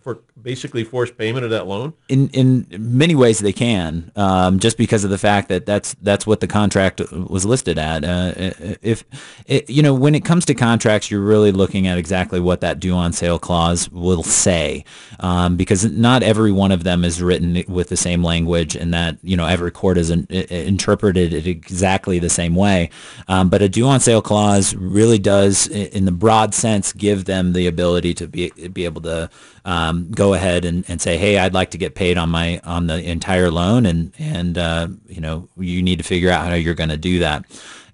for 0.00 0.20
basically 0.40 0.84
forced 0.84 1.16
payment 1.16 1.44
of 1.44 1.50
that 1.50 1.66
loan? 1.66 1.94
in 2.10 2.28
in 2.30 2.66
many 2.70 3.14
ways 3.14 3.38
they 3.38 3.52
can, 3.52 4.10
um, 4.16 4.58
just 4.58 4.76
because 4.76 5.04
of 5.04 5.10
the 5.10 5.18
fact 5.18 5.48
that 5.48 5.64
that's 5.64 5.94
that's 6.02 6.26
what 6.26 6.40
the 6.40 6.46
contract 6.46 7.00
was 7.12 7.44
listed 7.44 7.78
at. 7.78 8.04
Uh, 8.04 8.32
if 8.82 9.04
it, 9.46 9.70
you 9.70 9.82
know, 9.82 9.94
when 9.94 10.14
it 10.14 10.24
comes 10.24 10.44
to 10.46 10.54
contracts, 10.54 11.10
you're 11.10 11.20
really 11.20 11.52
looking 11.52 11.86
at 11.86 11.98
exactly 11.98 12.40
what 12.40 12.60
that 12.60 12.80
due 12.80 12.94
on 12.94 13.12
sale 13.12 13.38
clause 13.38 13.88
will 13.90 14.24
say, 14.24 14.84
um, 15.20 15.56
because 15.56 15.84
not 15.84 16.22
every 16.22 16.50
one 16.50 16.72
of 16.72 16.82
them 16.82 17.04
is 17.04 17.22
written 17.22 17.62
with 17.68 17.88
the 17.88 17.96
same 17.96 18.24
language, 18.24 18.74
and 18.74 18.92
that 18.92 19.16
you 19.22 19.36
know 19.36 19.46
every 19.46 19.70
court 19.70 19.96
is 19.96 20.10
in, 20.10 20.26
interpreted 20.26 21.32
it 21.32 21.46
exactly 21.46 22.18
the 22.18 22.30
same 22.30 22.54
way. 22.54 22.90
Um, 23.28 23.48
but 23.48 23.62
a 23.62 23.68
due 23.68 23.86
on 23.86 24.00
sale 24.00 24.22
clause 24.22 24.74
really 24.74 25.18
does, 25.18 25.68
in 25.68 26.06
the 26.06 26.12
broad 26.12 26.54
sense, 26.54 26.92
give 26.92 27.24
them 27.26 27.52
the 27.52 27.68
ability 27.68 28.14
to 28.14 28.26
be 28.26 28.50
be 28.72 28.84
able 28.84 29.02
to 29.02 29.30
um, 29.64 30.10
go 30.10 30.34
ahead 30.34 30.64
and, 30.64 30.84
and 30.88 31.00
say, 31.00 31.16
hey, 31.16 31.38
I'd 31.38 31.54
like 31.54 31.70
to 31.72 31.78
get 31.78 31.94
paid 31.94 32.18
on 32.18 32.30
my 32.30 32.60
on 32.64 32.86
the 32.86 33.02
entire 33.02 33.50
loan, 33.50 33.86
and 33.86 34.12
and 34.18 34.56
uh, 34.56 34.88
you 35.06 35.20
know 35.20 35.48
you 35.58 35.82
need 35.82 35.98
to 35.98 36.04
figure 36.04 36.30
out 36.30 36.46
how 36.46 36.54
you're 36.54 36.74
going 36.74 36.90
to 36.90 36.96
do 36.96 37.20
that. 37.20 37.44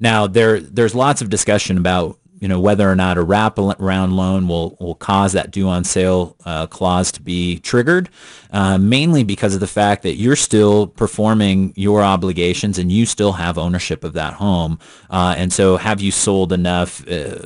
Now 0.00 0.26
there 0.26 0.60
there's 0.60 0.94
lots 0.94 1.22
of 1.22 1.30
discussion 1.30 1.78
about 1.78 2.18
you 2.38 2.48
know 2.48 2.60
whether 2.60 2.90
or 2.90 2.94
not 2.94 3.16
a 3.16 3.24
wraparound 3.24 4.14
loan 4.14 4.46
will 4.46 4.76
will 4.78 4.94
cause 4.94 5.32
that 5.32 5.50
due 5.50 5.68
on 5.68 5.84
sale 5.84 6.36
uh, 6.44 6.66
clause 6.66 7.10
to 7.12 7.22
be 7.22 7.58
triggered, 7.60 8.08
uh, 8.50 8.78
mainly 8.78 9.24
because 9.24 9.54
of 9.54 9.60
the 9.60 9.66
fact 9.66 10.02
that 10.02 10.16
you're 10.16 10.36
still 10.36 10.86
performing 10.86 11.72
your 11.76 12.02
obligations 12.02 12.78
and 12.78 12.92
you 12.92 13.06
still 13.06 13.32
have 13.32 13.56
ownership 13.56 14.04
of 14.04 14.12
that 14.12 14.34
home. 14.34 14.78
Uh, 15.08 15.34
and 15.36 15.52
so, 15.52 15.76
have 15.76 16.00
you 16.00 16.10
sold 16.10 16.52
enough? 16.52 17.06
Uh, 17.08 17.38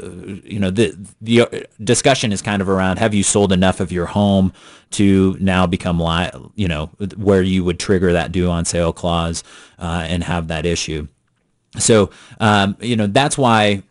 you 0.44 0.58
know, 0.58 0.70
the 0.70 0.96
the 1.20 1.66
discussion 1.82 2.32
is 2.32 2.42
kind 2.42 2.60
of 2.60 2.68
around 2.68 2.98
have 2.98 3.14
you 3.14 3.22
sold 3.22 3.52
enough 3.52 3.80
of 3.80 3.92
your 3.92 4.06
home 4.06 4.52
to 4.90 5.36
now 5.40 5.66
become 5.66 6.00
li- 6.00 6.30
you 6.56 6.66
know 6.66 6.86
where 7.16 7.42
you 7.42 7.62
would 7.62 7.78
trigger 7.78 8.12
that 8.12 8.32
due 8.32 8.50
on 8.50 8.64
sale 8.64 8.92
clause 8.92 9.44
uh, 9.78 10.04
and 10.08 10.24
have 10.24 10.48
that 10.48 10.66
issue. 10.66 11.06
So, 11.78 12.10
um, 12.40 12.76
you 12.80 12.96
know, 12.96 13.06
that's 13.06 13.38
why 13.38 13.84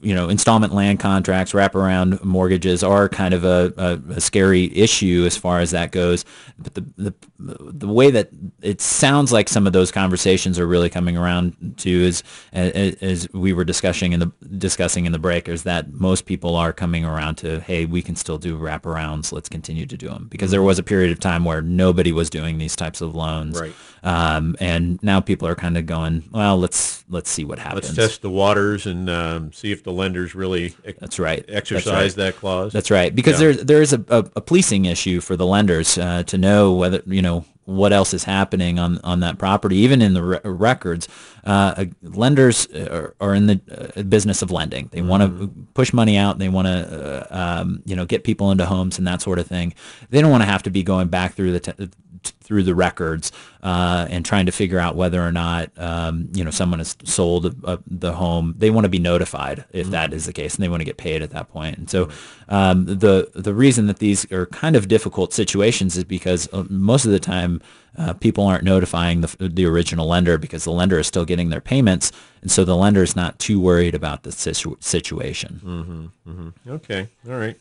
you 0.00 0.14
know, 0.14 0.28
installment 0.28 0.72
land 0.72 1.00
contracts, 1.00 1.52
wraparound 1.52 2.22
mortgages 2.22 2.82
are 2.82 3.08
kind 3.08 3.34
of 3.34 3.44
a, 3.44 3.72
a, 3.76 4.14
a, 4.14 4.20
scary 4.20 4.76
issue 4.76 5.24
as 5.26 5.36
far 5.36 5.60
as 5.60 5.72
that 5.72 5.90
goes. 5.92 6.24
But 6.58 6.74
the, 6.74 6.84
the 6.96 7.14
the 7.38 7.88
way 7.88 8.10
that 8.10 8.30
it 8.62 8.80
sounds 8.80 9.32
like 9.32 9.48
some 9.48 9.66
of 9.66 9.72
those 9.72 9.90
conversations 9.90 10.58
are 10.58 10.66
really 10.66 10.90
coming 10.90 11.16
around 11.16 11.74
to 11.78 11.90
is, 11.90 12.22
as, 12.52 12.94
as 12.96 13.32
we 13.32 13.52
were 13.52 13.64
discussing 13.64 14.12
in 14.12 14.20
the 14.20 14.32
discussing 14.58 15.06
in 15.06 15.12
the 15.12 15.18
break, 15.18 15.48
is 15.48 15.62
that 15.64 15.92
most 15.92 16.26
people 16.26 16.56
are 16.56 16.72
coming 16.72 17.04
around 17.04 17.36
to, 17.36 17.60
hey, 17.60 17.84
we 17.84 18.02
can 18.02 18.16
still 18.16 18.38
do 18.38 18.58
wraparounds. 18.58 19.32
Let's 19.32 19.48
continue 19.48 19.86
to 19.86 19.96
do 19.96 20.08
them 20.08 20.26
because 20.30 20.50
there 20.50 20.62
was 20.62 20.78
a 20.78 20.82
period 20.82 21.12
of 21.12 21.20
time 21.20 21.44
where 21.44 21.62
nobody 21.62 22.12
was 22.12 22.30
doing 22.30 22.58
these 22.58 22.76
types 22.76 23.00
of 23.00 23.14
loans, 23.14 23.60
right? 23.60 23.74
Um, 24.02 24.56
and 24.60 25.02
now 25.02 25.20
people 25.20 25.48
are 25.48 25.54
kind 25.54 25.76
of 25.76 25.86
going, 25.86 26.28
well, 26.32 26.58
let's 26.58 26.97
let's 27.08 27.30
see 27.30 27.44
what 27.44 27.58
happens. 27.58 27.86
Let's 27.86 27.96
test 27.96 28.22
the 28.22 28.30
waters 28.30 28.86
and 28.86 29.08
um, 29.08 29.52
see 29.52 29.72
if 29.72 29.82
the 29.82 29.92
lenders 29.92 30.34
really 30.34 30.74
that's 30.98 31.18
right 31.18 31.44
exercise 31.48 31.84
that's 31.84 32.16
right. 32.16 32.32
that 32.32 32.36
clause. 32.36 32.72
That's 32.72 32.90
right 32.90 33.14
because 33.14 33.40
yeah. 33.40 33.52
there 33.52 33.64
there 33.64 33.82
is 33.82 33.92
a, 33.92 34.04
a, 34.08 34.18
a, 34.36 34.40
policing 34.40 34.84
issue 34.84 35.20
for 35.20 35.36
the 35.36 35.46
lenders 35.46 35.98
uh, 35.98 36.22
to 36.24 36.38
know 36.38 36.74
whether 36.74 37.02
you 37.06 37.22
know 37.22 37.44
what 37.68 37.92
else 37.92 38.14
is 38.14 38.24
happening 38.24 38.78
on, 38.78 38.98
on 39.04 39.20
that 39.20 39.36
property, 39.36 39.76
even 39.76 40.00
in 40.00 40.14
the 40.14 40.22
re- 40.22 40.40
records. 40.42 41.06
Uh, 41.44 41.84
lenders 42.00 42.66
are, 42.74 43.14
are, 43.20 43.34
in 43.34 43.46
the 43.46 43.60
uh, 43.94 44.02
business 44.04 44.40
of 44.40 44.50
lending. 44.50 44.88
They 44.90 45.00
mm-hmm. 45.00 45.08
want 45.08 45.22
to 45.22 45.48
push 45.74 45.92
money 45.92 46.16
out. 46.16 46.38
They 46.38 46.48
want 46.48 46.66
to, 46.66 47.26
uh, 47.30 47.60
um, 47.60 47.82
you 47.84 47.94
know, 47.94 48.06
get 48.06 48.24
people 48.24 48.50
into 48.50 48.64
homes 48.64 48.96
and 48.96 49.06
that 49.06 49.20
sort 49.20 49.38
of 49.38 49.46
thing. 49.46 49.74
They 50.08 50.22
don't 50.22 50.30
want 50.30 50.42
to 50.42 50.48
have 50.48 50.62
to 50.62 50.70
be 50.70 50.82
going 50.82 51.08
back 51.08 51.34
through 51.34 51.58
the 51.58 51.90
t- 52.22 52.32
through 52.40 52.62
the 52.62 52.74
records 52.74 53.32
uh, 53.62 54.06
and 54.08 54.24
trying 54.24 54.46
to 54.46 54.52
figure 54.52 54.78
out 54.78 54.96
whether 54.96 55.20
or 55.20 55.32
not 55.32 55.70
um, 55.76 56.28
you 56.32 56.44
know 56.44 56.50
someone 56.50 56.78
has 56.78 56.96
sold 57.04 57.46
a, 57.64 57.78
the 57.86 58.12
home. 58.12 58.54
They 58.56 58.70
want 58.70 58.84
to 58.84 58.88
be 58.88 58.98
notified 58.98 59.64
if 59.72 59.82
mm-hmm. 59.82 59.90
that 59.92 60.12
is 60.12 60.26
the 60.26 60.32
case, 60.32 60.54
and 60.54 60.62
they 60.62 60.68
want 60.68 60.80
to 60.80 60.84
get 60.84 60.96
paid 60.96 61.22
at 61.22 61.30
that 61.30 61.50
point. 61.50 61.78
And 61.78 61.90
so 61.90 62.08
um, 62.48 62.84
the 62.84 63.30
the 63.34 63.54
reason 63.54 63.86
that 63.86 63.98
these 63.98 64.30
are 64.32 64.46
kind 64.46 64.76
of 64.76 64.88
difficult 64.88 65.32
situations 65.32 65.96
is 65.96 66.04
because 66.04 66.48
uh, 66.52 66.64
most 66.68 67.04
of 67.04 67.12
the 67.12 67.20
time 67.20 67.60
uh, 67.96 68.12
people 68.14 68.46
aren't 68.46 68.64
notifying 68.64 69.20
the, 69.22 69.48
the 69.48 69.66
original 69.66 70.06
lender 70.06 70.38
because 70.38 70.64
the 70.64 70.72
lender 70.72 70.98
is 70.98 71.06
still 71.06 71.24
getting 71.24 71.50
their 71.50 71.60
payments, 71.60 72.12
and 72.42 72.50
so 72.50 72.64
the 72.64 72.76
lender 72.76 73.02
is 73.02 73.16
not 73.16 73.38
too 73.38 73.60
worried 73.60 73.94
about 73.94 74.22
the 74.22 74.32
situ- 74.32 74.76
situation. 74.80 75.60
Mm-hmm, 75.64 76.30
mm-hmm. 76.30 76.70
Okay, 76.70 77.08
all 77.28 77.36
right. 77.36 77.56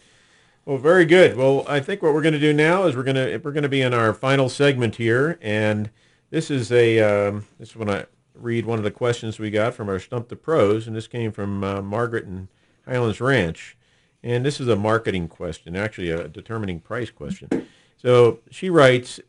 Well, 0.67 0.77
very 0.77 1.05
good. 1.05 1.37
Well, 1.37 1.63
I 1.65 1.79
think 1.79 2.01
what 2.01 2.13
we're 2.13 2.21
going 2.21 2.33
to 2.33 2.39
do 2.41 2.51
now 2.51 2.87
is 2.87 2.95
we're 2.97 3.03
going 3.03 3.15
to 3.15 3.37
we're 3.37 3.53
going 3.53 3.63
to 3.63 3.69
be 3.69 3.81
in 3.81 3.93
our 3.93 4.13
final 4.13 4.49
segment 4.49 4.97
here, 4.97 5.39
and 5.41 5.89
this 6.29 6.51
is 6.51 6.73
a 6.73 6.99
um, 6.99 7.45
this 7.57 7.69
is 7.69 7.77
when 7.77 7.89
I 7.89 8.03
read 8.35 8.65
one 8.65 8.77
of 8.77 8.83
the 8.83 8.91
questions 8.91 9.39
we 9.39 9.49
got 9.49 9.73
from 9.75 9.87
our 9.87 9.97
Stump 9.97 10.27
the 10.27 10.35
Pros, 10.35 10.85
and 10.85 10.93
this 10.93 11.07
came 11.07 11.31
from 11.31 11.63
uh, 11.63 11.81
Margaret 11.81 12.25
and 12.25 12.49
Highlands 12.85 13.21
Ranch, 13.21 13.77
and 14.21 14.45
this 14.45 14.59
is 14.59 14.67
a 14.67 14.75
marketing 14.75 15.29
question, 15.29 15.77
actually 15.77 16.11
a 16.11 16.27
determining 16.27 16.81
price 16.81 17.11
question. 17.11 17.47
So 17.95 18.39
she 18.51 18.69
writes, 18.69 19.21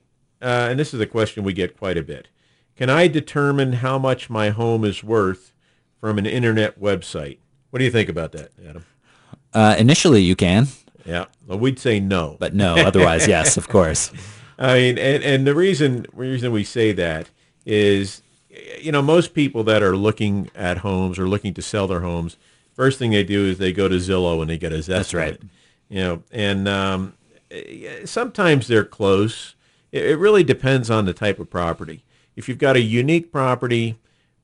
uh, 0.42 0.66
and 0.70 0.76
this 0.76 0.92
is 0.92 0.98
a 0.98 1.06
question 1.06 1.44
we 1.44 1.52
get 1.52 1.76
quite 1.76 1.96
a 1.96 2.02
bit. 2.02 2.26
Can 2.74 2.90
I 2.90 3.06
determine 3.06 3.74
how 3.74 3.96
much 3.96 4.28
my 4.28 4.50
home 4.50 4.84
is 4.84 5.04
worth 5.04 5.52
from 6.00 6.18
an 6.18 6.26
internet 6.26 6.80
website? 6.80 7.38
What 7.70 7.78
do 7.78 7.84
you 7.84 7.92
think 7.92 8.08
about 8.08 8.32
that, 8.32 8.50
Adam? 8.68 8.84
Uh, 9.54 9.76
initially, 9.78 10.20
you 10.20 10.34
can. 10.34 10.66
Yeah. 11.08 11.24
Well, 11.46 11.58
we'd 11.58 11.78
say 11.78 12.00
no. 12.00 12.36
But 12.38 12.54
no, 12.54 12.76
otherwise, 12.76 13.26
yes, 13.36 13.56
of 13.56 13.68
course. 13.68 14.12
I 14.58 14.74
mean, 14.74 14.98
and, 14.98 15.24
and 15.24 15.46
the 15.46 15.54
reason 15.54 16.04
reason 16.12 16.52
we 16.52 16.64
say 16.64 16.92
that 16.92 17.30
is, 17.64 18.22
you 18.78 18.92
know, 18.92 19.00
most 19.00 19.32
people 19.32 19.64
that 19.64 19.82
are 19.82 19.96
looking 19.96 20.50
at 20.54 20.78
homes 20.78 21.18
or 21.18 21.26
looking 21.26 21.54
to 21.54 21.62
sell 21.62 21.86
their 21.86 22.00
homes, 22.00 22.36
first 22.74 22.98
thing 22.98 23.12
they 23.12 23.24
do 23.24 23.46
is 23.46 23.56
they 23.56 23.72
go 23.72 23.88
to 23.88 23.96
Zillow 23.96 24.42
and 24.42 24.50
they 24.50 24.58
get 24.58 24.72
a 24.72 24.76
Zestimate. 24.76 24.86
That's 24.86 25.14
right. 25.14 25.40
You 25.88 26.00
know, 26.00 26.22
and 26.30 26.68
um, 26.68 27.14
sometimes 28.04 28.68
they're 28.68 28.84
close. 28.84 29.54
It, 29.90 30.04
it 30.04 30.16
really 30.16 30.44
depends 30.44 30.90
on 30.90 31.06
the 31.06 31.14
type 31.14 31.38
of 31.38 31.48
property. 31.48 32.04
If 32.36 32.48
you've 32.48 32.58
got 32.58 32.76
a 32.76 32.80
unique 32.80 33.32
property, 33.32 33.98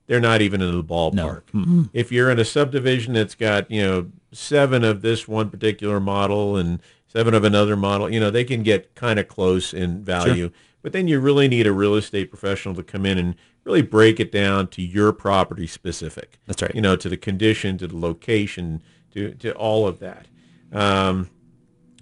they're 0.07 0.21
not 0.21 0.43
even 0.43 0.61
in 0.61 0.77
the 0.77 0.85
ballpark. 0.85 1.43
No. 1.53 1.87
If 1.93 2.13
you're 2.13 2.31
in 2.31 2.39
a 2.39 2.45
subdivision 2.45 3.15
that's 3.15 3.35
got, 3.35 3.71
you 3.71 3.83
know, 3.83 4.11
seven 4.33 4.85
of 4.85 5.03
this 5.03 5.27
one 5.27 5.51
particular 5.51 6.01
model 6.01 6.57
and 6.57 6.81
seven 7.07 7.35
of 7.35 7.45
another 7.45 7.77
model, 7.77 8.11
you 8.11 8.21
know, 8.21 8.31
they 8.31 8.45
can 8.45 8.63
get 8.63 8.95
kind 8.95 9.19
of 9.19 9.29
close 9.29 9.73
in 9.73 10.03
value. 10.03 10.49
Sure. 10.49 10.59
But 10.83 10.93
then 10.93 11.09
you 11.09 11.19
really 11.21 11.49
need 11.49 11.67
a 11.67 11.73
real 11.73 11.95
estate 11.95 12.31
professional 12.31 12.75
to 12.75 12.83
come 12.83 13.07
in 13.07 13.17
and 13.17 13.35
really 13.65 13.81
break 13.81 14.21
it 14.21 14.31
down 14.31 14.69
to 14.69 14.83
your 14.83 15.13
property 15.13 15.67
specific. 15.67 16.39
That's 16.47 16.61
right. 16.61 16.75
You 16.75 16.83
know, 16.83 16.97
to 16.97 17.09
the 17.09 17.17
condition, 17.17 17.79
to 17.79 17.87
the 17.87 17.97
location, 17.97 18.83
to, 19.13 19.33
to 19.35 19.53
all 19.53 19.87
of 19.87 20.01
that. 20.01 20.27
Um, 20.73 21.31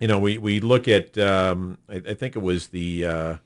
you 0.00 0.08
know, 0.08 0.18
we, 0.18 0.38
we 0.38 0.58
look 0.58 0.88
at, 0.88 1.16
um, 1.18 1.78
I, 1.88 2.02
I, 2.08 2.14
think 2.14 2.34
it 2.34 2.42
was 2.42 2.68
the, 2.68 3.06
uh, 3.06 3.36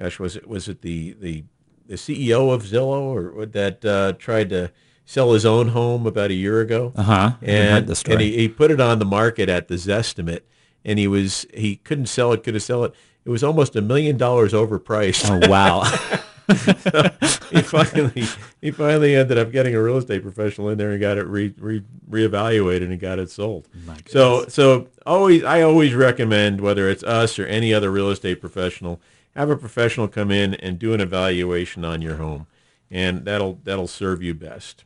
gosh, 0.00 0.18
was 0.18 0.36
it, 0.36 0.48
was 0.48 0.68
it 0.68 0.80
the, 0.80 1.12
the, 1.20 1.44
the 1.86 1.94
CEO 1.94 2.52
of 2.52 2.62
Zillow 2.62 3.36
or 3.36 3.46
that 3.46 3.84
uh, 3.84 4.12
tried 4.18 4.50
to 4.50 4.70
sell 5.04 5.32
his 5.32 5.44
own 5.44 5.68
home 5.68 6.06
about 6.06 6.30
a 6.30 6.34
year 6.34 6.60
ago. 6.60 6.92
Uh-huh. 6.96 7.32
And, 7.42 7.90
and 8.08 8.20
he, 8.20 8.36
he 8.36 8.48
put 8.48 8.70
it 8.70 8.80
on 8.80 8.98
the 8.98 9.04
market 9.04 9.48
at 9.48 9.68
the 9.68 9.74
Zestimate, 9.74 10.42
and 10.84 10.98
he 10.98 11.06
was 11.06 11.46
he 11.52 11.76
couldn't 11.76 12.06
sell 12.06 12.32
it, 12.32 12.42
couldn't 12.42 12.60
sell 12.60 12.84
it. 12.84 12.94
It 13.24 13.30
was 13.30 13.44
almost 13.44 13.76
a 13.76 13.82
million 13.82 14.16
dollars 14.16 14.52
overpriced. 14.52 15.30
Oh 15.30 15.48
wow. 15.48 15.82
so 16.56 17.10
he 17.50 17.62
finally 17.62 18.24
he 18.60 18.70
finally 18.70 19.14
ended 19.14 19.38
up 19.38 19.52
getting 19.52 19.74
a 19.74 19.82
real 19.82 19.96
estate 19.96 20.22
professional 20.22 20.68
in 20.70 20.78
there 20.78 20.90
and 20.90 21.00
got 21.00 21.18
it 21.18 21.26
re, 21.26 21.54
re 21.58 21.82
reevaluated 22.10 22.84
and 22.84 22.98
got 22.98 23.18
it 23.18 23.30
sold. 23.30 23.68
So 24.08 24.46
so 24.48 24.88
always 25.06 25.44
I 25.44 25.62
always 25.62 25.94
recommend 25.94 26.60
whether 26.60 26.88
it's 26.88 27.04
us 27.04 27.38
or 27.38 27.46
any 27.46 27.72
other 27.72 27.90
real 27.90 28.10
estate 28.10 28.40
professional, 28.40 29.00
have 29.34 29.50
a 29.50 29.56
professional 29.56 30.08
come 30.08 30.30
in 30.30 30.54
and 30.54 30.78
do 30.78 30.92
an 30.94 31.00
evaluation 31.00 31.84
on 31.84 32.02
your 32.02 32.16
home, 32.16 32.46
and 32.90 33.24
that'll 33.24 33.58
that'll 33.64 33.86
serve 33.86 34.22
you 34.22 34.34
best. 34.34 34.84